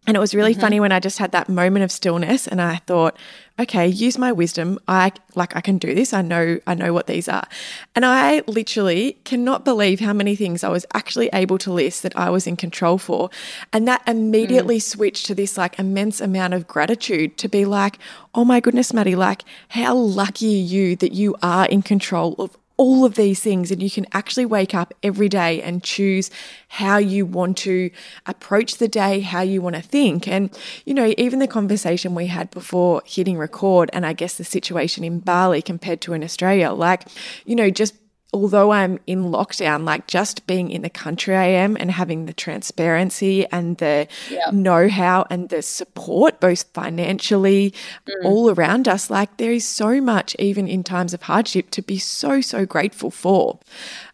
And 0.07 0.19
it 0.19 0.21
was 0.21 0.35
really 0.35 0.53
mm-hmm. 0.53 0.61
funny 0.61 0.81
when 0.81 0.93
I 0.93 1.01
just 1.01 1.19
had 1.19 1.33
that 1.33 1.49
moment 1.49 1.83
of 1.83 1.91
stillness 1.91 2.47
and 2.47 2.61
I 2.61 2.77
thought, 2.87 3.17
okay, 3.59 3.87
use 3.87 4.19
my 4.19 4.33
wisdom. 4.33 4.79
I 4.87 5.13
like 5.35 5.57
I 5.57 5.63
can 5.63 5.79
do 5.79 5.95
this. 5.95 6.13
I 6.13 6.21
know 6.21 6.59
I 6.67 6.75
know 6.75 6.93
what 6.93 7.07
these 7.07 7.27
are. 7.27 7.47
And 7.95 8.05
I 8.05 8.43
literally 8.47 9.17
cannot 9.25 9.65
believe 9.65 10.01
how 10.01 10.13
many 10.13 10.37
things 10.37 10.63
I 10.63 10.69
was 10.69 10.85
actually 10.93 11.31
able 11.33 11.57
to 11.59 11.73
list 11.73 12.03
that 12.03 12.15
I 12.19 12.29
was 12.29 12.47
in 12.47 12.57
control 12.57 12.99
for. 12.99 13.31
And 13.73 13.89
that 13.89 14.03
immediately 14.07 14.77
mm. 14.77 14.83
switched 14.83 15.25
to 15.27 15.35
this 15.35 15.57
like 15.57 15.79
immense 15.79 16.21
amount 16.21 16.53
of 16.53 16.67
gratitude 16.67 17.39
to 17.39 17.49
be 17.49 17.65
like, 17.65 17.99
"Oh 18.35 18.45
my 18.45 18.61
goodness, 18.61 18.93
Maddie, 18.93 19.17
like 19.17 19.43
how 19.69 19.95
lucky 19.95 20.61
are 20.61 20.67
you 20.67 20.97
that 20.97 21.13
you 21.13 21.35
are 21.43 21.65
in 21.67 21.81
control 21.81 22.35
of 22.39 22.59
all 22.77 23.05
of 23.05 23.15
these 23.15 23.41
things 23.41 23.71
and 23.71 23.83
you 23.83 23.91
can 23.91 24.07
actually 24.13 24.47
wake 24.47 24.75
up 24.75 24.93
every 25.03 25.29
day 25.29 25.63
and 25.63 25.83
choose 25.83 26.31
how 26.69 26.97
you 26.99 27.25
want 27.25 27.57
to 27.59 27.91
approach 28.27 28.79
the 28.79 28.89
day, 28.89 29.21
how 29.21 29.41
you 29.41 29.63
want 29.63 29.77
to 29.77 29.83
think. 29.83 30.27
And, 30.27 30.57
you 30.85 30.93
know, 30.93 31.15
even 31.17 31.39
the 31.39 31.47
conversation 31.47 32.15
we 32.15 32.27
had 32.27 32.51
before 32.51 33.03
hitting 33.07 33.39
record 33.39 33.91
and 33.93 34.05
I 34.05 34.13
guess 34.13 34.37
the 34.37 34.45
situation 34.45 35.05
in 35.05 35.21
Bali 35.21 35.63
compared 35.63 36.01
to 36.03 36.15
in 36.15 36.25
Australia, 36.25 36.73
like, 36.73 37.07
you 37.45 37.55
know, 37.55 37.71
just 37.71 37.95
although 38.35 38.73
I'm 38.73 38.99
in 39.07 39.27
lockdown, 39.27 39.85
like 39.85 40.09
just 40.09 40.47
being 40.47 40.71
in 40.71 40.83
the 40.83 40.91
country 40.91 41.37
I 41.37 41.47
am 41.47 41.77
and 41.79 41.91
having 41.91 42.27
the 42.27 42.33
transparency 42.33 43.47
and 43.47 43.79
the 43.79 44.09
yeah. 44.29 44.51
know 44.53 44.89
how 44.89 45.25
and 45.31 45.49
the 45.49 45.63
support, 45.63 46.41
both 46.41 46.65
financially, 46.75 47.73
mm. 48.07 48.25
all 48.25 48.51
around 48.51 48.89
us, 48.89 49.09
like 49.09 49.37
there 49.37 49.53
is 49.53 49.65
so 49.65 50.01
much, 50.01 50.35
even 50.41 50.67
in 50.67 50.83
times 50.83 51.15
of 51.15 51.23
hardship, 51.23 51.71
to 51.71 51.83
be 51.83 51.97
so, 51.97 52.41
so 52.41 52.67
grateful 52.67 53.13
for. 53.13 53.61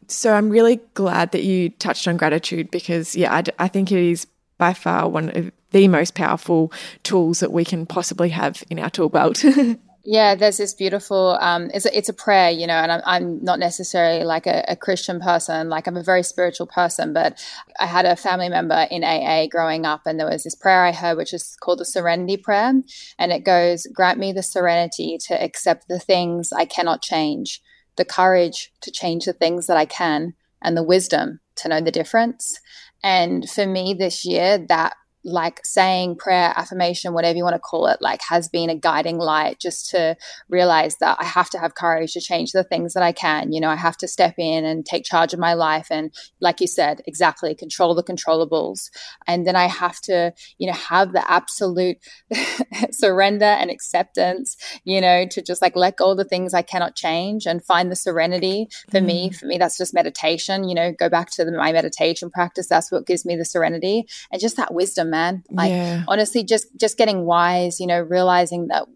So 0.06 0.35
I'm 0.35 0.50
really 0.50 0.80
glad 0.94 1.33
that 1.33 1.42
you 1.42 1.70
touched 1.70 2.06
on 2.06 2.18
gratitude 2.18 2.70
because, 2.70 3.16
yeah, 3.16 3.33
I, 3.33 3.44
I 3.59 3.68
think 3.68 3.90
it 3.90 3.98
is 3.98 4.26
by 4.59 4.74
far 4.74 5.09
one 5.09 5.30
of 5.30 5.50
the 5.70 5.88
most 5.88 6.14
powerful 6.14 6.72
tools 7.04 7.40
that 7.40 7.52
we 7.52 7.64
can 7.64 7.87
possibly 7.87 8.28
have 8.28 8.62
in 8.68 8.78
our 8.78 8.90
tool 8.90 9.09
belt. 9.09 9.42
Yeah, 10.04 10.34
there's 10.34 10.56
this 10.56 10.72
beautiful. 10.72 11.36
Um, 11.40 11.70
it's 11.74 11.84
a, 11.84 11.96
it's 11.96 12.08
a 12.08 12.14
prayer, 12.14 12.50
you 12.50 12.66
know, 12.66 12.74
and 12.74 12.90
I'm, 12.90 13.02
I'm 13.04 13.44
not 13.44 13.58
necessarily 13.58 14.24
like 14.24 14.46
a, 14.46 14.64
a, 14.66 14.74
Christian 14.76 15.20
person. 15.20 15.68
Like 15.68 15.86
I'm 15.86 15.96
a 15.96 16.02
very 16.02 16.22
spiritual 16.22 16.66
person, 16.66 17.12
but 17.12 17.38
I 17.78 17.84
had 17.84 18.06
a 18.06 18.16
family 18.16 18.48
member 18.48 18.86
in 18.90 19.04
AA 19.04 19.46
growing 19.46 19.84
up, 19.84 20.02
and 20.06 20.18
there 20.18 20.28
was 20.28 20.44
this 20.44 20.54
prayer 20.54 20.84
I 20.86 20.92
heard, 20.92 21.18
which 21.18 21.34
is 21.34 21.54
called 21.60 21.80
the 21.80 21.84
Serenity 21.84 22.38
Prayer, 22.38 22.72
and 23.18 23.32
it 23.32 23.44
goes, 23.44 23.86
"Grant 23.92 24.18
me 24.18 24.32
the 24.32 24.42
serenity 24.42 25.18
to 25.26 25.42
accept 25.42 25.86
the 25.88 26.00
things 26.00 26.50
I 26.50 26.64
cannot 26.64 27.02
change, 27.02 27.60
the 27.96 28.06
courage 28.06 28.72
to 28.80 28.90
change 28.90 29.26
the 29.26 29.34
things 29.34 29.66
that 29.66 29.76
I 29.76 29.84
can, 29.84 30.32
and 30.62 30.76
the 30.76 30.82
wisdom 30.82 31.40
to 31.56 31.68
know 31.68 31.80
the 31.82 31.90
difference." 31.92 32.58
And 33.02 33.48
for 33.48 33.66
me 33.66 33.94
this 33.94 34.24
year, 34.24 34.58
that 34.68 34.94
like 35.24 35.61
saying 35.64 36.16
prayer, 36.16 36.52
affirmation, 36.56 37.12
whatever 37.12 37.37
you 37.37 37.44
want 37.44 37.54
to 37.54 37.61
call 37.61 37.87
it, 37.87 38.00
like 38.00 38.20
has 38.28 38.48
been 38.48 38.70
a 38.70 38.76
guiding 38.76 39.18
light 39.18 39.59
just 39.61 39.90
to 39.90 40.16
realize 40.48 40.96
that 40.98 41.18
I 41.21 41.25
have 41.25 41.50
to 41.50 41.58
have 41.58 41.75
courage 41.75 42.14
to 42.14 42.21
change 42.21 42.52
the 42.52 42.64
things 42.64 42.94
that 42.94 43.02
I 43.02 43.12
can. 43.12 43.52
You 43.52 43.60
know, 43.60 43.68
I 43.68 43.77
have 43.77 43.96
to 43.98 44.08
step 44.08 44.35
in 44.38 44.64
and 44.64 44.85
take 44.85 45.04
charge 45.04 45.35
of 45.35 45.40
my 45.40 45.54
life. 45.54 45.88
And 45.90 46.12
like 46.40 46.60
you 46.60 46.66
said, 46.66 47.02
exactly, 47.06 47.54
control 47.54 47.94
the 47.94 48.02
controllables. 48.02 48.90
And 49.27 49.46
then 49.46 49.56
I 49.56 49.66
have 49.66 50.00
to, 50.02 50.33
you 50.58 50.66
know, 50.66 50.77
have 50.77 51.12
the 51.12 51.31
absolute 51.31 51.98
surrender 52.90 53.44
and 53.44 53.71
acceptance, 53.71 54.56
you 54.85 55.00
know, 55.00 55.27
to 55.31 55.42
just 55.42 55.60
like 55.60 55.77
let 55.77 55.96
go 55.96 56.12
of 56.12 56.16
the 56.16 56.25
things 56.25 56.54
I 56.54 56.62
cannot 56.62 56.96
change 56.96 57.46
and 57.46 57.64
find 57.64 57.90
the 57.90 57.96
serenity. 57.96 58.68
For 58.90 59.00
mm. 59.00 59.06
me, 59.06 59.31
for 59.31 59.46
me, 59.46 59.58
that's 59.58 59.77
just 59.77 59.92
meditation, 59.92 60.68
you 60.68 60.75
know, 60.75 60.92
go 60.92 61.08
back 61.08 61.31
to 61.33 61.44
the, 61.44 61.52
my 61.52 61.73
meditation 61.73 62.31
practice. 62.31 62.68
That's 62.68 62.90
what 62.90 63.06
gives 63.06 63.27
me 63.27 63.37
the 63.37 63.44
serenity 63.44 64.06
and 64.33 64.40
just 64.40 64.56
that 64.56 64.73
wisdom 64.73 65.10
man 65.11 65.42
like 65.50 65.71
yeah. 65.71 66.04
honestly 66.08 66.42
just 66.44 66.67
just 66.79 66.96
getting 66.96 67.25
wise 67.25 67.81
you 67.81 67.87
know 67.87 68.00
realizing 68.00 68.69
that 68.69 68.87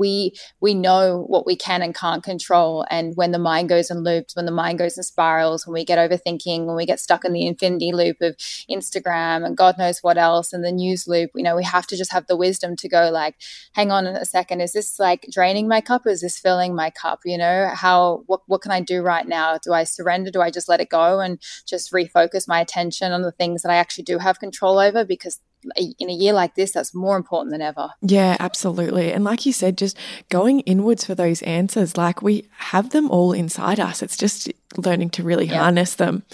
we 0.00 0.34
we 0.60 0.74
know 0.74 1.24
what 1.28 1.46
we 1.46 1.54
can 1.54 1.82
and 1.82 1.94
can't 1.94 2.24
control. 2.24 2.84
And 2.90 3.14
when 3.14 3.30
the 3.30 3.38
mind 3.38 3.68
goes 3.68 3.90
in 3.90 4.02
loops 4.02 4.34
when 4.34 4.46
the 4.46 4.52
mind 4.52 4.78
goes 4.78 4.96
in 4.96 5.04
spirals 5.04 5.66
when 5.66 5.74
we 5.74 5.84
get 5.84 5.98
overthinking 5.98 6.66
when 6.66 6.76
we 6.76 6.86
get 6.86 6.98
stuck 6.98 7.24
in 7.24 7.32
the 7.32 7.46
infinity 7.46 7.92
loop 7.92 8.16
of 8.20 8.36
instagram 8.70 9.44
and 9.44 9.56
god 9.56 9.76
knows 9.78 10.00
what 10.00 10.16
else 10.16 10.52
and 10.52 10.64
the 10.64 10.72
news 10.72 11.06
loop 11.06 11.30
you 11.34 11.42
know 11.42 11.54
we 11.54 11.64
have 11.64 11.86
to 11.86 11.96
just 11.96 12.12
have 12.12 12.26
the 12.26 12.36
wisdom 12.36 12.74
to 12.76 12.88
go 12.88 13.10
like 13.12 13.36
hang 13.72 13.90
on 13.92 14.06
a 14.06 14.24
second 14.24 14.60
is 14.60 14.72
this 14.72 14.98
like 14.98 15.26
draining 15.30 15.68
my 15.68 15.80
cup 15.80 16.06
is 16.06 16.22
this 16.22 16.38
filling 16.38 16.74
my 16.74 16.90
cup? 16.90 17.20
You 17.24 17.38
know 17.38 17.70
how 17.74 18.22
what, 18.26 18.40
what 18.46 18.62
can 18.62 18.72
i 18.72 18.80
do 18.80 19.02
right 19.02 19.26
now? 19.26 19.58
Do 19.58 19.72
i 19.72 19.84
surrender? 19.84 20.30
Do 20.30 20.40
i 20.40 20.50
just 20.50 20.68
let 20.68 20.80
it 20.80 20.88
go 20.88 21.20
and 21.20 21.40
just 21.66 21.92
refocus 21.92 22.48
my 22.48 22.60
attention 22.60 23.12
on 23.12 23.22
the 23.22 23.32
things 23.32 23.62
that 23.62 23.70
i 23.70 23.76
actually 23.76 24.04
do 24.04 24.18
have 24.18 24.40
control 24.40 24.78
over? 24.78 25.04
Because 25.04 25.40
in 25.76 26.08
a 26.08 26.12
year 26.12 26.32
like 26.32 26.54
this, 26.54 26.72
that's 26.72 26.94
more 26.94 27.16
important 27.16 27.52
than 27.52 27.60
ever. 27.60 27.90
Yeah, 28.00 28.36
absolutely. 28.40 29.12
And 29.12 29.24
like 29.24 29.44
you 29.44 29.52
said, 29.52 29.76
just 29.76 29.89
going 30.28 30.60
inwards 30.60 31.04
for 31.04 31.14
those 31.14 31.42
answers, 31.42 31.96
like 31.96 32.22
we 32.22 32.48
have 32.58 32.90
them 32.90 33.10
all 33.10 33.32
inside 33.32 33.80
us. 33.80 34.02
It's 34.02 34.16
just 34.16 34.50
learning 34.76 35.10
to 35.10 35.22
really 35.22 35.46
yeah. 35.46 35.58
harness 35.58 35.94
them. 35.94 36.24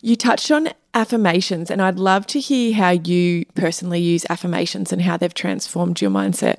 You 0.00 0.16
touched 0.16 0.50
on 0.50 0.70
affirmations, 0.94 1.70
and 1.70 1.80
I'd 1.80 1.98
love 1.98 2.26
to 2.28 2.40
hear 2.40 2.74
how 2.74 2.90
you 2.90 3.44
personally 3.54 4.00
use 4.00 4.26
affirmations 4.28 4.92
and 4.92 5.02
how 5.02 5.16
they've 5.16 5.32
transformed 5.32 6.00
your 6.00 6.10
mindset. 6.10 6.58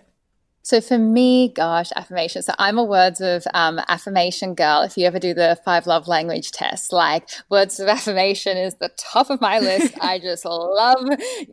So 0.64 0.80
for 0.80 0.98
me, 0.98 1.50
gosh, 1.50 1.92
affirmation. 1.96 2.44
So 2.44 2.54
I'm 2.60 2.78
a 2.78 2.84
words 2.84 3.20
of 3.20 3.46
um, 3.54 3.80
affirmation 3.88 4.54
girl. 4.54 4.84
If 4.84 4.96
you 4.96 5.08
ever 5.08 5.18
do 5.18 5.34
the 5.34 5.60
five 5.66 5.88
love 5.88 6.08
language 6.08 6.52
test, 6.52 6.94
like 6.94 7.28
words 7.50 7.80
of 7.80 7.88
affirmation 7.88 8.58
is 8.58 8.76
the 8.76 8.90
top 8.98 9.30
of 9.30 9.42
my 9.42 9.60
list. 9.60 9.96
I 10.02 10.20
just 10.20 10.46
love, 10.46 11.04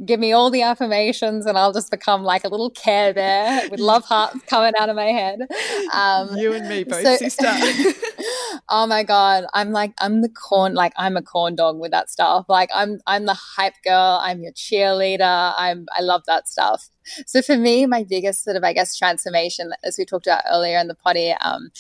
give 0.04 0.20
me 0.20 0.32
all 0.32 0.50
the 0.50 0.62
affirmations 0.62 1.46
and 1.46 1.56
I'll 1.56 1.72
just 1.72 1.90
become 1.90 2.22
like 2.22 2.44
a 2.44 2.48
little 2.48 2.70
care 2.70 3.14
bear 3.14 3.68
with 3.70 3.80
love 3.80 4.04
hearts 4.04 4.42
coming 4.46 4.72
out 4.78 4.90
of 4.90 4.96
my 4.96 5.06
head. 5.06 5.40
Um, 5.92 6.36
you 6.36 6.52
and 6.52 6.68
me 6.68 6.84
both, 6.84 7.02
so, 7.02 7.16
sister. 7.16 7.46
oh 8.68 8.86
my 8.86 9.04
God. 9.04 9.44
I'm 9.54 9.70
like, 9.70 9.94
I'm 10.00 10.20
the 10.20 10.28
corn, 10.28 10.74
like 10.74 10.92
I'm 10.96 11.16
a 11.16 11.22
corn 11.22 11.54
dog 11.54 11.78
with 11.78 11.92
that 11.92 12.10
stuff. 12.10 12.44
Like 12.48 12.68
I'm, 12.74 13.00
I'm 13.06 13.24
the 13.24 13.34
hype 13.34 13.74
girl. 13.84 14.18
I'm 14.22 14.42
your 14.42 14.52
cheerleader. 14.52 15.54
I'm, 15.56 15.86
I 15.96 16.02
love 16.02 16.24
that 16.26 16.46
stuff. 16.46 16.90
So 17.26 17.42
for 17.42 17.56
me, 17.56 17.86
my 17.86 18.04
biggest 18.04 18.44
sort 18.44 18.56
of, 18.56 18.64
I 18.64 18.72
guess, 18.72 18.96
transformation, 18.96 19.72
as 19.84 19.96
we 19.98 20.04
talked 20.04 20.26
about 20.26 20.42
earlier 20.50 20.78
in 20.78 20.88
the 20.88 20.94
potty, 20.94 21.32
um, 21.32 21.70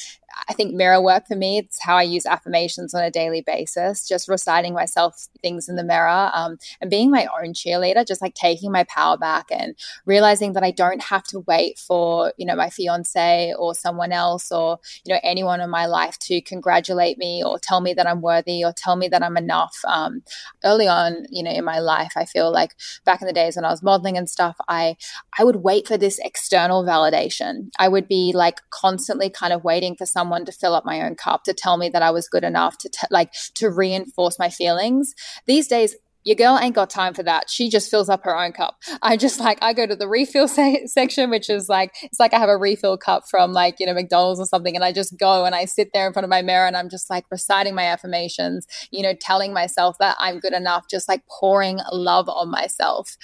I 0.48 0.52
think 0.52 0.74
mirror 0.74 1.00
work 1.02 1.26
for 1.26 1.36
me, 1.36 1.58
it's 1.58 1.82
how 1.82 1.96
I 1.96 2.02
use 2.02 2.26
affirmations 2.26 2.94
on 2.94 3.02
a 3.02 3.10
daily 3.10 3.40
basis, 3.40 4.06
just 4.06 4.28
reciting 4.28 4.74
myself 4.74 5.26
things 5.42 5.68
in 5.68 5.76
the 5.76 5.84
mirror 5.84 6.30
um, 6.32 6.58
and 6.80 6.90
being 6.90 7.10
my 7.10 7.26
own 7.26 7.52
cheerleader, 7.52 8.06
just 8.06 8.22
like 8.22 8.34
taking 8.34 8.70
my 8.70 8.84
power 8.84 9.16
back 9.16 9.46
and 9.50 9.74
realizing 10.06 10.52
that 10.52 10.62
I 10.62 10.70
don't 10.70 11.02
have 11.02 11.24
to 11.24 11.40
wait 11.40 11.78
for, 11.78 12.32
you 12.36 12.46
know, 12.46 12.54
my 12.54 12.70
fiance 12.70 13.54
or 13.58 13.74
someone 13.74 14.12
else 14.12 14.52
or, 14.52 14.78
you 15.04 15.12
know, 15.12 15.20
anyone 15.22 15.60
in 15.60 15.70
my 15.70 15.86
life 15.86 16.18
to 16.20 16.40
congratulate 16.40 17.18
me 17.18 17.42
or 17.44 17.58
tell 17.58 17.80
me 17.80 17.94
that 17.94 18.06
I'm 18.06 18.20
worthy 18.20 18.64
or 18.64 18.72
tell 18.76 18.96
me 18.96 19.08
that 19.08 19.22
I'm 19.22 19.36
enough. 19.36 19.76
Um, 19.86 20.22
early 20.64 20.86
on, 20.86 21.26
you 21.30 21.42
know, 21.42 21.50
in 21.50 21.64
my 21.64 21.78
life, 21.80 22.12
I 22.16 22.24
feel 22.24 22.52
like 22.52 22.74
back 23.04 23.20
in 23.20 23.26
the 23.26 23.32
days 23.32 23.56
when 23.56 23.64
I 23.64 23.70
was 23.70 23.82
modeling 23.82 24.16
and 24.16 24.28
stuff, 24.28 24.56
I, 24.68 24.96
I 25.38 25.44
would 25.44 25.56
wait 25.56 25.88
for 25.88 25.96
this 25.96 26.18
external 26.20 26.84
validation. 26.84 27.70
I 27.78 27.88
would 27.88 28.08
be 28.08 28.32
like 28.34 28.60
constantly 28.70 29.30
kind 29.30 29.52
of 29.52 29.64
waiting 29.64 29.96
for 29.96 30.06
someone 30.06 30.27
someone 30.28 30.44
to 30.44 30.52
fill 30.52 30.74
up 30.74 30.84
my 30.84 31.00
own 31.00 31.14
cup, 31.14 31.42
to 31.44 31.54
tell 31.54 31.78
me 31.78 31.88
that 31.88 32.02
I 32.02 32.10
was 32.10 32.28
good 32.28 32.44
enough, 32.44 32.76
to 32.78 32.88
t- 32.90 33.06
like 33.10 33.32
to 33.54 33.70
reinforce 33.70 34.38
my 34.38 34.50
feelings. 34.50 35.14
These 35.46 35.68
days, 35.68 35.96
your 36.24 36.36
girl 36.36 36.58
ain't 36.60 36.74
got 36.74 36.90
time 36.90 37.14
for 37.14 37.22
that. 37.22 37.48
She 37.48 37.70
just 37.70 37.90
fills 37.90 38.08
up 38.08 38.24
her 38.24 38.36
own 38.36 38.52
cup. 38.52 38.76
I 39.02 39.16
just 39.16 39.40
like, 39.40 39.58
I 39.62 39.72
go 39.72 39.86
to 39.86 39.96
the 39.96 40.08
refill 40.08 40.46
se- 40.46 40.86
section, 40.86 41.30
which 41.30 41.48
is 41.48 41.68
like, 41.68 41.94
it's 42.02 42.20
like 42.20 42.34
I 42.34 42.38
have 42.38 42.48
a 42.48 42.56
refill 42.56 42.98
cup 42.98 43.28
from 43.28 43.52
like, 43.52 43.76
you 43.78 43.86
know, 43.86 43.94
McDonald's 43.94 44.40
or 44.40 44.44
something. 44.44 44.74
And 44.74 44.84
I 44.84 44.92
just 44.92 45.16
go 45.16 45.44
and 45.44 45.54
I 45.54 45.64
sit 45.64 45.90
there 45.94 46.06
in 46.06 46.12
front 46.12 46.24
of 46.24 46.30
my 46.30 46.42
mirror 46.42 46.66
and 46.66 46.76
I'm 46.76 46.88
just 46.88 47.08
like 47.08 47.24
reciting 47.30 47.74
my 47.74 47.84
affirmations, 47.84 48.66
you 48.90 49.02
know, 49.02 49.14
telling 49.14 49.52
myself 49.52 49.96
that 49.98 50.16
I'm 50.18 50.38
good 50.38 50.52
enough, 50.52 50.86
just 50.90 51.08
like 51.08 51.22
pouring 51.28 51.78
love 51.92 52.28
on 52.28 52.50
myself. 52.50 53.16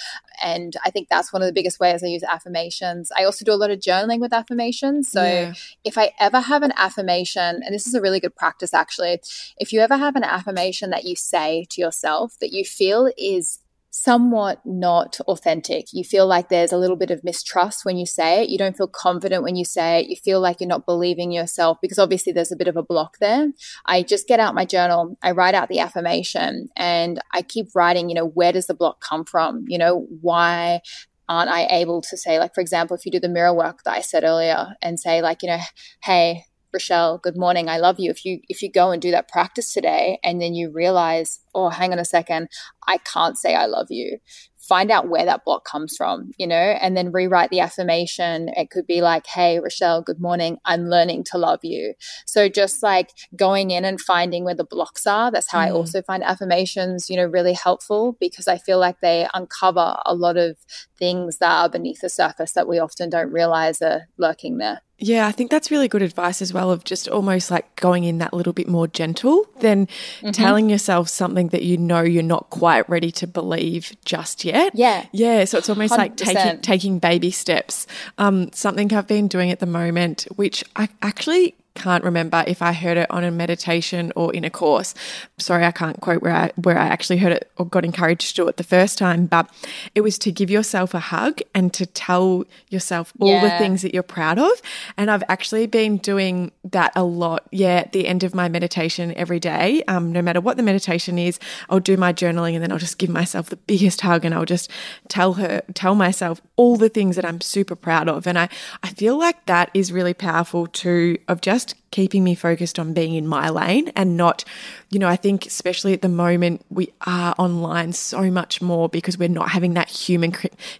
And 0.42 0.74
I 0.84 0.90
think 0.90 1.08
that's 1.08 1.32
one 1.32 1.42
of 1.42 1.46
the 1.46 1.52
biggest 1.52 1.80
ways 1.80 2.02
I 2.02 2.06
use 2.06 2.22
affirmations. 2.22 3.10
I 3.16 3.24
also 3.24 3.44
do 3.44 3.52
a 3.52 3.54
lot 3.54 3.70
of 3.70 3.80
journaling 3.80 4.20
with 4.20 4.32
affirmations. 4.32 5.10
So 5.10 5.22
yeah. 5.22 5.54
if 5.84 5.98
I 5.98 6.12
ever 6.18 6.40
have 6.40 6.62
an 6.62 6.72
affirmation, 6.76 7.60
and 7.64 7.74
this 7.74 7.86
is 7.86 7.94
a 7.94 8.00
really 8.00 8.20
good 8.20 8.34
practice 8.34 8.72
actually, 8.72 9.20
if 9.58 9.72
you 9.72 9.80
ever 9.80 9.96
have 9.96 10.16
an 10.16 10.24
affirmation 10.24 10.90
that 10.90 11.04
you 11.04 11.16
say 11.16 11.66
to 11.70 11.80
yourself 11.80 12.38
that 12.40 12.52
you 12.52 12.64
feel 12.64 12.83
feel 12.84 13.10
is 13.16 13.60
somewhat 13.90 14.60
not 14.64 15.20
authentic. 15.28 15.86
You 15.92 16.02
feel 16.02 16.26
like 16.26 16.48
there's 16.48 16.72
a 16.72 16.76
little 16.76 16.96
bit 16.96 17.12
of 17.12 17.22
mistrust 17.22 17.84
when 17.84 17.96
you 17.96 18.06
say 18.06 18.42
it. 18.42 18.48
You 18.48 18.58
don't 18.58 18.76
feel 18.76 18.88
confident 18.88 19.44
when 19.44 19.54
you 19.54 19.64
say 19.64 20.00
it. 20.00 20.08
You 20.08 20.16
feel 20.16 20.40
like 20.40 20.60
you're 20.60 20.68
not 20.68 20.84
believing 20.84 21.30
yourself 21.30 21.78
because 21.80 21.98
obviously 21.98 22.32
there's 22.32 22.50
a 22.50 22.56
bit 22.56 22.66
of 22.66 22.76
a 22.76 22.82
block 22.82 23.18
there. 23.20 23.52
I 23.86 24.02
just 24.02 24.26
get 24.26 24.40
out 24.40 24.54
my 24.54 24.64
journal, 24.64 25.16
I 25.22 25.30
write 25.30 25.54
out 25.54 25.68
the 25.68 25.78
affirmation, 25.78 26.68
and 26.76 27.20
I 27.32 27.42
keep 27.42 27.68
writing, 27.74 28.08
you 28.08 28.16
know, 28.16 28.26
where 28.26 28.52
does 28.52 28.66
the 28.66 28.74
block 28.74 29.00
come 29.00 29.24
from? 29.24 29.64
You 29.68 29.78
know, 29.78 30.06
why 30.20 30.80
aren't 31.28 31.50
I 31.50 31.66
able 31.66 32.02
to 32.02 32.16
say, 32.16 32.38
like, 32.40 32.52
for 32.54 32.60
example, 32.60 32.96
if 32.96 33.06
you 33.06 33.12
do 33.12 33.20
the 33.20 33.28
mirror 33.28 33.54
work 33.54 33.84
that 33.84 33.94
I 33.94 34.00
said 34.00 34.24
earlier 34.24 34.74
and 34.82 34.98
say, 34.98 35.22
like, 35.22 35.42
you 35.42 35.48
know, 35.50 35.60
hey, 36.02 36.44
Rochelle, 36.74 37.18
good 37.18 37.36
morning. 37.36 37.68
I 37.68 37.78
love 37.78 37.96
you. 37.98 38.10
If 38.10 38.24
you 38.24 38.40
if 38.48 38.60
you 38.60 38.70
go 38.70 38.90
and 38.90 39.00
do 39.00 39.10
that 39.12 39.28
practice 39.28 39.72
today 39.72 40.18
and 40.22 40.42
then 40.42 40.54
you 40.54 40.70
realize, 40.70 41.40
oh, 41.54 41.70
hang 41.70 41.92
on 41.92 41.98
a 41.98 42.04
second, 42.04 42.48
I 42.86 42.98
can't 42.98 43.38
say 43.38 43.54
I 43.54 43.66
love 43.66 43.86
you 43.90 44.18
find 44.64 44.90
out 44.90 45.08
where 45.08 45.24
that 45.24 45.44
block 45.44 45.64
comes 45.64 45.94
from, 45.96 46.30
you 46.38 46.46
know, 46.46 46.56
and 46.56 46.96
then 46.96 47.12
rewrite 47.12 47.50
the 47.50 47.60
affirmation. 47.60 48.48
It 48.56 48.70
could 48.70 48.86
be 48.86 49.02
like, 49.02 49.26
Hey, 49.26 49.60
Rochelle, 49.60 50.02
good 50.02 50.20
morning. 50.20 50.58
I'm 50.64 50.88
learning 50.88 51.24
to 51.30 51.38
love 51.38 51.60
you. 51.62 51.94
So 52.26 52.48
just 52.48 52.82
like 52.82 53.10
going 53.36 53.70
in 53.70 53.84
and 53.84 54.00
finding 54.00 54.44
where 54.44 54.54
the 54.54 54.64
blocks 54.64 55.06
are. 55.06 55.30
That's 55.30 55.50
how 55.50 55.58
mm. 55.58 55.66
I 55.66 55.70
also 55.70 56.02
find 56.02 56.22
affirmations, 56.22 57.10
you 57.10 57.16
know, 57.16 57.26
really 57.26 57.52
helpful 57.52 58.16
because 58.18 58.48
I 58.48 58.58
feel 58.58 58.78
like 58.78 59.00
they 59.00 59.28
uncover 59.34 59.96
a 60.06 60.14
lot 60.14 60.36
of 60.36 60.56
things 60.98 61.38
that 61.38 61.52
are 61.52 61.68
beneath 61.68 62.00
the 62.00 62.08
surface 62.08 62.52
that 62.52 62.68
we 62.68 62.78
often 62.78 63.10
don't 63.10 63.32
realize 63.32 63.82
are 63.82 64.08
lurking 64.16 64.58
there. 64.58 64.80
Yeah, 64.98 65.26
I 65.26 65.32
think 65.32 65.50
that's 65.50 65.70
really 65.70 65.88
good 65.88 66.02
advice 66.02 66.40
as 66.40 66.52
well 66.52 66.70
of 66.70 66.84
just 66.84 67.08
almost 67.08 67.50
like 67.50 67.74
going 67.76 68.04
in 68.04 68.18
that 68.18 68.32
little 68.32 68.52
bit 68.52 68.68
more 68.68 68.86
gentle 68.86 69.46
than 69.58 69.86
mm-hmm. 69.86 70.30
telling 70.30 70.70
yourself 70.70 71.08
something 71.08 71.48
that 71.48 71.62
you 71.62 71.76
know 71.76 72.00
you're 72.00 72.22
not 72.22 72.48
quite 72.50 72.88
ready 72.88 73.10
to 73.12 73.26
believe 73.26 73.92
just 74.04 74.44
yet. 74.44 74.72
Yeah. 74.74 75.06
Yeah. 75.10 75.44
So 75.46 75.58
it's 75.58 75.68
almost 75.68 75.94
100%. 75.94 75.98
like 75.98 76.16
taking 76.16 76.60
taking 76.60 76.98
baby 77.00 77.32
steps. 77.32 77.88
Um, 78.18 78.52
something 78.52 78.92
I've 78.94 79.08
been 79.08 79.26
doing 79.26 79.50
at 79.50 79.58
the 79.58 79.66
moment, 79.66 80.28
which 80.36 80.64
I 80.76 80.88
actually 81.02 81.56
can't 81.74 82.04
remember 82.04 82.44
if 82.46 82.62
I 82.62 82.72
heard 82.72 82.96
it 82.96 83.10
on 83.10 83.24
a 83.24 83.30
meditation 83.30 84.12
or 84.16 84.32
in 84.32 84.44
a 84.44 84.50
course. 84.50 84.94
Sorry, 85.38 85.64
I 85.64 85.72
can't 85.72 86.00
quote 86.00 86.22
where 86.22 86.34
I 86.34 86.52
where 86.56 86.78
I 86.78 86.86
actually 86.86 87.18
heard 87.18 87.32
it 87.32 87.50
or 87.56 87.66
got 87.66 87.84
encouraged 87.84 88.30
to 88.30 88.34
do 88.34 88.48
it 88.48 88.56
the 88.56 88.64
first 88.64 88.96
time, 88.96 89.26
but 89.26 89.50
it 89.94 90.00
was 90.02 90.18
to 90.18 90.32
give 90.32 90.50
yourself 90.50 90.94
a 90.94 91.00
hug 91.00 91.40
and 91.54 91.72
to 91.74 91.84
tell 91.86 92.44
yourself 92.68 93.12
all 93.18 93.28
yeah. 93.28 93.42
the 93.42 93.58
things 93.58 93.82
that 93.82 93.92
you're 93.92 94.02
proud 94.02 94.38
of. 94.38 94.52
And 94.96 95.10
I've 95.10 95.24
actually 95.28 95.66
been 95.66 95.96
doing 95.98 96.52
that 96.64 96.92
a 96.94 97.04
lot. 97.04 97.46
Yeah, 97.50 97.76
at 97.76 97.92
the 97.92 98.06
end 98.06 98.22
of 98.22 98.34
my 98.34 98.48
meditation 98.48 99.12
every 99.14 99.40
day, 99.40 99.82
um, 99.88 100.12
no 100.12 100.22
matter 100.22 100.40
what 100.40 100.56
the 100.56 100.62
meditation 100.62 101.18
is, 101.18 101.38
I'll 101.68 101.80
do 101.80 101.96
my 101.96 102.12
journaling 102.12 102.54
and 102.54 102.62
then 102.62 102.70
I'll 102.70 102.78
just 102.78 102.98
give 102.98 103.10
myself 103.10 103.50
the 103.50 103.56
biggest 103.56 104.00
hug 104.00 104.24
and 104.24 104.34
I'll 104.34 104.44
just 104.44 104.70
tell 105.08 105.34
her, 105.34 105.62
tell 105.74 105.94
myself 105.94 106.40
all 106.56 106.76
the 106.76 106.88
things 106.88 107.16
that 107.16 107.24
I'm 107.24 107.40
super 107.40 107.74
proud 107.74 108.08
of. 108.08 108.26
And 108.26 108.38
I, 108.38 108.48
I 108.82 108.90
feel 108.90 109.18
like 109.18 109.46
that 109.46 109.70
is 109.74 109.90
really 109.90 110.14
powerful 110.14 110.66
too, 110.66 111.18
of 111.26 111.40
just 111.40 111.63
just 111.64 111.76
keeping 111.90 112.24
me 112.24 112.34
focused 112.34 112.78
on 112.78 112.92
being 112.92 113.14
in 113.14 113.26
my 113.26 113.48
lane 113.48 113.92
and 113.94 114.16
not, 114.16 114.44
you 114.90 114.98
know, 114.98 115.08
I 115.08 115.16
think 115.16 115.46
especially 115.46 115.92
at 115.92 116.02
the 116.02 116.08
moment 116.08 116.64
we 116.68 116.92
are 117.06 117.34
online 117.38 117.92
so 117.92 118.30
much 118.30 118.60
more 118.60 118.88
because 118.88 119.16
we're 119.16 119.28
not 119.28 119.50
having 119.50 119.74
that 119.74 119.88
human 119.88 120.32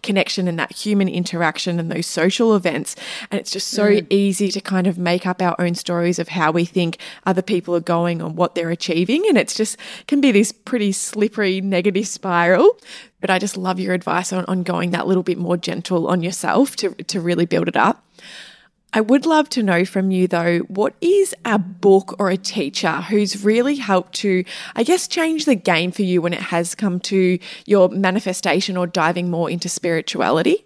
connection 0.03 0.49
and 0.49 0.59
that 0.59 0.73
human 0.73 1.09
interaction 1.09 1.79
and 1.79 1.91
those 1.91 2.07
social 2.07 2.57
events. 2.57 2.97
And 3.31 3.41
it's 3.41 3.51
just 3.51 3.69
so 3.69 3.91
mm. 3.91 4.07
easy 4.11 4.49
to 4.49 4.61
kind 4.61 4.87
of 4.87 4.99
make 4.99 5.27
up 5.27 5.41
our 5.41 5.55
own 5.61 5.75
stories 5.75 6.19
of 6.19 6.29
how 6.29 6.51
we 6.51 6.65
think 6.65 6.99
other 7.25 7.43
people 7.43 7.77
are 7.77 7.81
going 7.81 8.21
and 8.21 8.37
what 8.37 8.55
they're 8.55 8.71
achieving. 8.71 9.25
And 9.29 9.39
it's 9.39 9.55
just 9.55 9.77
can 10.09 10.21
be 10.21 10.33
this 10.33 10.51
pretty 10.51 10.93
slippery 10.93 11.61
negative 11.61 12.09
spiral. 12.09 12.77
But 13.21 13.31
I 13.31 13.39
just 13.39 13.57
love 13.57 13.81
your 13.81 13.95
advice 13.95 14.33
on, 14.33 14.45
on 14.47 14.65
going 14.65 14.91
that 14.91 15.07
little 15.07 15.23
bit 15.23 15.39
more 15.39 15.57
gentle 15.57 16.09
on 16.09 16.23
yourself 16.23 16.77
to, 16.77 16.91
to 16.91 17.21
really 17.21 17.47
build 17.47 17.69
it 17.69 17.77
up. 17.77 18.05
I 18.97 19.01
would 19.01 19.27
love 19.27 19.49
to 19.51 19.63
know 19.65 19.85
from 19.85 20.13
you 20.13 20.29
though, 20.29 20.61
what 20.61 20.95
is 21.01 21.35
a 21.45 21.59
book 21.59 22.15
or 22.21 22.31
a 22.31 22.37
teacher 22.37 22.93
who's 22.93 23.45
really 23.45 23.75
helped 23.75 24.13
to, 24.19 24.45
I 24.77 24.85
guess, 24.85 25.09
change 25.09 25.47
the 25.47 25.57
game 25.57 25.91
for 25.91 26.03
you 26.03 26.23
when 26.23 26.33
it 26.33 26.41
has 26.41 26.77
come 26.77 27.01
to 27.01 27.41
your 27.67 27.89
manifestation 27.89 28.77
or 28.77 28.87
diving 28.87 29.31
more 29.31 29.51
into 29.51 29.69
spirituality? 29.69 30.65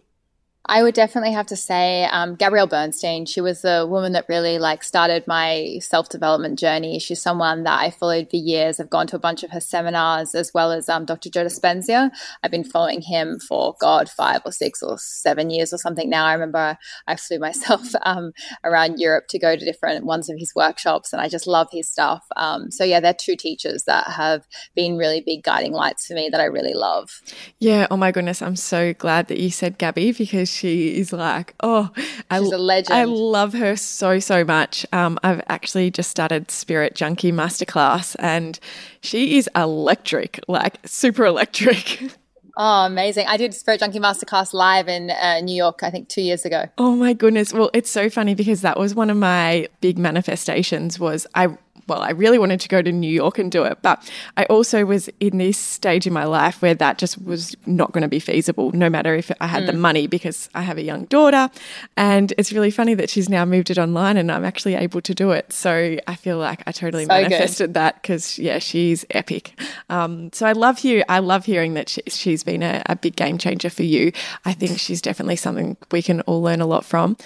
I 0.71 0.83
would 0.83 0.95
definitely 0.95 1.33
have 1.33 1.47
to 1.47 1.57
say 1.57 2.05
um, 2.05 2.35
Gabrielle 2.35 2.67
Bernstein. 2.67 3.25
She 3.25 3.41
was 3.41 3.63
the 3.63 3.87
woman 3.89 4.13
that 4.13 4.29
really 4.29 4.59
like 4.59 4.85
started 4.85 5.27
my 5.27 5.79
self 5.81 6.11
development 6.11 6.59
journey. 6.59 6.99
She's 6.99 7.23
someone 7.23 7.63
that 7.63 7.81
I 7.81 7.91
followed 7.91 8.29
for 8.29 8.37
years. 8.37 8.79
I've 8.79 8.91
gone 8.91 9.07
to 9.07 9.17
a 9.17 9.21
bunch 9.21 9.43
of 9.43 9.51
her 9.51 9.61
seminars 9.61 10.35
as 10.35 10.53
well 10.53 10.71
as 10.71 10.91
um, 10.91 11.07
Dr. 11.07 11.31
Joe 11.31 11.47
Dispenza. 11.47 12.11
I've 12.43 12.51
been 12.51 12.65
following 12.65 13.01
him 13.01 13.41
for 13.41 13.77
God 13.81 14.11
five 14.11 14.43
or 14.45 14.53
six 14.53 14.83
or 14.83 14.99
seven 14.99 15.49
years 15.49 15.73
or 15.73 15.79
something 15.79 16.11
now. 16.11 16.27
I 16.27 16.35
remember 16.35 16.77
I 17.07 17.17
flew 17.17 17.39
myself 17.49 17.89
um, 18.03 18.33
around 18.63 18.99
Europe 18.99 19.29
to 19.31 19.39
go 19.39 19.57
to 19.57 19.65
different 19.65 20.05
ones 20.05 20.29
of 20.29 20.37
his 20.39 20.53
workshops, 20.55 21.15
and 21.15 21.23
I 21.23 21.31
just 21.31 21.47
love 21.47 21.69
his 21.73 21.89
stuff. 21.89 22.27
Um, 22.37 22.71
so 22.71 22.85
yeah, 22.85 23.01
they're 23.01 23.15
two 23.15 23.37
teachers 23.37 23.85
that 23.85 24.09
have 24.09 24.47
been 24.75 24.99
really 24.99 25.23
big 25.25 25.45
guiding 25.45 25.73
lights 25.73 26.07
for 26.07 26.13
me 26.13 26.29
that 26.29 26.43
I 26.43 26.45
really 26.45 26.75
love. 26.75 27.23
Yeah. 27.59 27.87
Oh 27.91 27.97
my 27.97 28.13
goodness, 28.13 28.43
I'm 28.43 28.57
so 28.57 28.93
glad 28.93 29.29
that 29.29 29.39
you 29.39 29.51
said 29.51 29.79
Gabby 29.79 30.13
because 30.13 30.58
she 30.59 30.99
is 30.99 31.13
like, 31.13 31.55
oh, 31.61 31.91
I, 32.31 32.41
She's 32.41 32.53
a 32.53 32.59
legend. 32.59 32.99
I 32.99 33.05
love 33.05 33.53
her 33.55 33.77
so, 33.77 34.19
so 34.19 34.45
much. 34.45 34.85
Um, 34.93 35.19
I've 35.23 35.43
actually 35.49 35.91
just 35.91 36.11
started 36.11 36.51
Spirit 36.51 36.95
Junkie 36.95 37.33
Masterclass 37.33 38.17
and 38.19 38.59
she 39.01 39.39
is 39.39 39.49
electric, 39.55 40.41
like 40.49 40.79
super 40.85 41.25
electric. 41.25 42.11
Oh, 42.61 42.87
amazing. 42.87 43.29
I 43.29 43.37
did 43.37 43.55
Spirit 43.55 43.79
Junkie 43.79 44.01
Masterclass 44.01 44.53
live 44.53 44.89
in 44.89 45.11
uh, 45.13 45.39
New 45.43 45.55
York, 45.55 45.85
I 45.85 45.93
think 45.93 46.09
two 46.09 46.23
years 46.23 46.45
ago. 46.45 46.65
Oh 46.77 46.97
my 46.97 47.13
goodness. 47.13 47.53
Well, 47.53 47.71
it's 47.73 47.89
so 47.89 48.11
funny 48.11 48.35
because 48.35 48.63
that 48.63 48.77
was 48.77 48.97
one 48.97 49.11
of 49.11 49.17
my 49.17 49.69
big 49.81 49.97
manifestations 49.97 50.99
was 50.99 51.25
I 51.37 51.57
well, 51.87 52.03
I 52.03 52.11
really 52.11 52.39
wanted 52.39 52.61
to 52.61 52.69
go 52.69 52.83
to 52.83 52.93
New 52.93 53.11
York 53.11 53.39
and 53.39 53.51
do 53.51 53.65
it, 53.65 53.79
but 53.83 54.11
I 54.37 54.45
also 54.47 54.85
was 54.85 55.09
in 55.21 55.39
this 55.39 55.59
stage 55.59 56.07
in 56.07 56.13
my 56.13 56.25
life 56.25 56.61
where 56.61 56.75
that 56.75 56.99
just 56.99 57.23
was 57.23 57.55
not 57.67 57.93
going 57.93 58.03
to 58.03 58.09
be 58.09 58.21
feasible, 58.21 58.73
no 58.73 58.91
matter 58.91 59.15
if 59.15 59.31
I 59.41 59.47
had 59.47 59.65
mm. 59.65 59.67
the 59.67 59.73
money, 59.75 60.07
because 60.07 60.49
I 60.55 60.63
have 60.63 60.79
a 60.79 60.83
young 60.83 61.05
daughter. 61.07 61.51
And 61.97 62.33
it's 62.39 62.53
really 62.53 62.71
funny 62.71 62.95
that 62.95 63.11
she's 63.11 63.29
now 63.29 63.45
moved 63.45 63.71
it 63.71 63.79
online 63.79 64.17
and 64.17 64.31
I'm 64.31 64.45
actually 64.45 64.75
able 64.75 65.01
to 65.03 65.15
do 65.15 65.31
it. 65.31 65.53
So 65.53 65.99
I 66.07 66.15
feel 66.15 66.39
like 66.39 66.63
I 66.67 66.73
totally 66.73 67.05
so 67.05 67.09
manifested 67.09 67.69
good. 67.69 67.75
that 67.75 68.03
because, 68.03 68.39
yeah, 68.39 68.59
she's 68.59 69.05
epic. 69.11 69.59
Um, 69.91 70.33
so 70.33 70.47
I 70.47 70.53
love 70.53 70.81
you. 70.81 71.05
I 71.09 71.21
love 71.21 71.45
hearing 71.45 71.75
that 71.75 71.89
she, 72.09 72.31
has 72.31 72.45
been 72.45 72.63
a, 72.63 72.83
a 72.87 72.97
big 72.97 73.17
game 73.17 73.39
changer 73.39 73.71
for 73.71 73.83
you. 73.85 74.13
I 74.45 74.53
think 74.53 74.79
she's 74.79 75.01
definitely 75.01 75.37
something 75.37 75.77
we 75.91 76.03
can 76.03 76.21
all 76.23 76.43
learn 76.43 76.61
a 76.61 76.67
lot 76.67 76.85
from. 76.85 77.17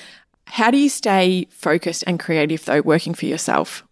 How 0.46 0.70
do 0.70 0.76
you 0.76 0.88
stay 0.88 1.46
focused 1.50 2.05
and 2.07 2.20
creative 2.20 2.64
though, 2.64 2.82
working 2.82 3.14
for 3.14 3.26
yourself? 3.26 3.84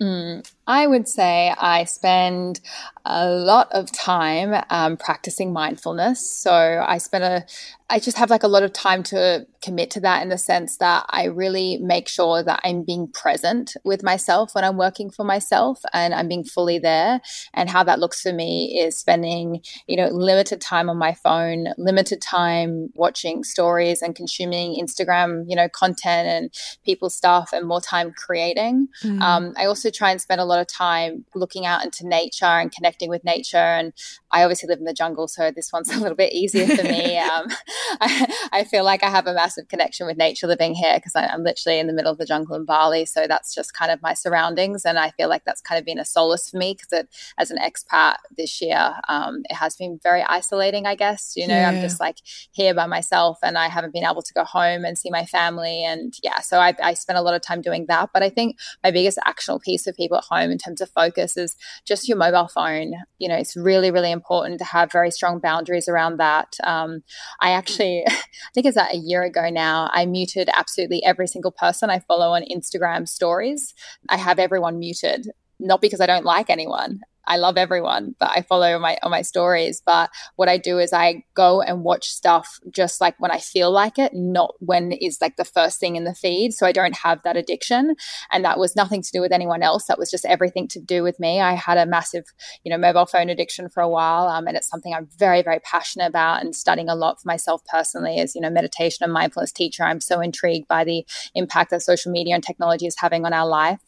Mm, 0.00 0.42
I 0.66 0.86
would 0.86 1.08
say 1.08 1.54
I 1.56 1.84
spend 1.84 2.60
a 3.04 3.30
lot 3.30 3.68
of 3.70 3.92
time 3.92 4.62
um, 4.68 4.96
practicing 4.96 5.52
mindfulness. 5.52 6.28
So 6.28 6.84
I 6.86 6.98
spend 6.98 7.22
a, 7.22 7.46
I 7.88 8.00
just 8.00 8.16
have 8.16 8.30
like 8.30 8.42
a 8.42 8.48
lot 8.48 8.64
of 8.64 8.72
time 8.72 9.04
to 9.04 9.46
commit 9.62 9.92
to 9.92 10.00
that 10.00 10.22
in 10.22 10.28
the 10.28 10.38
sense 10.38 10.78
that 10.78 11.06
I 11.10 11.26
really 11.26 11.78
make 11.78 12.08
sure 12.08 12.42
that 12.42 12.60
I'm 12.64 12.82
being 12.82 13.06
present 13.06 13.76
with 13.84 14.02
myself 14.02 14.56
when 14.56 14.64
I'm 14.64 14.76
working 14.76 15.10
for 15.10 15.24
myself 15.24 15.80
and 15.92 16.12
I'm 16.12 16.26
being 16.26 16.42
fully 16.42 16.80
there. 16.80 17.20
And 17.54 17.70
how 17.70 17.84
that 17.84 18.00
looks 18.00 18.20
for 18.22 18.32
me 18.32 18.76
is 18.80 18.98
spending, 18.98 19.62
you 19.86 19.96
know, 19.96 20.08
limited 20.08 20.60
time 20.60 20.90
on 20.90 20.98
my 20.98 21.14
phone, 21.14 21.68
limited 21.78 22.20
time 22.20 22.88
watching 22.94 23.44
stories 23.44 24.02
and 24.02 24.16
consuming 24.16 24.82
Instagram, 24.82 25.44
you 25.46 25.54
know, 25.54 25.68
content 25.68 26.26
and 26.26 26.50
people's 26.84 27.14
stuff 27.14 27.50
and 27.52 27.68
more 27.68 27.80
time 27.80 28.12
creating. 28.16 28.88
Mm. 29.04 29.20
Um, 29.20 29.54
I 29.56 29.66
also 29.66 29.90
try 29.90 30.10
and 30.10 30.20
spend 30.20 30.40
a 30.40 30.44
lot 30.44 30.55
of 30.60 30.66
time 30.66 31.24
looking 31.34 31.66
out 31.66 31.84
into 31.84 32.06
nature 32.06 32.44
and 32.44 32.72
connecting 32.72 33.08
with 33.08 33.24
nature. 33.24 33.56
And 33.56 33.92
I 34.30 34.42
obviously 34.42 34.68
live 34.68 34.78
in 34.78 34.84
the 34.84 34.92
jungle, 34.92 35.28
so 35.28 35.50
this 35.50 35.72
one's 35.72 35.90
a 35.94 36.00
little 36.00 36.16
bit 36.16 36.32
easier 36.32 36.66
for 36.66 36.82
me. 36.82 37.20
Um, 37.26 37.46
I, 38.00 38.48
I, 38.52 38.64
feel 38.64 38.84
like 38.84 39.02
I 39.02 39.10
have 39.10 39.26
a 39.26 39.34
massive 39.34 39.68
connection 39.68 40.06
with 40.06 40.16
nature 40.16 40.46
living 40.46 40.74
here 40.74 40.94
because 40.96 41.16
I'm 41.16 41.42
literally 41.42 41.78
in 41.78 41.86
the 41.86 41.92
middle 41.92 42.12
of 42.12 42.18
the 42.18 42.26
jungle 42.26 42.54
in 42.56 42.64
Bali. 42.64 43.04
So 43.04 43.26
that's 43.26 43.54
just 43.54 43.74
kind 43.74 43.90
of 43.90 44.00
my 44.02 44.14
surroundings. 44.14 44.84
And 44.84 44.98
I 44.98 45.10
feel 45.10 45.28
like 45.28 45.44
that's 45.44 45.60
kind 45.60 45.78
of 45.78 45.84
been 45.84 45.98
a 45.98 46.04
solace 46.04 46.50
for 46.50 46.58
me 46.58 46.74
because 46.74 47.06
as 47.38 47.50
an 47.50 47.58
expat 47.58 48.16
this 48.36 48.60
year, 48.60 48.94
um, 49.08 49.42
it 49.48 49.54
has 49.54 49.76
been 49.76 49.98
very 50.02 50.22
isolating, 50.22 50.86
I 50.86 50.94
guess. 50.94 51.32
You 51.36 51.48
know, 51.48 51.54
yeah. 51.54 51.68
I'm 51.68 51.80
just 51.80 52.00
like 52.00 52.18
here 52.52 52.74
by 52.74 52.86
myself 52.86 53.38
and 53.42 53.58
I 53.58 53.68
haven't 53.68 53.92
been 53.92 54.04
able 54.04 54.22
to 54.22 54.34
go 54.34 54.44
home 54.44 54.84
and 54.84 54.98
see 54.98 55.10
my 55.10 55.24
family. 55.24 55.84
And 55.84 56.14
yeah, 56.22 56.40
so 56.40 56.58
I, 56.58 56.74
I 56.82 56.94
spent 56.94 57.18
a 57.18 57.22
lot 57.22 57.34
of 57.34 57.42
time 57.42 57.60
doing 57.60 57.86
that. 57.88 58.10
But 58.12 58.22
I 58.22 58.28
think 58.28 58.56
my 58.84 58.90
biggest 58.90 59.18
actionable 59.24 59.60
piece 59.60 59.84
for 59.84 59.92
people 59.92 60.18
at 60.18 60.24
home 60.24 60.45
in 60.50 60.58
terms 60.58 60.80
of 60.80 60.90
focus 60.90 61.36
is 61.36 61.56
just 61.84 62.08
your 62.08 62.18
mobile 62.18 62.48
phone. 62.48 62.94
You 63.18 63.28
know, 63.28 63.36
it's 63.36 63.56
really, 63.56 63.90
really 63.90 64.10
important 64.10 64.58
to 64.58 64.64
have 64.64 64.90
very 64.90 65.10
strong 65.10 65.38
boundaries 65.38 65.88
around 65.88 66.18
that. 66.18 66.56
Um, 66.64 67.02
I 67.40 67.50
actually 67.50 67.76
actually, 67.76 68.04
I 68.08 68.50
think 68.54 68.66
it's 68.66 68.76
that 68.76 68.94
a 68.94 68.98
year 68.98 69.22
ago 69.22 69.48
now, 69.50 69.90
I 69.92 70.06
muted 70.06 70.48
absolutely 70.52 71.04
every 71.04 71.26
single 71.26 71.50
person 71.50 71.90
I 71.90 72.00
follow 72.00 72.30
on 72.30 72.42
Instagram 72.42 73.08
stories. 73.08 73.74
I 74.08 74.16
have 74.16 74.38
everyone 74.38 74.78
muted, 74.78 75.30
not 75.58 75.80
because 75.80 76.00
I 76.00 76.06
don't 76.06 76.24
like 76.24 76.50
anyone. 76.50 77.00
I 77.26 77.36
love 77.36 77.56
everyone, 77.56 78.14
but 78.18 78.30
I 78.30 78.42
follow 78.42 78.74
on 78.74 78.80
my 78.80 78.98
on 79.02 79.10
my 79.10 79.22
stories. 79.22 79.82
But 79.84 80.10
what 80.36 80.48
I 80.48 80.58
do 80.58 80.78
is 80.78 80.92
I 80.92 81.24
go 81.34 81.60
and 81.60 81.82
watch 81.82 82.08
stuff 82.08 82.60
just 82.70 83.00
like 83.00 83.14
when 83.18 83.30
I 83.30 83.38
feel 83.38 83.70
like 83.70 83.98
it, 83.98 84.12
not 84.14 84.54
when 84.60 84.92
is 84.92 85.18
like 85.20 85.36
the 85.36 85.44
first 85.44 85.80
thing 85.80 85.96
in 85.96 86.04
the 86.04 86.14
feed. 86.14 86.52
So 86.52 86.66
I 86.66 86.72
don't 86.72 86.96
have 86.98 87.22
that 87.24 87.36
addiction. 87.36 87.96
And 88.30 88.44
that 88.44 88.58
was 88.58 88.76
nothing 88.76 89.02
to 89.02 89.10
do 89.12 89.20
with 89.20 89.32
anyone 89.32 89.62
else. 89.62 89.86
That 89.86 89.98
was 89.98 90.10
just 90.10 90.24
everything 90.24 90.68
to 90.68 90.80
do 90.80 91.02
with 91.02 91.18
me. 91.18 91.40
I 91.40 91.54
had 91.54 91.78
a 91.78 91.86
massive, 91.86 92.24
you 92.64 92.70
know, 92.70 92.78
mobile 92.78 93.06
phone 93.06 93.28
addiction 93.28 93.68
for 93.68 93.82
a 93.82 93.88
while. 93.88 94.28
Um, 94.28 94.46
and 94.46 94.56
it's 94.56 94.68
something 94.68 94.94
I'm 94.94 95.08
very, 95.18 95.42
very 95.42 95.60
passionate 95.60 96.06
about 96.06 96.42
and 96.42 96.54
studying 96.54 96.88
a 96.88 96.94
lot 96.94 97.20
for 97.20 97.28
myself 97.28 97.62
personally 97.66 98.18
as, 98.18 98.34
you 98.34 98.40
know, 98.40 98.50
meditation 98.50 99.04
and 99.04 99.12
mindfulness 99.12 99.52
teacher. 99.52 99.82
I'm 99.82 100.00
so 100.00 100.20
intrigued 100.20 100.68
by 100.68 100.84
the 100.84 101.04
impact 101.34 101.70
that 101.70 101.82
social 101.82 102.12
media 102.12 102.34
and 102.34 102.44
technology 102.44 102.86
is 102.86 102.96
having 102.98 103.24
on 103.24 103.32
our 103.32 103.46
life. 103.46 103.80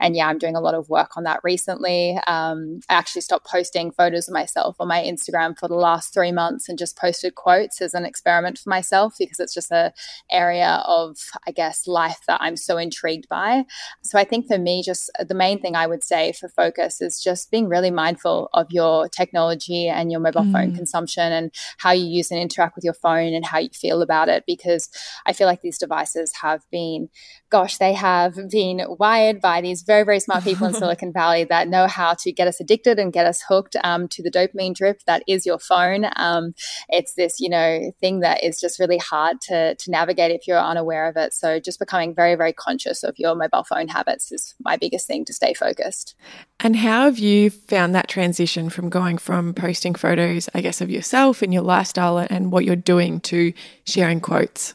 And 0.00 0.16
yeah, 0.16 0.26
I'm 0.28 0.38
doing 0.38 0.56
a 0.56 0.60
lot 0.60 0.74
of 0.74 0.88
work 0.88 1.16
on 1.16 1.24
that 1.24 1.40
recently. 1.42 2.18
Um, 2.26 2.80
I 2.88 2.94
actually 2.94 3.22
stopped 3.22 3.46
posting 3.46 3.90
photos 3.92 4.28
of 4.28 4.34
myself 4.34 4.76
on 4.78 4.88
my 4.88 5.02
Instagram 5.02 5.58
for 5.58 5.68
the 5.68 5.74
last 5.74 6.12
three 6.12 6.32
months 6.32 6.68
and 6.68 6.78
just 6.78 6.96
posted 6.96 7.34
quotes 7.34 7.80
as 7.80 7.94
an 7.94 8.04
experiment 8.04 8.58
for 8.58 8.70
myself 8.70 9.14
because 9.18 9.40
it's 9.40 9.54
just 9.54 9.70
a 9.70 9.92
area 10.30 10.82
of, 10.86 11.16
I 11.46 11.52
guess, 11.52 11.86
life 11.86 12.20
that 12.26 12.40
I'm 12.40 12.56
so 12.56 12.76
intrigued 12.76 13.28
by. 13.28 13.64
So 14.02 14.18
I 14.18 14.24
think 14.24 14.46
for 14.46 14.58
me, 14.58 14.82
just 14.84 15.10
the 15.18 15.34
main 15.34 15.60
thing 15.60 15.76
I 15.76 15.86
would 15.86 16.02
say 16.02 16.32
for 16.32 16.48
focus 16.48 17.00
is 17.00 17.22
just 17.22 17.50
being 17.50 17.68
really 17.68 17.90
mindful 17.90 18.48
of 18.52 18.66
your 18.70 19.08
technology 19.08 19.88
and 19.88 20.10
your 20.10 20.20
mobile 20.20 20.42
mm. 20.42 20.52
phone 20.52 20.74
consumption 20.74 21.32
and 21.32 21.52
how 21.78 21.92
you 21.92 22.04
use 22.04 22.30
and 22.30 22.40
interact 22.40 22.76
with 22.76 22.84
your 22.84 22.94
phone 22.94 23.34
and 23.34 23.44
how 23.44 23.58
you 23.58 23.70
feel 23.70 24.02
about 24.02 24.28
it 24.28 24.44
because 24.46 24.88
I 25.26 25.32
feel 25.32 25.46
like 25.46 25.60
these 25.60 25.78
devices 25.78 26.32
have 26.42 26.62
been 26.70 27.08
gosh, 27.52 27.76
they 27.76 27.92
have 27.92 28.34
been 28.50 28.82
wired 28.98 29.38
by 29.38 29.60
these 29.60 29.82
very, 29.82 30.04
very 30.04 30.18
smart 30.18 30.42
people 30.42 30.66
in 30.66 30.72
Silicon 30.82 31.12
Valley 31.12 31.44
that 31.44 31.68
know 31.68 31.86
how 31.86 32.14
to 32.14 32.32
get 32.32 32.48
us 32.48 32.58
addicted 32.58 32.71
and 32.98 33.12
get 33.12 33.26
us 33.26 33.42
hooked 33.46 33.76
um, 33.84 34.08
to 34.08 34.22
the 34.22 34.30
dopamine 34.30 34.74
drip 34.74 35.02
that 35.06 35.22
is 35.26 35.46
your 35.46 35.58
phone. 35.58 36.06
Um, 36.16 36.54
it's 36.88 37.14
this, 37.14 37.40
you 37.40 37.48
know, 37.48 37.92
thing 38.00 38.20
that 38.20 38.42
is 38.42 38.60
just 38.60 38.78
really 38.78 38.98
hard 38.98 39.40
to, 39.42 39.74
to 39.74 39.90
navigate 39.90 40.30
if 40.30 40.46
you're 40.46 40.58
unaware 40.58 41.08
of 41.08 41.16
it. 41.16 41.34
So 41.34 41.60
just 41.60 41.78
becoming 41.78 42.14
very, 42.14 42.34
very 42.34 42.52
conscious 42.52 43.02
of 43.02 43.18
your 43.18 43.34
mobile 43.34 43.64
phone 43.64 43.88
habits 43.88 44.32
is 44.32 44.54
my 44.60 44.76
biggest 44.76 45.06
thing 45.06 45.24
to 45.26 45.32
stay 45.32 45.54
focused. 45.54 46.14
And 46.60 46.76
how 46.76 47.04
have 47.04 47.18
you 47.18 47.50
found 47.50 47.94
that 47.94 48.08
transition 48.08 48.70
from 48.70 48.88
going 48.88 49.18
from 49.18 49.54
posting 49.54 49.94
photos, 49.94 50.48
I 50.54 50.60
guess, 50.60 50.80
of 50.80 50.90
yourself 50.90 51.42
and 51.42 51.52
your 51.52 51.62
lifestyle 51.62 52.18
and 52.18 52.52
what 52.52 52.64
you're 52.64 52.76
doing 52.76 53.20
to 53.20 53.52
sharing 53.84 54.20
quotes? 54.20 54.74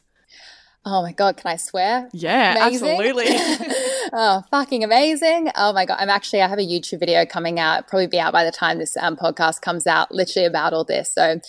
Oh 0.89 1.01
my 1.01 1.11
God, 1.11 1.35
can 1.35 1.51
I 1.51 1.57
swear? 1.57 2.07
Yeah, 2.13 2.65
amazing. 2.65 2.87
absolutely. 2.87 3.25
oh, 4.13 4.41
fucking 4.49 4.85
amazing. 4.85 5.51
Oh 5.53 5.73
my 5.73 5.85
God. 5.85 5.97
I'm 5.99 6.09
actually, 6.09 6.41
I 6.41 6.47
have 6.47 6.59
a 6.59 6.65
YouTube 6.65 7.01
video 7.01 7.25
coming 7.25 7.59
out, 7.59 7.89
probably 7.89 8.07
be 8.07 8.21
out 8.21 8.31
by 8.31 8.45
the 8.45 8.53
time 8.53 8.79
this 8.79 8.95
um, 8.95 9.17
podcast 9.17 9.59
comes 9.59 9.85
out, 9.85 10.13
literally 10.13 10.45
about 10.45 10.71
all 10.71 10.85
this. 10.85 11.11
So, 11.11 11.41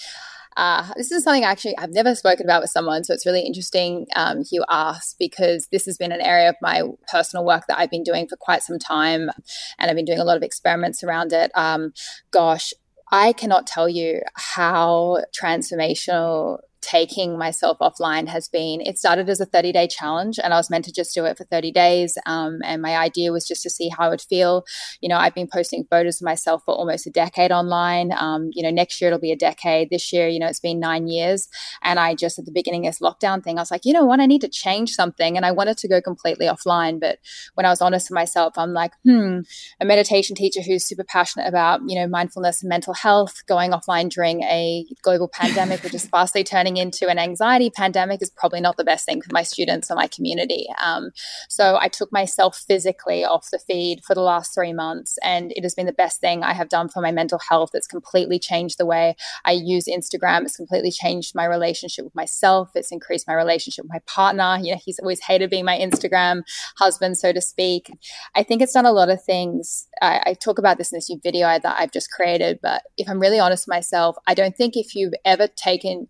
uh, 0.56 0.92
this 0.96 1.12
is 1.12 1.22
something 1.22 1.44
I 1.44 1.52
actually 1.52 1.78
I've 1.78 1.92
never 1.92 2.16
spoken 2.16 2.44
about 2.44 2.62
with 2.62 2.70
someone, 2.70 3.04
so 3.04 3.14
it's 3.14 3.24
really 3.24 3.42
interesting 3.42 4.08
um, 4.16 4.42
you 4.50 4.64
ask 4.68 5.16
because 5.16 5.68
this 5.70 5.86
has 5.86 5.96
been 5.96 6.10
an 6.10 6.20
area 6.20 6.48
of 6.48 6.56
my 6.60 6.82
personal 7.12 7.46
work 7.46 7.68
that 7.68 7.78
I've 7.78 7.92
been 7.92 8.02
doing 8.02 8.26
for 8.26 8.34
quite 8.34 8.64
some 8.64 8.80
time, 8.80 9.30
and 9.78 9.88
I've 9.88 9.94
been 9.94 10.04
doing 10.04 10.18
a 10.18 10.24
lot 10.24 10.36
of 10.36 10.42
experiments 10.42 11.04
around 11.04 11.32
it. 11.32 11.52
Um, 11.54 11.92
gosh, 12.32 12.72
I 13.12 13.34
cannot 13.34 13.68
tell 13.68 13.88
you 13.88 14.22
how 14.34 15.18
transformational 15.40 16.58
taking 16.80 17.38
myself 17.38 17.78
offline 17.80 18.28
has 18.28 18.48
been 18.48 18.80
it 18.80 18.98
started 18.98 19.28
as 19.28 19.40
a 19.40 19.46
30 19.46 19.72
day 19.72 19.86
challenge 19.86 20.38
and 20.42 20.52
i 20.54 20.56
was 20.56 20.70
meant 20.70 20.84
to 20.84 20.92
just 20.92 21.14
do 21.14 21.24
it 21.24 21.36
for 21.36 21.44
30 21.44 21.72
days 21.72 22.16
um, 22.26 22.58
and 22.64 22.82
my 22.82 22.96
idea 22.96 23.32
was 23.32 23.46
just 23.46 23.62
to 23.62 23.70
see 23.70 23.88
how 23.88 24.06
i 24.06 24.08
would 24.08 24.20
feel. 24.20 24.64
You 25.00 25.08
know 25.08 25.16
i've 25.16 25.34
been 25.34 25.48
posting 25.52 25.84
photos 25.84 26.20
of 26.20 26.24
myself 26.24 26.62
for 26.64 26.74
almost 26.74 27.06
a 27.06 27.10
decade 27.10 27.52
online. 27.52 28.12
Um, 28.12 28.50
you 28.52 28.62
know 28.62 28.70
next 28.70 29.00
year 29.00 29.08
it'll 29.08 29.20
be 29.20 29.32
a 29.32 29.36
decade. 29.36 29.90
This 29.90 30.12
year 30.12 30.28
you 30.28 30.38
know 30.38 30.46
it's 30.46 30.60
been 30.60 30.80
nine 30.80 31.08
years. 31.08 31.48
And 31.82 31.98
i 31.98 32.14
just 32.14 32.38
at 32.38 32.44
the 32.44 32.52
beginning 32.52 32.86
of 32.86 32.92
this 32.92 33.00
lockdown 33.00 33.42
thing 33.42 33.58
i 33.58 33.62
was 33.62 33.70
like 33.70 33.84
you 33.84 33.92
know 33.92 34.04
what? 34.04 34.20
I 34.20 34.26
need 34.26 34.40
to 34.42 34.48
change 34.48 34.90
something. 34.92 35.36
And 35.36 35.44
i 35.44 35.52
wanted 35.52 35.78
to 35.78 35.88
go 35.88 36.00
completely 36.00 36.46
offline 36.46 37.00
but 37.00 37.18
when 37.54 37.66
i 37.66 37.70
was 37.70 37.80
honest 37.80 38.10
with 38.10 38.14
myself 38.14 38.54
i'm 38.56 38.72
like 38.72 38.92
hmm 39.04 39.40
a 39.80 39.84
meditation 39.84 40.34
teacher 40.34 40.60
who's 40.62 40.84
super 40.84 41.04
passionate 41.04 41.46
about 41.46 41.80
you 41.86 41.98
know 41.98 42.06
mindfulness 42.06 42.62
and 42.62 42.68
mental 42.68 42.94
health 42.94 43.42
going 43.46 43.70
offline 43.72 44.08
during 44.10 44.42
a 44.42 44.84
global 45.02 45.28
pandemic 45.32 45.82
which 45.82 45.94
is 45.94 46.06
fastly 46.06 46.44
turning 46.44 46.67
turning 46.68 46.76
into 46.76 47.08
an 47.08 47.18
anxiety 47.18 47.70
pandemic 47.70 48.20
is 48.22 48.30
probably 48.30 48.60
not 48.60 48.76
the 48.76 48.84
best 48.84 49.06
thing 49.06 49.20
for 49.22 49.30
my 49.32 49.42
students 49.42 49.90
or 49.90 49.94
my 49.94 50.06
community. 50.06 50.66
Um, 50.82 51.10
so 51.48 51.78
I 51.80 51.88
took 51.88 52.12
myself 52.12 52.62
physically 52.68 53.24
off 53.24 53.48
the 53.50 53.58
feed 53.58 54.00
for 54.06 54.14
the 54.14 54.20
last 54.20 54.54
three 54.54 54.72
months, 54.72 55.18
and 55.22 55.52
it 55.52 55.62
has 55.62 55.74
been 55.74 55.86
the 55.86 55.92
best 55.92 56.20
thing 56.20 56.42
I 56.42 56.52
have 56.52 56.68
done 56.68 56.88
for 56.88 57.00
my 57.00 57.10
mental 57.12 57.38
health. 57.48 57.70
It's 57.74 57.86
completely 57.86 58.38
changed 58.38 58.78
the 58.78 58.86
way 58.86 59.16
I 59.44 59.52
use 59.52 59.86
Instagram. 59.86 60.42
It's 60.42 60.56
completely 60.56 60.90
changed 60.90 61.34
my 61.34 61.44
relationship 61.44 62.04
with 62.04 62.14
myself. 62.14 62.70
It's 62.74 62.92
increased 62.92 63.26
my 63.26 63.34
relationship 63.34 63.84
with 63.84 63.92
my 63.92 64.00
partner. 64.06 64.58
You 64.62 64.72
know, 64.72 64.80
he's 64.84 64.98
always 64.98 65.20
hated 65.20 65.50
being 65.50 65.64
my 65.64 65.78
Instagram 65.78 66.42
husband, 66.76 67.16
so 67.16 67.32
to 67.32 67.40
speak. 67.40 67.90
I 68.34 68.42
think 68.42 68.62
it's 68.62 68.72
done 68.72 68.86
a 68.86 68.92
lot 68.92 69.10
of 69.10 69.22
things. 69.22 69.86
I, 70.02 70.20
I 70.26 70.34
talk 70.34 70.58
about 70.58 70.78
this 70.78 70.92
in 70.92 70.96
this 70.96 71.10
new 71.10 71.20
video 71.22 71.46
that 71.46 71.76
I've 71.78 71.92
just 71.92 72.10
created, 72.10 72.58
but 72.62 72.82
if 72.96 73.08
I'm 73.08 73.20
really 73.20 73.38
honest 73.38 73.66
with 73.66 73.74
myself, 73.74 74.16
I 74.26 74.34
don't 74.34 74.56
think 74.56 74.76
if 74.76 74.94
you've 74.94 75.14
ever 75.24 75.46
taken 75.46 76.08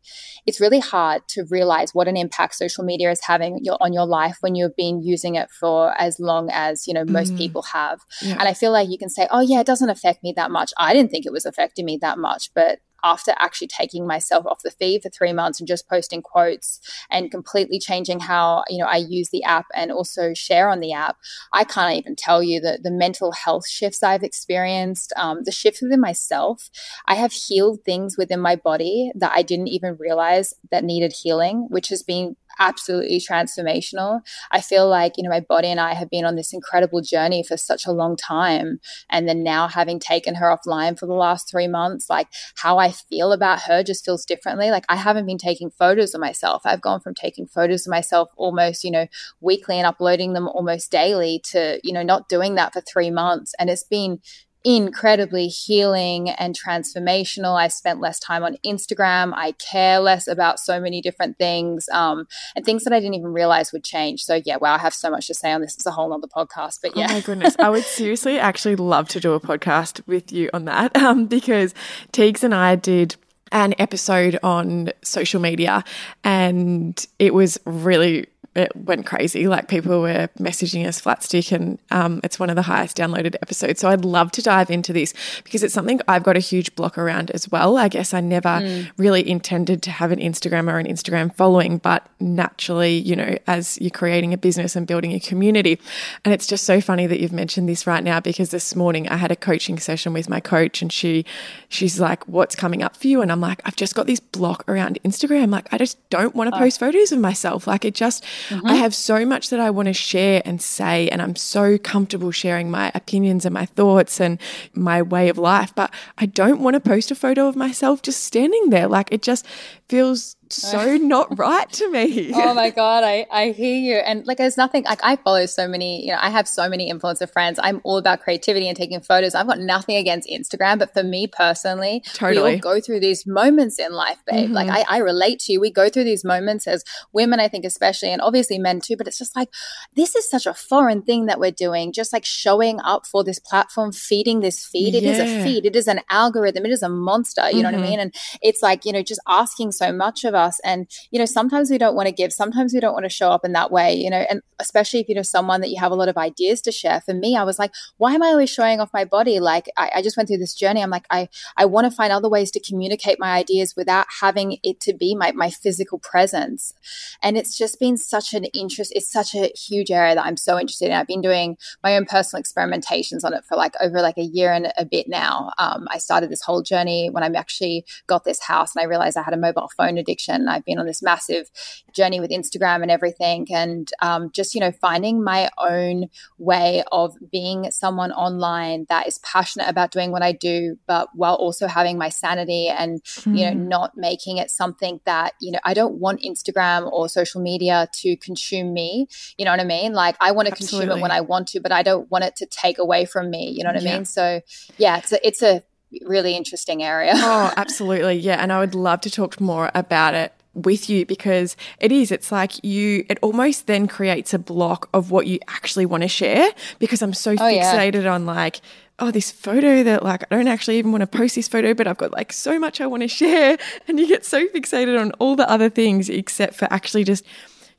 it's 0.48 0.62
really 0.62 0.80
hard 0.80 1.20
to 1.28 1.44
realize 1.50 1.90
what 1.92 2.08
an 2.08 2.16
impact 2.16 2.54
social 2.54 2.82
media 2.82 3.10
is 3.10 3.20
having 3.22 3.60
on 3.82 3.92
your 3.92 4.06
life 4.06 4.38
when 4.40 4.54
you've 4.54 4.74
been 4.76 5.02
using 5.02 5.34
it 5.34 5.50
for 5.50 5.92
as 6.00 6.18
long 6.18 6.48
as 6.50 6.86
you 6.86 6.94
know 6.94 7.04
most 7.04 7.34
mm. 7.34 7.36
people 7.36 7.60
have 7.60 8.00
yeah. 8.22 8.32
and 8.32 8.48
i 8.48 8.54
feel 8.54 8.72
like 8.72 8.88
you 8.88 8.96
can 8.96 9.10
say 9.10 9.28
oh 9.30 9.40
yeah 9.40 9.60
it 9.60 9.66
doesn't 9.66 9.90
affect 9.90 10.22
me 10.22 10.32
that 10.34 10.50
much 10.50 10.72
i 10.78 10.94
didn't 10.94 11.10
think 11.10 11.26
it 11.26 11.32
was 11.32 11.44
affecting 11.44 11.84
me 11.84 11.98
that 12.00 12.16
much 12.16 12.50
but 12.54 12.78
after 13.04 13.32
actually 13.38 13.68
taking 13.68 14.06
myself 14.06 14.46
off 14.46 14.62
the 14.62 14.70
feed 14.70 15.02
for 15.02 15.10
three 15.10 15.32
months 15.32 15.60
and 15.60 15.68
just 15.68 15.88
posting 15.88 16.22
quotes 16.22 16.80
and 17.10 17.30
completely 17.30 17.78
changing 17.78 18.20
how 18.20 18.64
you 18.68 18.78
know 18.78 18.86
I 18.86 18.96
use 18.96 19.30
the 19.30 19.44
app 19.44 19.66
and 19.74 19.90
also 19.92 20.34
share 20.34 20.68
on 20.68 20.80
the 20.80 20.92
app, 20.92 21.16
I 21.52 21.64
can't 21.64 21.96
even 21.96 22.16
tell 22.16 22.42
you 22.42 22.60
the 22.60 22.78
the 22.82 22.90
mental 22.90 23.32
health 23.32 23.68
shifts 23.68 24.02
I've 24.02 24.22
experienced, 24.22 25.12
um, 25.16 25.44
the 25.44 25.52
shifts 25.52 25.82
within 25.82 26.00
myself. 26.00 26.70
I 27.06 27.14
have 27.14 27.32
healed 27.32 27.80
things 27.84 28.16
within 28.18 28.40
my 28.40 28.56
body 28.56 29.12
that 29.14 29.32
I 29.34 29.42
didn't 29.42 29.68
even 29.68 29.96
realize 29.98 30.54
that 30.70 30.84
needed 30.84 31.12
healing, 31.12 31.66
which 31.70 31.88
has 31.88 32.02
been 32.02 32.36
absolutely 32.58 33.20
transformational. 33.20 34.20
I 34.50 34.60
feel 34.60 34.88
like, 34.88 35.14
you 35.16 35.24
know, 35.24 35.30
my 35.30 35.40
body 35.40 35.68
and 35.68 35.80
I 35.80 35.94
have 35.94 36.10
been 36.10 36.24
on 36.24 36.36
this 36.36 36.52
incredible 36.52 37.00
journey 37.00 37.42
for 37.42 37.56
such 37.56 37.86
a 37.86 37.92
long 37.92 38.16
time. 38.16 38.80
And 39.10 39.28
then 39.28 39.42
now 39.42 39.68
having 39.68 39.98
taken 39.98 40.36
her 40.36 40.46
offline 40.46 40.98
for 40.98 41.06
the 41.06 41.14
last 41.14 41.50
three 41.50 41.68
months, 41.68 42.10
like 42.10 42.28
how 42.56 42.78
I 42.78 42.90
feel 42.90 43.32
about 43.32 43.62
her 43.62 43.82
just 43.82 44.04
feels 44.04 44.24
differently. 44.24 44.70
Like 44.70 44.84
I 44.88 44.96
haven't 44.96 45.26
been 45.26 45.38
taking 45.38 45.70
photos 45.70 46.14
of 46.14 46.20
myself. 46.20 46.62
I've 46.64 46.82
gone 46.82 47.00
from 47.00 47.14
taking 47.14 47.46
photos 47.46 47.86
of 47.86 47.90
myself 47.90 48.30
almost, 48.36 48.84
you 48.84 48.90
know, 48.90 49.06
weekly 49.40 49.76
and 49.76 49.86
uploading 49.86 50.32
them 50.32 50.48
almost 50.48 50.90
daily 50.90 51.40
to, 51.44 51.80
you 51.82 51.92
know, 51.92 52.02
not 52.02 52.28
doing 52.28 52.54
that 52.56 52.72
for 52.72 52.80
three 52.80 53.10
months. 53.10 53.54
And 53.58 53.70
it's 53.70 53.84
been 53.84 54.20
incredibly 54.64 55.48
healing 55.48 56.30
and 56.30 56.58
transformational. 56.58 57.58
I 57.58 57.68
spent 57.68 58.00
less 58.00 58.18
time 58.18 58.42
on 58.42 58.56
Instagram. 58.64 59.32
I 59.34 59.52
care 59.52 60.00
less 60.00 60.26
about 60.26 60.58
so 60.58 60.80
many 60.80 61.00
different 61.00 61.38
things 61.38 61.88
um, 61.92 62.26
and 62.56 62.64
things 62.64 62.84
that 62.84 62.92
I 62.92 63.00
didn't 63.00 63.14
even 63.14 63.32
realize 63.32 63.72
would 63.72 63.84
change. 63.84 64.24
So, 64.24 64.40
yeah, 64.44 64.56
wow, 64.56 64.74
I 64.74 64.78
have 64.78 64.94
so 64.94 65.10
much 65.10 65.26
to 65.28 65.34
say 65.34 65.52
on 65.52 65.60
this. 65.60 65.74
It's 65.74 65.86
a 65.86 65.92
whole 65.92 66.12
other 66.12 66.26
podcast. 66.26 66.80
But 66.82 66.96
yeah. 66.96 67.06
Oh, 67.10 67.14
my 67.14 67.20
goodness. 67.20 67.56
I 67.58 67.70
would 67.70 67.84
seriously 67.84 68.38
actually 68.38 68.76
love 68.76 69.08
to 69.08 69.20
do 69.20 69.34
a 69.34 69.40
podcast 69.40 70.06
with 70.06 70.32
you 70.32 70.50
on 70.52 70.64
that 70.66 70.96
um, 71.02 71.26
because 71.26 71.74
Teagues 72.12 72.42
and 72.42 72.54
I 72.54 72.76
did 72.76 73.16
an 73.52 73.74
episode 73.78 74.38
on 74.42 74.90
social 75.02 75.40
media 75.40 75.82
and 76.22 77.06
it 77.18 77.32
was 77.32 77.58
really 77.64 78.26
it 78.58 78.74
went 78.76 79.06
crazy. 79.06 79.46
Like 79.48 79.68
people 79.68 80.00
were 80.00 80.28
messaging 80.38 80.86
us 80.86 81.00
flat 81.00 81.22
stick, 81.22 81.52
and 81.52 81.78
um, 81.90 82.20
it's 82.24 82.38
one 82.38 82.50
of 82.50 82.56
the 82.56 82.62
highest 82.62 82.96
downloaded 82.96 83.36
episodes. 83.42 83.80
So 83.80 83.88
I'd 83.88 84.04
love 84.04 84.32
to 84.32 84.42
dive 84.42 84.70
into 84.70 84.92
this 84.92 85.14
because 85.44 85.62
it's 85.62 85.74
something 85.74 86.00
I've 86.08 86.22
got 86.22 86.36
a 86.36 86.40
huge 86.40 86.74
block 86.74 86.98
around 86.98 87.30
as 87.30 87.48
well. 87.48 87.76
I 87.76 87.88
guess 87.88 88.12
I 88.12 88.20
never 88.20 88.48
mm. 88.48 88.90
really 88.96 89.28
intended 89.28 89.82
to 89.84 89.90
have 89.90 90.12
an 90.12 90.18
Instagram 90.18 90.70
or 90.72 90.78
an 90.78 90.86
Instagram 90.86 91.34
following, 91.34 91.78
but 91.78 92.06
naturally, 92.20 92.96
you 92.96 93.14
know, 93.16 93.36
as 93.46 93.78
you're 93.80 93.90
creating 93.90 94.32
a 94.34 94.38
business 94.38 94.76
and 94.76 94.86
building 94.86 95.12
a 95.12 95.20
community. 95.20 95.78
And 96.24 96.34
it's 96.34 96.46
just 96.46 96.64
so 96.64 96.80
funny 96.80 97.06
that 97.06 97.20
you've 97.20 97.32
mentioned 97.32 97.68
this 97.68 97.86
right 97.86 98.02
now 98.02 98.20
because 98.20 98.50
this 98.50 98.74
morning 98.74 99.08
I 99.08 99.16
had 99.16 99.30
a 99.30 99.36
coaching 99.36 99.78
session 99.78 100.12
with 100.12 100.28
my 100.28 100.40
coach, 100.40 100.82
and 100.82 100.92
she 100.92 101.24
she's 101.68 102.00
like, 102.00 102.26
"What's 102.26 102.56
coming 102.56 102.82
up 102.82 102.96
for 102.96 103.06
you?" 103.06 103.22
And 103.22 103.30
I'm 103.30 103.40
like, 103.40 103.60
"I've 103.64 103.76
just 103.76 103.94
got 103.94 104.06
this 104.06 104.20
block 104.20 104.64
around 104.68 104.98
Instagram. 105.04 105.50
Like, 105.50 105.72
I 105.72 105.78
just 105.78 105.96
don't 106.10 106.34
want 106.34 106.50
to 106.50 106.56
oh. 106.56 106.58
post 106.58 106.80
photos 106.80 107.12
of 107.12 107.20
myself. 107.20 107.66
Like, 107.66 107.84
it 107.84 107.94
just." 107.94 108.24
Mm-hmm. 108.48 108.66
I 108.66 108.74
have 108.74 108.94
so 108.94 109.24
much 109.24 109.50
that 109.50 109.60
I 109.60 109.70
want 109.70 109.86
to 109.86 109.92
share 109.92 110.42
and 110.44 110.60
say, 110.60 111.08
and 111.08 111.20
I'm 111.20 111.36
so 111.36 111.78
comfortable 111.78 112.30
sharing 112.30 112.70
my 112.70 112.90
opinions 112.94 113.44
and 113.44 113.54
my 113.54 113.66
thoughts 113.66 114.20
and 114.20 114.38
my 114.74 115.02
way 115.02 115.28
of 115.28 115.38
life. 115.38 115.74
But 115.74 115.92
I 116.18 116.26
don't 116.26 116.60
want 116.60 116.74
to 116.74 116.80
post 116.80 117.10
a 117.10 117.14
photo 117.14 117.48
of 117.48 117.56
myself 117.56 118.02
just 118.02 118.24
standing 118.24 118.70
there. 118.70 118.88
Like 118.88 119.08
it 119.12 119.22
just 119.22 119.46
feels 119.88 120.36
so 120.50 120.96
not 120.96 121.38
right 121.38 121.70
to 121.70 121.90
me. 121.90 122.32
oh 122.34 122.54
my 122.54 122.70
god, 122.82 123.04
I 123.04 123.26
I 123.30 123.50
hear 123.50 123.76
you. 123.76 123.96
And 123.96 124.26
like, 124.26 124.38
there's 124.38 124.56
nothing 124.56 124.84
like 124.84 125.00
I 125.02 125.16
follow 125.16 125.46
so 125.46 125.68
many. 125.68 126.04
You 126.06 126.12
know, 126.12 126.18
I 126.20 126.30
have 126.30 126.48
so 126.48 126.68
many 126.68 126.90
influencer 126.92 127.30
friends. 127.30 127.58
I'm 127.62 127.80
all 127.84 127.98
about 127.98 128.20
creativity 128.20 128.66
and 128.66 128.76
taking 128.76 129.00
photos. 129.00 129.34
I've 129.34 129.46
got 129.46 129.58
nothing 129.58 129.96
against 129.96 130.28
Instagram, 130.28 130.78
but 130.78 130.94
for 130.94 131.02
me 131.02 131.26
personally, 131.26 132.02
totally. 132.14 132.52
we 132.52 132.54
all 132.54 132.60
go 132.60 132.80
through 132.80 133.00
these 133.00 133.26
moments 133.26 133.78
in 133.78 133.92
life, 133.92 134.18
babe. 134.26 134.46
Mm-hmm. 134.46 134.54
Like 134.54 134.68
I, 134.68 134.84
I 134.88 134.98
relate 134.98 135.40
to 135.40 135.52
you. 135.52 135.60
We 135.60 135.70
go 135.70 135.88
through 135.88 136.04
these 136.04 136.24
moments 136.24 136.66
as 136.66 136.82
women, 137.12 137.40
I 137.40 137.48
think 137.48 137.64
especially, 137.64 138.10
and 138.12 138.22
obviously 138.22 138.58
men 138.58 138.80
too. 138.80 138.96
But 138.96 139.06
it's 139.06 139.18
just 139.18 139.36
like 139.36 139.50
this 139.96 140.16
is 140.16 140.28
such 140.30 140.46
a 140.46 140.54
foreign 140.54 141.02
thing 141.02 141.26
that 141.26 141.40
we're 141.40 141.50
doing. 141.50 141.92
Just 141.92 142.12
like 142.12 142.24
showing 142.24 142.80
up 142.80 143.06
for 143.06 143.22
this 143.22 143.38
platform, 143.38 143.92
feeding 143.92 144.40
this 144.40 144.64
feed. 144.64 144.94
It 144.94 145.02
yeah. 145.02 145.10
is 145.10 145.18
a 145.18 145.44
feed. 145.44 145.66
It 145.66 145.76
is 145.76 145.88
an 145.88 146.00
algorithm. 146.10 146.64
It 146.64 146.72
is 146.72 146.82
a 146.82 146.88
monster. 146.88 147.42
You 147.42 147.48
mm-hmm. 147.48 147.58
know 147.58 147.68
what 147.68 147.74
I 147.74 147.78
mm-hmm. 147.78 147.90
mean? 147.90 148.00
And 148.00 148.14
it's 148.40 148.62
like 148.62 148.86
you 148.86 148.92
know 148.92 149.02
just 149.02 149.20
asking 149.28 149.72
so 149.78 149.92
much 149.92 150.24
of 150.24 150.34
us. 150.34 150.60
And, 150.64 150.86
you 151.10 151.18
know, 151.18 151.24
sometimes 151.24 151.70
we 151.70 151.78
don't 151.78 151.94
want 151.94 152.06
to 152.08 152.12
give, 152.12 152.32
sometimes 152.32 152.74
we 152.74 152.80
don't 152.80 152.92
want 152.92 153.04
to 153.04 153.10
show 153.10 153.30
up 153.30 153.44
in 153.44 153.52
that 153.52 153.70
way, 153.70 153.94
you 153.94 154.10
know, 154.10 154.24
and 154.28 154.42
especially 154.58 155.00
if 155.00 155.08
you 155.08 155.14
know 155.14 155.22
someone 155.22 155.60
that 155.60 155.70
you 155.70 155.78
have 155.80 155.92
a 155.92 155.94
lot 155.94 156.08
of 156.08 156.16
ideas 156.16 156.60
to 156.62 156.72
share. 156.72 157.00
For 157.00 157.14
me, 157.14 157.36
I 157.36 157.44
was 157.44 157.58
like, 157.58 157.72
why 157.96 158.14
am 158.14 158.22
I 158.22 158.28
always 158.28 158.50
showing 158.50 158.80
off 158.80 158.92
my 158.92 159.04
body? 159.04 159.40
Like, 159.40 159.68
I, 159.76 159.90
I 159.96 160.02
just 160.02 160.16
went 160.16 160.28
through 160.28 160.38
this 160.38 160.54
journey. 160.54 160.82
I'm 160.82 160.90
like, 160.90 161.06
I, 161.10 161.28
I 161.56 161.64
want 161.66 161.84
to 161.86 161.90
find 161.90 162.12
other 162.12 162.28
ways 162.28 162.50
to 162.52 162.60
communicate 162.60 163.20
my 163.20 163.36
ideas 163.36 163.74
without 163.76 164.06
having 164.20 164.58
it 164.62 164.80
to 164.80 164.92
be 164.92 165.14
my, 165.14 165.32
my 165.32 165.50
physical 165.50 165.98
presence. 165.98 166.74
And 167.22 167.36
it's 167.38 167.56
just 167.56 167.78
been 167.78 167.96
such 167.96 168.34
an 168.34 168.44
interest. 168.46 168.92
It's 168.94 169.10
such 169.10 169.34
a 169.34 169.52
huge 169.56 169.90
area 169.90 170.14
that 170.14 170.24
I'm 170.24 170.36
so 170.36 170.58
interested 170.58 170.86
in. 170.86 170.92
I've 170.92 171.06
been 171.06 171.22
doing 171.22 171.56
my 171.82 171.96
own 171.96 172.04
personal 172.04 172.42
experimentations 172.42 173.24
on 173.24 173.34
it 173.34 173.44
for 173.44 173.56
like 173.56 173.74
over 173.80 174.02
like 174.02 174.18
a 174.18 174.22
year 174.22 174.52
and 174.52 174.72
a 174.76 174.84
bit 174.84 175.08
now. 175.08 175.52
Um, 175.58 175.86
I 175.90 175.98
started 175.98 176.30
this 176.30 176.42
whole 176.42 176.62
journey 176.62 177.10
when 177.10 177.22
I 177.22 177.38
actually 177.38 177.84
got 178.06 178.24
this 178.24 178.42
house 178.42 178.74
and 178.74 178.82
I 178.82 178.86
realized 178.86 179.16
I 179.16 179.22
had 179.22 179.34
a 179.34 179.38
mobile 179.38 179.67
phone 179.76 179.98
addiction. 179.98 180.48
I've 180.48 180.64
been 180.64 180.78
on 180.78 180.86
this 180.86 181.02
massive 181.02 181.50
journey 181.92 182.20
with 182.20 182.30
Instagram 182.30 182.82
and 182.82 182.90
everything, 182.90 183.46
and 183.50 183.90
um, 184.02 184.30
just 184.32 184.54
you 184.54 184.60
know 184.60 184.72
finding 184.72 185.22
my 185.22 185.50
own 185.58 186.06
way 186.38 186.82
of 186.92 187.14
being 187.30 187.70
someone 187.70 188.12
online 188.12 188.86
that 188.88 189.06
is 189.06 189.18
passionate 189.18 189.68
about 189.68 189.90
doing 189.90 190.10
what 190.12 190.22
I 190.22 190.32
do, 190.32 190.76
but 190.86 191.08
while 191.14 191.34
also 191.34 191.66
having 191.66 191.98
my 191.98 192.08
sanity 192.08 192.68
and 192.68 193.02
mm. 193.02 193.38
you 193.38 193.44
know 193.46 193.52
hmm. 193.52 193.68
not 193.68 193.96
making 193.96 194.38
it 194.38 194.50
something 194.50 195.00
that 195.04 195.34
you 195.40 195.52
know 195.52 195.60
I 195.64 195.74
don't 195.74 195.94
want 195.94 196.22
Instagram 196.22 196.90
or 196.90 197.08
social 197.08 197.40
media 197.40 197.88
to 197.94 198.16
consume 198.16 198.72
me. 198.72 199.08
You 199.36 199.44
know 199.44 199.50
what 199.50 199.60
I 199.60 199.64
mean? 199.64 199.92
Like 199.92 200.16
I 200.20 200.32
want 200.32 200.48
to 200.48 200.54
consume 200.54 200.90
it 200.90 201.00
when 201.00 201.10
I 201.10 201.20
want 201.20 201.48
to, 201.48 201.60
but 201.60 201.72
I 201.72 201.82
don't 201.82 202.10
want 202.10 202.24
it 202.24 202.36
to 202.36 202.46
take 202.46 202.78
away 202.78 203.04
from 203.04 203.30
me. 203.30 203.50
You 203.50 203.64
know 203.64 203.72
what 203.72 203.82
yeah. 203.82 203.90
I 203.90 203.94
mean? 203.94 204.04
So 204.04 204.40
yeah, 204.76 204.98
it's 204.98 205.12
a, 205.12 205.26
it's 205.26 205.42
a 205.42 205.62
really 206.02 206.36
interesting 206.36 206.82
area. 206.82 207.12
oh, 207.16 207.52
absolutely. 207.56 208.16
Yeah. 208.16 208.42
And 208.42 208.52
I 208.52 208.60
would 208.60 208.74
love 208.74 209.00
to 209.02 209.10
talk 209.10 209.40
more 209.40 209.70
about 209.74 210.14
it 210.14 210.32
with 210.54 210.90
you 210.90 211.06
because 211.06 211.56
it 211.78 211.92
is 211.92 212.10
it's 212.10 212.32
like 212.32 212.64
you 212.64 213.04
it 213.08 213.16
almost 213.22 213.68
then 213.68 213.86
creates 213.86 214.34
a 214.34 214.38
block 214.40 214.88
of 214.92 215.12
what 215.12 215.26
you 215.26 215.38
actually 215.46 215.86
want 215.86 216.02
to 216.02 216.08
share 216.08 216.50
because 216.80 217.00
i'm 217.00 217.12
so 217.12 217.30
oh, 217.32 217.36
fixated 217.36 218.02
yeah. 218.02 218.12
on 218.12 218.26
like 218.26 218.60
oh, 218.98 219.10
this 219.10 219.30
photo 219.30 219.82
that 219.82 220.02
like 220.02 220.24
I 220.30 220.36
don't 220.36 220.48
actually 220.48 220.78
even 220.78 220.92
want 220.92 221.02
to 221.02 221.06
post 221.06 221.34
this 221.34 221.48
photo, 221.48 221.74
but 221.74 221.86
I've 221.86 221.98
got 221.98 222.12
like 222.12 222.32
so 222.32 222.58
much 222.58 222.80
I 222.80 222.86
want 222.86 223.02
to 223.02 223.08
share. 223.22 223.56
And 223.86 223.98
you 223.98 224.08
get 224.08 224.24
so 224.24 224.46
fixated 224.48 225.00
on 225.00 225.12
all 225.12 225.36
the 225.36 225.48
other 225.48 225.68
things 225.68 226.08
except 226.08 226.54
for 226.54 226.66
actually 226.72 227.04
just 227.04 227.24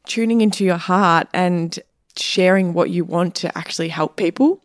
tuning 0.05 0.41
into 0.41 0.63
your 0.63 0.77
heart 0.77 1.27
and 1.33 1.77
sharing 2.15 2.73
what 2.73 2.89
you 2.89 3.03
want 3.03 3.35
to 3.35 3.57
actually 3.57 3.89
help 3.89 4.15
people. 4.15 4.61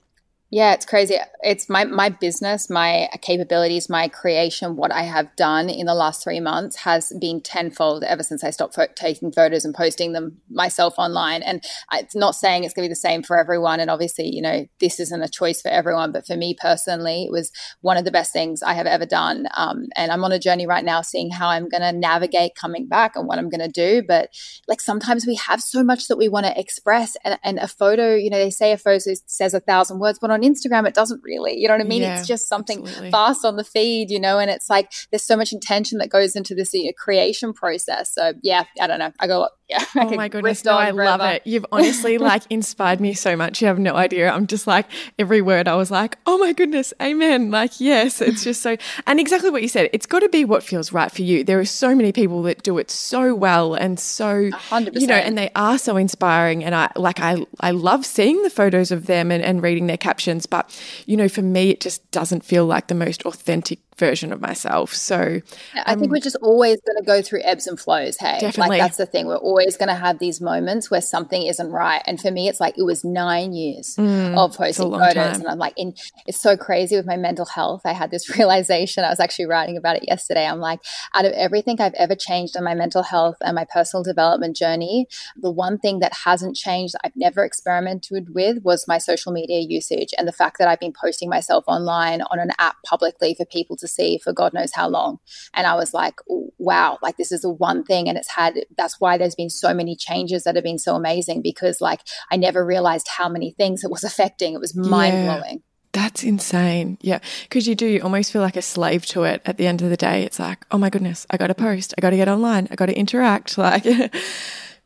Yeah, 0.51 0.73
it's 0.73 0.87
crazy. 0.87 1.17
It's 1.45 1.69
my 1.69 1.85
my 1.85 2.09
business, 2.09 2.71
my 2.71 3.09
capabilities, 3.21 3.91
my 3.91 4.09
creation, 4.09 4.77
what 4.77 4.91
I 4.91 5.03
have 5.03 5.35
done 5.37 5.69
in 5.69 5.85
the 5.85 5.95
last 5.95 6.25
three 6.25 6.41
months 6.41 6.77
has 6.77 7.13
been 7.21 7.43
tenfold 7.43 8.03
ever 8.03 8.23
since 8.23 8.43
I 8.43 8.49
stopped 8.49 8.75
fo- 8.75 8.87
taking 8.95 9.31
photos 9.31 9.65
and 9.67 9.75
posting 9.75 10.13
them 10.13 10.39
myself 10.51 10.95
online. 10.97 11.43
And 11.43 11.63
it's 11.93 12.17
not 12.17 12.35
saying 12.35 12.65
it's 12.65 12.73
going 12.73 12.85
to 12.85 12.89
be 12.89 12.93
the 12.93 12.97
same 12.97 13.23
for 13.23 13.39
everyone. 13.39 13.79
And 13.79 13.91
obviously, 13.91 14.35
you 14.35 14.41
know, 14.41 14.67
this 14.81 14.99
isn't 14.99 15.23
a 15.23 15.29
choice 15.29 15.61
for 15.61 15.69
everyone. 15.69 16.13
But 16.13 16.27
for 16.27 16.35
me 16.35 16.57
personally, 16.59 17.25
it 17.25 17.31
was 17.31 17.53
one 17.83 17.99
of 17.99 18.07
the 18.07 18.11
best 18.11 18.33
things 18.33 18.63
I 18.63 18.73
have 18.73 18.87
ever 18.87 19.05
done. 19.05 19.47
Um, 19.55 19.89
and 19.97 20.11
I'm 20.11 20.25
on 20.25 20.33
a 20.33 20.39
journey 20.39 20.67
right 20.67 20.85
now, 20.85 21.03
seeing 21.03 21.31
how 21.31 21.49
I'm 21.49 21.69
going 21.69 21.83
to 21.83 21.93
navigate 21.93 22.55
coming 22.55 22.89
back 22.89 23.17
and 23.17 23.29
what 23.29 23.39
I'm 23.39 23.51
going 23.51 23.61
to 23.61 23.69
do. 23.69 24.03
But 24.03 24.31
like 24.67 24.81
sometimes 24.81 25.27
we 25.27 25.35
have 25.35 25.61
so 25.63 25.85
much 25.85 26.09
that 26.09 26.17
we 26.17 26.29
want 26.31 26.47
to 26.47 26.59
express, 26.59 27.19
and, 27.23 27.39
and 27.45 27.59
a 27.59 27.69
photo, 27.69 28.15
you 28.15 28.31
know, 28.31 28.39
they 28.39 28.51
say 28.51 28.73
a 28.73 28.79
photo 28.79 29.13
says 29.27 29.53
a 29.53 29.61
thousand 29.61 29.99
words, 29.99 30.19
but 30.19 30.31
on 30.31 30.41
Instagram, 30.41 30.89
it 30.89 30.95
doesn't 30.95 31.23
really. 31.23 31.34
You 31.35 31.69
know 31.69 31.75
what 31.75 31.81
I 31.81 31.85
mean? 31.85 32.03
Yeah, 32.03 32.19
it's 32.19 32.29
just 32.29 32.49
something 32.49 32.81
absolutely. 32.81 33.11
fast 33.11 33.45
on 33.45 33.57
the 33.57 33.65
feed, 33.65 34.11
you 34.11 34.21
know, 34.21 34.39
and 34.39 34.51
it's 34.51 34.71
like 34.71 34.93
there's 35.11 35.23
so 35.23 35.37
much 35.37 35.53
intention 35.53 35.99
that 35.99 36.09
goes 36.09 36.37
into 36.37 36.55
this 36.55 36.75
know, 36.75 36.93
creation 36.97 37.53
process. 37.53 38.13
So, 38.15 38.35
yeah, 38.43 38.65
I 38.81 38.87
don't 38.87 38.99
know. 38.99 39.13
I 39.21 39.27
go, 39.27 39.49
yeah. 39.75 39.85
Oh 40.05 40.15
my 40.15 40.29
goodness. 40.29 40.65
No, 40.65 40.77
I 40.77 40.91
love 40.91 41.21
it. 41.21 41.43
You've 41.47 41.67
honestly 41.73 42.19
like 42.31 42.43
inspired 42.51 43.01
me 43.01 43.15
so 43.15 43.37
much. 43.37 43.61
You 43.61 43.69
have 43.69 43.79
no 43.79 43.95
idea. 43.95 44.31
I'm 44.31 44.47
just 44.47 44.67
like, 44.67 44.87
every 45.19 45.41
word 45.41 45.67
I 45.67 45.77
was 45.77 45.91
like, 45.91 46.19
oh 46.27 46.37
my 46.39 46.53
goodness, 46.53 46.93
amen. 47.01 47.51
Like, 47.51 47.81
yes, 47.81 48.21
it's 48.21 48.45
just 48.45 48.63
so, 48.63 48.77
and 49.07 49.19
exactly 49.21 49.51
what 49.51 49.63
you 49.63 49.69
said. 49.69 49.91
It's 49.93 50.07
got 50.07 50.21
to 50.21 50.29
be 50.29 50.45
what 50.45 50.63
feels 50.63 50.93
right 50.93 51.11
for 51.11 51.23
you. 51.23 51.45
There 51.45 51.59
are 51.59 51.65
so 51.65 51.95
many 51.95 52.13
people 52.13 52.43
that 52.43 52.63
do 52.63 52.79
it 52.79 52.91
so 52.91 53.35
well 53.35 53.75
and 53.75 53.99
so, 53.99 54.51
100%. 54.51 55.01
you 55.01 55.07
know, 55.07 55.15
and 55.15 55.39
they 55.39 55.51
are 55.55 55.79
so 55.79 55.97
inspiring. 55.97 56.65
And 56.65 56.75
I 56.75 56.91
like, 56.97 57.21
I, 57.21 57.45
I 57.61 57.71
love 57.71 58.05
seeing 58.05 58.43
the 58.43 58.51
photos 58.51 58.91
of 58.91 59.07
them 59.07 59.31
and, 59.31 59.43
and 59.43 59.63
reading 59.63 59.87
their 59.87 59.97
captions. 59.97 60.47
But, 60.47 60.79
you 61.07 61.17
know, 61.17 61.29
for 61.29 61.43
me, 61.43 61.71
it 61.71 61.81
just 61.81 62.09
doesn't 62.11 62.45
feel 62.45 62.67
like 62.67 62.89
the 62.89 62.95
most 62.95 63.23
authentic 63.23 63.84
version 63.97 64.33
of 64.33 64.41
myself. 64.41 64.93
So 64.93 65.41
I 65.87 65.95
think 65.95 66.11
we're 66.11 66.21
just 66.21 66.37
always 66.43 66.81
going 66.81 66.97
to 66.97 67.05
go 67.05 67.23
through 67.23 67.43
ebbs 67.45 67.67
and 67.67 67.79
flows. 67.79 68.17
Hey, 68.17 68.39
definitely. 68.41 68.79
like 68.79 68.81
that's 68.81 68.97
the 68.97 69.07
thing. 69.07 69.27
We're 69.27 69.37
always 69.37 69.77
going 69.77 69.89
to 69.89 69.95
have 69.95 70.19
these 70.19 70.41
moments 70.41 70.91
where 70.91 71.01
something 71.01 71.43
isn't 71.43 71.71
right. 71.71 72.03
And 72.07 72.21
for 72.21 72.31
me, 72.31 72.49
it's 72.49 72.61
like 72.61 72.77
it 72.77 72.83
was 72.83 73.05
nine 73.05 73.53
years 73.53 73.97
mm, 73.97 74.37
of 74.37 74.57
posting 74.57 74.91
photos, 74.91 75.15
time. 75.15 75.41
and 75.41 75.49
I'm 75.49 75.59
like, 75.59 75.75
in, 75.77 75.95
it's 76.27 76.41
so 76.41 76.57
crazy 76.57 76.97
with 76.97 77.07
my 77.07 77.17
mental 77.17 77.47
health. 77.47 77.83
I 77.85 77.93
had 77.93 78.11
this 78.11 78.29
realization. 78.39 79.05
I 79.05 79.11
was 79.11 79.21
actually 79.21 79.47
writing 79.47 79.77
about 79.77 79.97
it 79.97 80.05
yesterday. 80.07 80.47
I'm 80.47 80.61
like, 80.61 80.81
out 81.15 81.25
of 81.25 81.33
everything 81.33 81.81
I've 81.81 81.95
ever 81.95 82.15
changed 82.15 82.57
on 82.57 82.65
my 82.65 82.75
mental 82.75 83.03
health 83.03 83.37
and 83.43 83.55
my 83.55 83.65
personal 83.65 84.03
development 84.03 84.57
journey, 84.57 85.07
the 85.37 85.51
one 85.51 85.79
thing 85.79 86.01
that 86.01 86.13
hasn't 86.25 86.57
changed, 86.57 86.95
I've 87.05 87.17
never 87.17 87.45
experimented 87.45 88.35
with, 88.35 88.63
was 88.63 88.89
my 88.89 88.99
social 88.99 89.33
media 89.33 89.61
usage 89.61 90.15
and 90.19 90.27
the 90.27 90.33
fact 90.33 90.59
that 90.59 90.69
I've 90.69 90.81
been 90.81 90.93
posting 90.93 91.29
myself 91.29 91.65
online 91.67 92.23
on 92.23 92.39
an 92.39 92.51
app 92.59 92.77
publicly 92.85 93.35
for 93.35 93.45
people 93.45 93.77
to 93.77 93.84
to 93.85 93.89
see 93.89 94.19
for 94.19 94.33
God 94.33 94.53
knows 94.53 94.73
how 94.73 94.89
long. 94.89 95.19
And 95.53 95.67
I 95.67 95.75
was 95.75 95.93
like, 95.95 96.15
wow, 96.59 96.99
like 97.03 97.17
this 97.17 97.33
is 97.33 97.43
the 97.43 97.51
one 97.51 97.85
thing. 97.85 98.09
And 98.09 98.17
it's 98.19 98.31
had, 98.31 98.55
that's 98.77 99.01
why 99.01 99.19
there's 99.19 99.35
been 99.35 99.51
so 99.51 99.75
many 99.75 99.95
changes 99.97 100.45
that 100.45 100.55
have 100.57 100.65
been 100.65 100.79
so 100.79 100.95
amazing 100.95 101.43
because 101.43 101.81
like 101.81 102.01
I 102.31 102.37
never 102.37 102.65
realized 102.65 103.09
how 103.09 103.29
many 103.29 103.53
things 103.53 103.85
it 103.85 103.91
was 103.91 104.05
affecting. 104.11 104.55
It 104.55 104.61
was 104.61 104.75
mind 104.75 105.27
blowing. 105.27 105.55
Yeah. 105.55 105.59
That's 105.93 106.25
insane. 106.25 106.99
Yeah. 107.03 107.21
Because 107.45 107.69
you 107.69 107.77
do, 107.77 107.87
you 107.87 108.01
almost 108.03 108.33
feel 108.33 108.43
like 108.43 108.57
a 108.57 108.63
slave 108.63 109.07
to 109.07 109.23
it 109.23 109.43
at 109.45 109.59
the 109.59 109.69
end 109.69 109.81
of 109.81 109.91
the 109.91 109.97
day. 109.97 110.25
It's 110.25 110.41
like, 110.41 110.67
oh 110.73 110.79
my 110.79 110.91
goodness, 110.91 111.25
I 111.31 111.37
got 111.37 111.47
to 111.47 111.55
post, 111.55 111.95
I 111.97 112.01
got 112.01 112.11
to 112.11 112.17
get 112.17 112.29
online, 112.29 112.67
I 112.73 112.75
got 112.75 112.87
to 112.87 112.95
interact. 112.95 113.57
Like, 113.65 113.87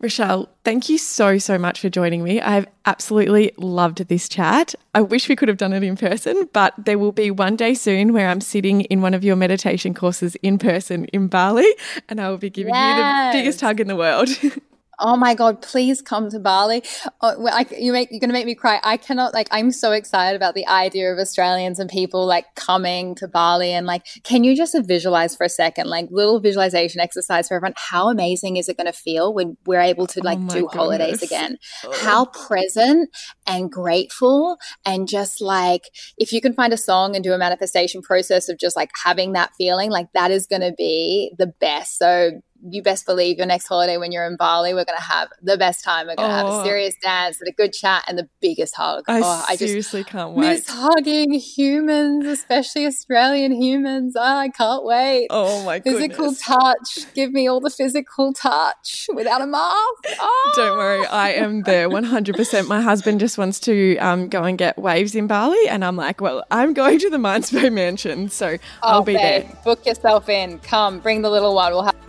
Rochelle, 0.00 0.48
thank 0.62 0.88
you 0.88 0.96
so, 0.96 1.38
so 1.38 1.58
much 1.58 1.80
for 1.80 1.88
joining 1.88 2.22
me. 2.22 2.40
I've 2.40 2.68
absolutely 2.86 3.50
loved 3.56 4.06
this 4.06 4.28
chat. 4.28 4.76
I 4.94 5.00
wish 5.02 5.28
we 5.28 5.34
could 5.34 5.48
have 5.48 5.56
done 5.56 5.72
it 5.72 5.82
in 5.82 5.96
person, 5.96 6.48
but 6.52 6.72
there 6.78 6.98
will 6.98 7.10
be 7.10 7.32
one 7.32 7.56
day 7.56 7.74
soon 7.74 8.12
where 8.12 8.28
I'm 8.28 8.40
sitting 8.40 8.82
in 8.82 9.02
one 9.02 9.12
of 9.12 9.24
your 9.24 9.34
meditation 9.34 9.94
courses 9.94 10.36
in 10.36 10.56
person 10.56 11.06
in 11.06 11.26
Bali 11.26 11.66
and 12.08 12.20
I 12.20 12.30
will 12.30 12.38
be 12.38 12.50
giving 12.50 12.74
yes. 12.74 13.34
you 13.34 13.38
the 13.38 13.42
biggest 13.42 13.60
hug 13.60 13.80
in 13.80 13.88
the 13.88 13.96
world. 13.96 14.28
oh 15.00 15.16
my 15.16 15.34
god 15.34 15.62
please 15.62 16.02
come 16.02 16.30
to 16.30 16.38
bali. 16.38 16.82
Oh, 17.20 17.46
I, 17.46 17.66
you 17.78 17.92
make 17.92 18.10
you're 18.10 18.20
gonna 18.20 18.32
make 18.32 18.46
me 18.46 18.54
cry. 18.54 18.80
I 18.82 18.96
cannot 18.96 19.34
like 19.34 19.48
i'm 19.50 19.70
so 19.70 19.92
excited 19.92 20.36
about 20.36 20.54
the 20.54 20.66
idea 20.66 21.12
of 21.12 21.18
australians 21.18 21.78
and 21.78 21.88
people 21.88 22.26
like 22.26 22.54
coming 22.54 23.14
to 23.16 23.28
bali 23.28 23.72
and 23.72 23.86
like 23.86 24.04
can 24.24 24.44
you 24.44 24.56
just 24.56 24.76
visualize 24.86 25.36
for 25.36 25.44
a 25.44 25.48
second 25.48 25.88
like 25.88 26.08
little 26.10 26.40
visualization 26.40 27.00
exercise 27.00 27.48
for 27.48 27.54
everyone? 27.54 27.74
How 27.76 28.08
amazing 28.08 28.56
is 28.56 28.68
it 28.68 28.76
going 28.76 28.86
to 28.86 28.92
feel 28.92 29.32
when 29.34 29.56
we're 29.66 29.80
able 29.80 30.06
to 30.08 30.20
like 30.22 30.38
oh 30.38 30.48
do 30.48 30.54
goodness. 30.54 30.74
holidays 30.74 31.22
again? 31.22 31.58
Oh. 31.84 31.92
how 32.02 32.24
present 32.26 33.10
and 33.46 33.70
grateful 33.70 34.58
and 34.84 35.08
just 35.08 35.40
like 35.40 35.90
if 36.16 36.32
you 36.32 36.40
can 36.40 36.54
find 36.54 36.72
a 36.72 36.76
song 36.76 37.14
and 37.14 37.24
do 37.24 37.32
a 37.32 37.38
manifestation 37.38 38.02
process 38.02 38.48
of 38.48 38.58
just 38.58 38.76
like 38.76 38.90
having 39.04 39.32
that 39.32 39.52
feeling 39.56 39.90
like 39.90 40.08
that 40.14 40.30
is 40.30 40.46
going 40.46 40.62
to 40.62 40.72
be 40.76 41.32
the 41.38 41.46
best. 41.46 41.98
So 41.98 42.32
you 42.66 42.82
best 42.82 43.06
believe 43.06 43.38
your 43.38 43.46
next 43.46 43.68
holiday 43.68 43.96
when 43.96 44.12
you're 44.12 44.26
in 44.26 44.36
Bali, 44.36 44.74
we're 44.74 44.84
going 44.84 44.98
to 44.98 45.02
have 45.02 45.28
the 45.42 45.56
best 45.56 45.84
time. 45.84 46.06
We're 46.06 46.16
going 46.16 46.28
to 46.28 46.34
oh. 46.34 46.38
have 46.38 46.46
a 46.46 46.60
oh. 46.60 46.64
serious 46.64 46.94
dance 47.02 47.40
and 47.40 47.48
a 47.48 47.52
good 47.52 47.72
chat 47.72 48.04
and 48.08 48.18
the 48.18 48.28
biggest 48.40 48.74
hug. 48.74 49.04
I 49.08 49.20
oh, 49.20 49.44
I 49.48 49.56
seriously 49.56 50.04
can't 50.04 50.32
wait. 50.32 50.48
Miss 50.48 50.68
hugging 50.68 51.34
humans, 51.34 52.26
especially 52.26 52.86
Australian 52.86 53.52
humans. 53.52 54.14
Oh, 54.16 54.22
I 54.22 54.48
can't 54.48 54.84
wait. 54.84 55.28
Oh 55.30 55.64
my 55.64 55.80
Physical 55.80 56.30
goodness. 56.30 56.42
touch. 56.42 57.14
Give 57.14 57.32
me 57.32 57.48
all 57.48 57.60
the 57.60 57.70
physical 57.70 58.32
touch 58.32 59.08
without 59.14 59.40
a 59.40 59.46
mask. 59.46 60.18
Oh. 60.20 60.52
Don't 60.56 60.78
worry. 60.78 61.06
I 61.06 61.30
am 61.30 61.62
there 61.62 61.88
100%. 61.88 62.66
My 62.66 62.80
husband 62.80 63.20
just 63.20 63.38
wants 63.38 63.60
to 63.60 63.96
um, 63.98 64.28
go 64.28 64.44
and 64.44 64.58
get 64.58 64.78
waves 64.78 65.14
in 65.14 65.26
Bali. 65.26 65.68
And 65.68 65.84
I'm 65.84 65.96
like, 65.96 66.20
well, 66.20 66.44
I'm 66.50 66.74
going 66.74 66.98
to 66.98 67.10
the 67.10 67.18
Mindspo 67.18 67.72
Mansion. 67.72 68.28
So 68.28 68.58
I'll 68.82 69.02
be 69.02 69.14
babe, 69.14 69.46
there. 69.46 69.58
Book 69.64 69.86
yourself 69.86 70.28
in. 70.28 70.58
Come, 70.60 70.98
bring 70.98 71.22
the 71.22 71.30
little 71.30 71.54
one. 71.54 71.72
We'll 71.72 71.84
have 71.84 72.07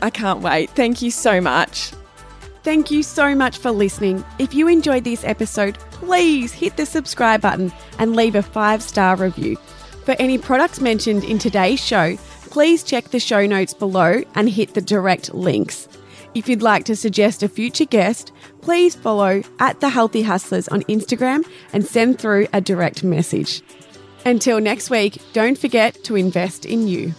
I 0.00 0.10
can't 0.10 0.40
wait. 0.40 0.70
Thank 0.70 1.02
you 1.02 1.10
so 1.10 1.40
much. 1.40 1.92
Thank 2.62 2.90
you 2.90 3.02
so 3.02 3.34
much 3.34 3.58
for 3.58 3.70
listening. 3.70 4.24
If 4.38 4.52
you 4.52 4.66
enjoyed 4.66 5.04
this 5.04 5.24
episode, 5.24 5.78
please 5.92 6.52
hit 6.52 6.76
the 6.76 6.84
subscribe 6.84 7.40
button 7.40 7.72
and 7.98 8.16
leave 8.16 8.34
a 8.34 8.42
five 8.42 8.82
star 8.82 9.16
review. 9.16 9.56
For 10.04 10.16
any 10.18 10.38
products 10.38 10.80
mentioned 10.80 11.24
in 11.24 11.38
today's 11.38 11.84
show, 11.84 12.16
please 12.50 12.82
check 12.82 13.10
the 13.10 13.20
show 13.20 13.46
notes 13.46 13.74
below 13.74 14.22
and 14.34 14.48
hit 14.48 14.74
the 14.74 14.80
direct 14.80 15.34
links. 15.34 15.88
If 16.34 16.48
you'd 16.48 16.60
like 16.60 16.84
to 16.84 16.96
suggest 16.96 17.42
a 17.42 17.48
future 17.48 17.86
guest, 17.86 18.30
please 18.60 18.94
follow 18.94 19.42
at 19.58 19.80
The 19.80 19.88
Healthy 19.88 20.22
Hustlers 20.22 20.68
on 20.68 20.82
Instagram 20.82 21.48
and 21.72 21.86
send 21.86 22.18
through 22.18 22.46
a 22.52 22.60
direct 22.60 23.02
message. 23.02 23.62
Until 24.26 24.60
next 24.60 24.90
week, 24.90 25.18
don't 25.32 25.56
forget 25.56 26.02
to 26.04 26.16
invest 26.16 26.66
in 26.66 26.88
you. 26.88 27.14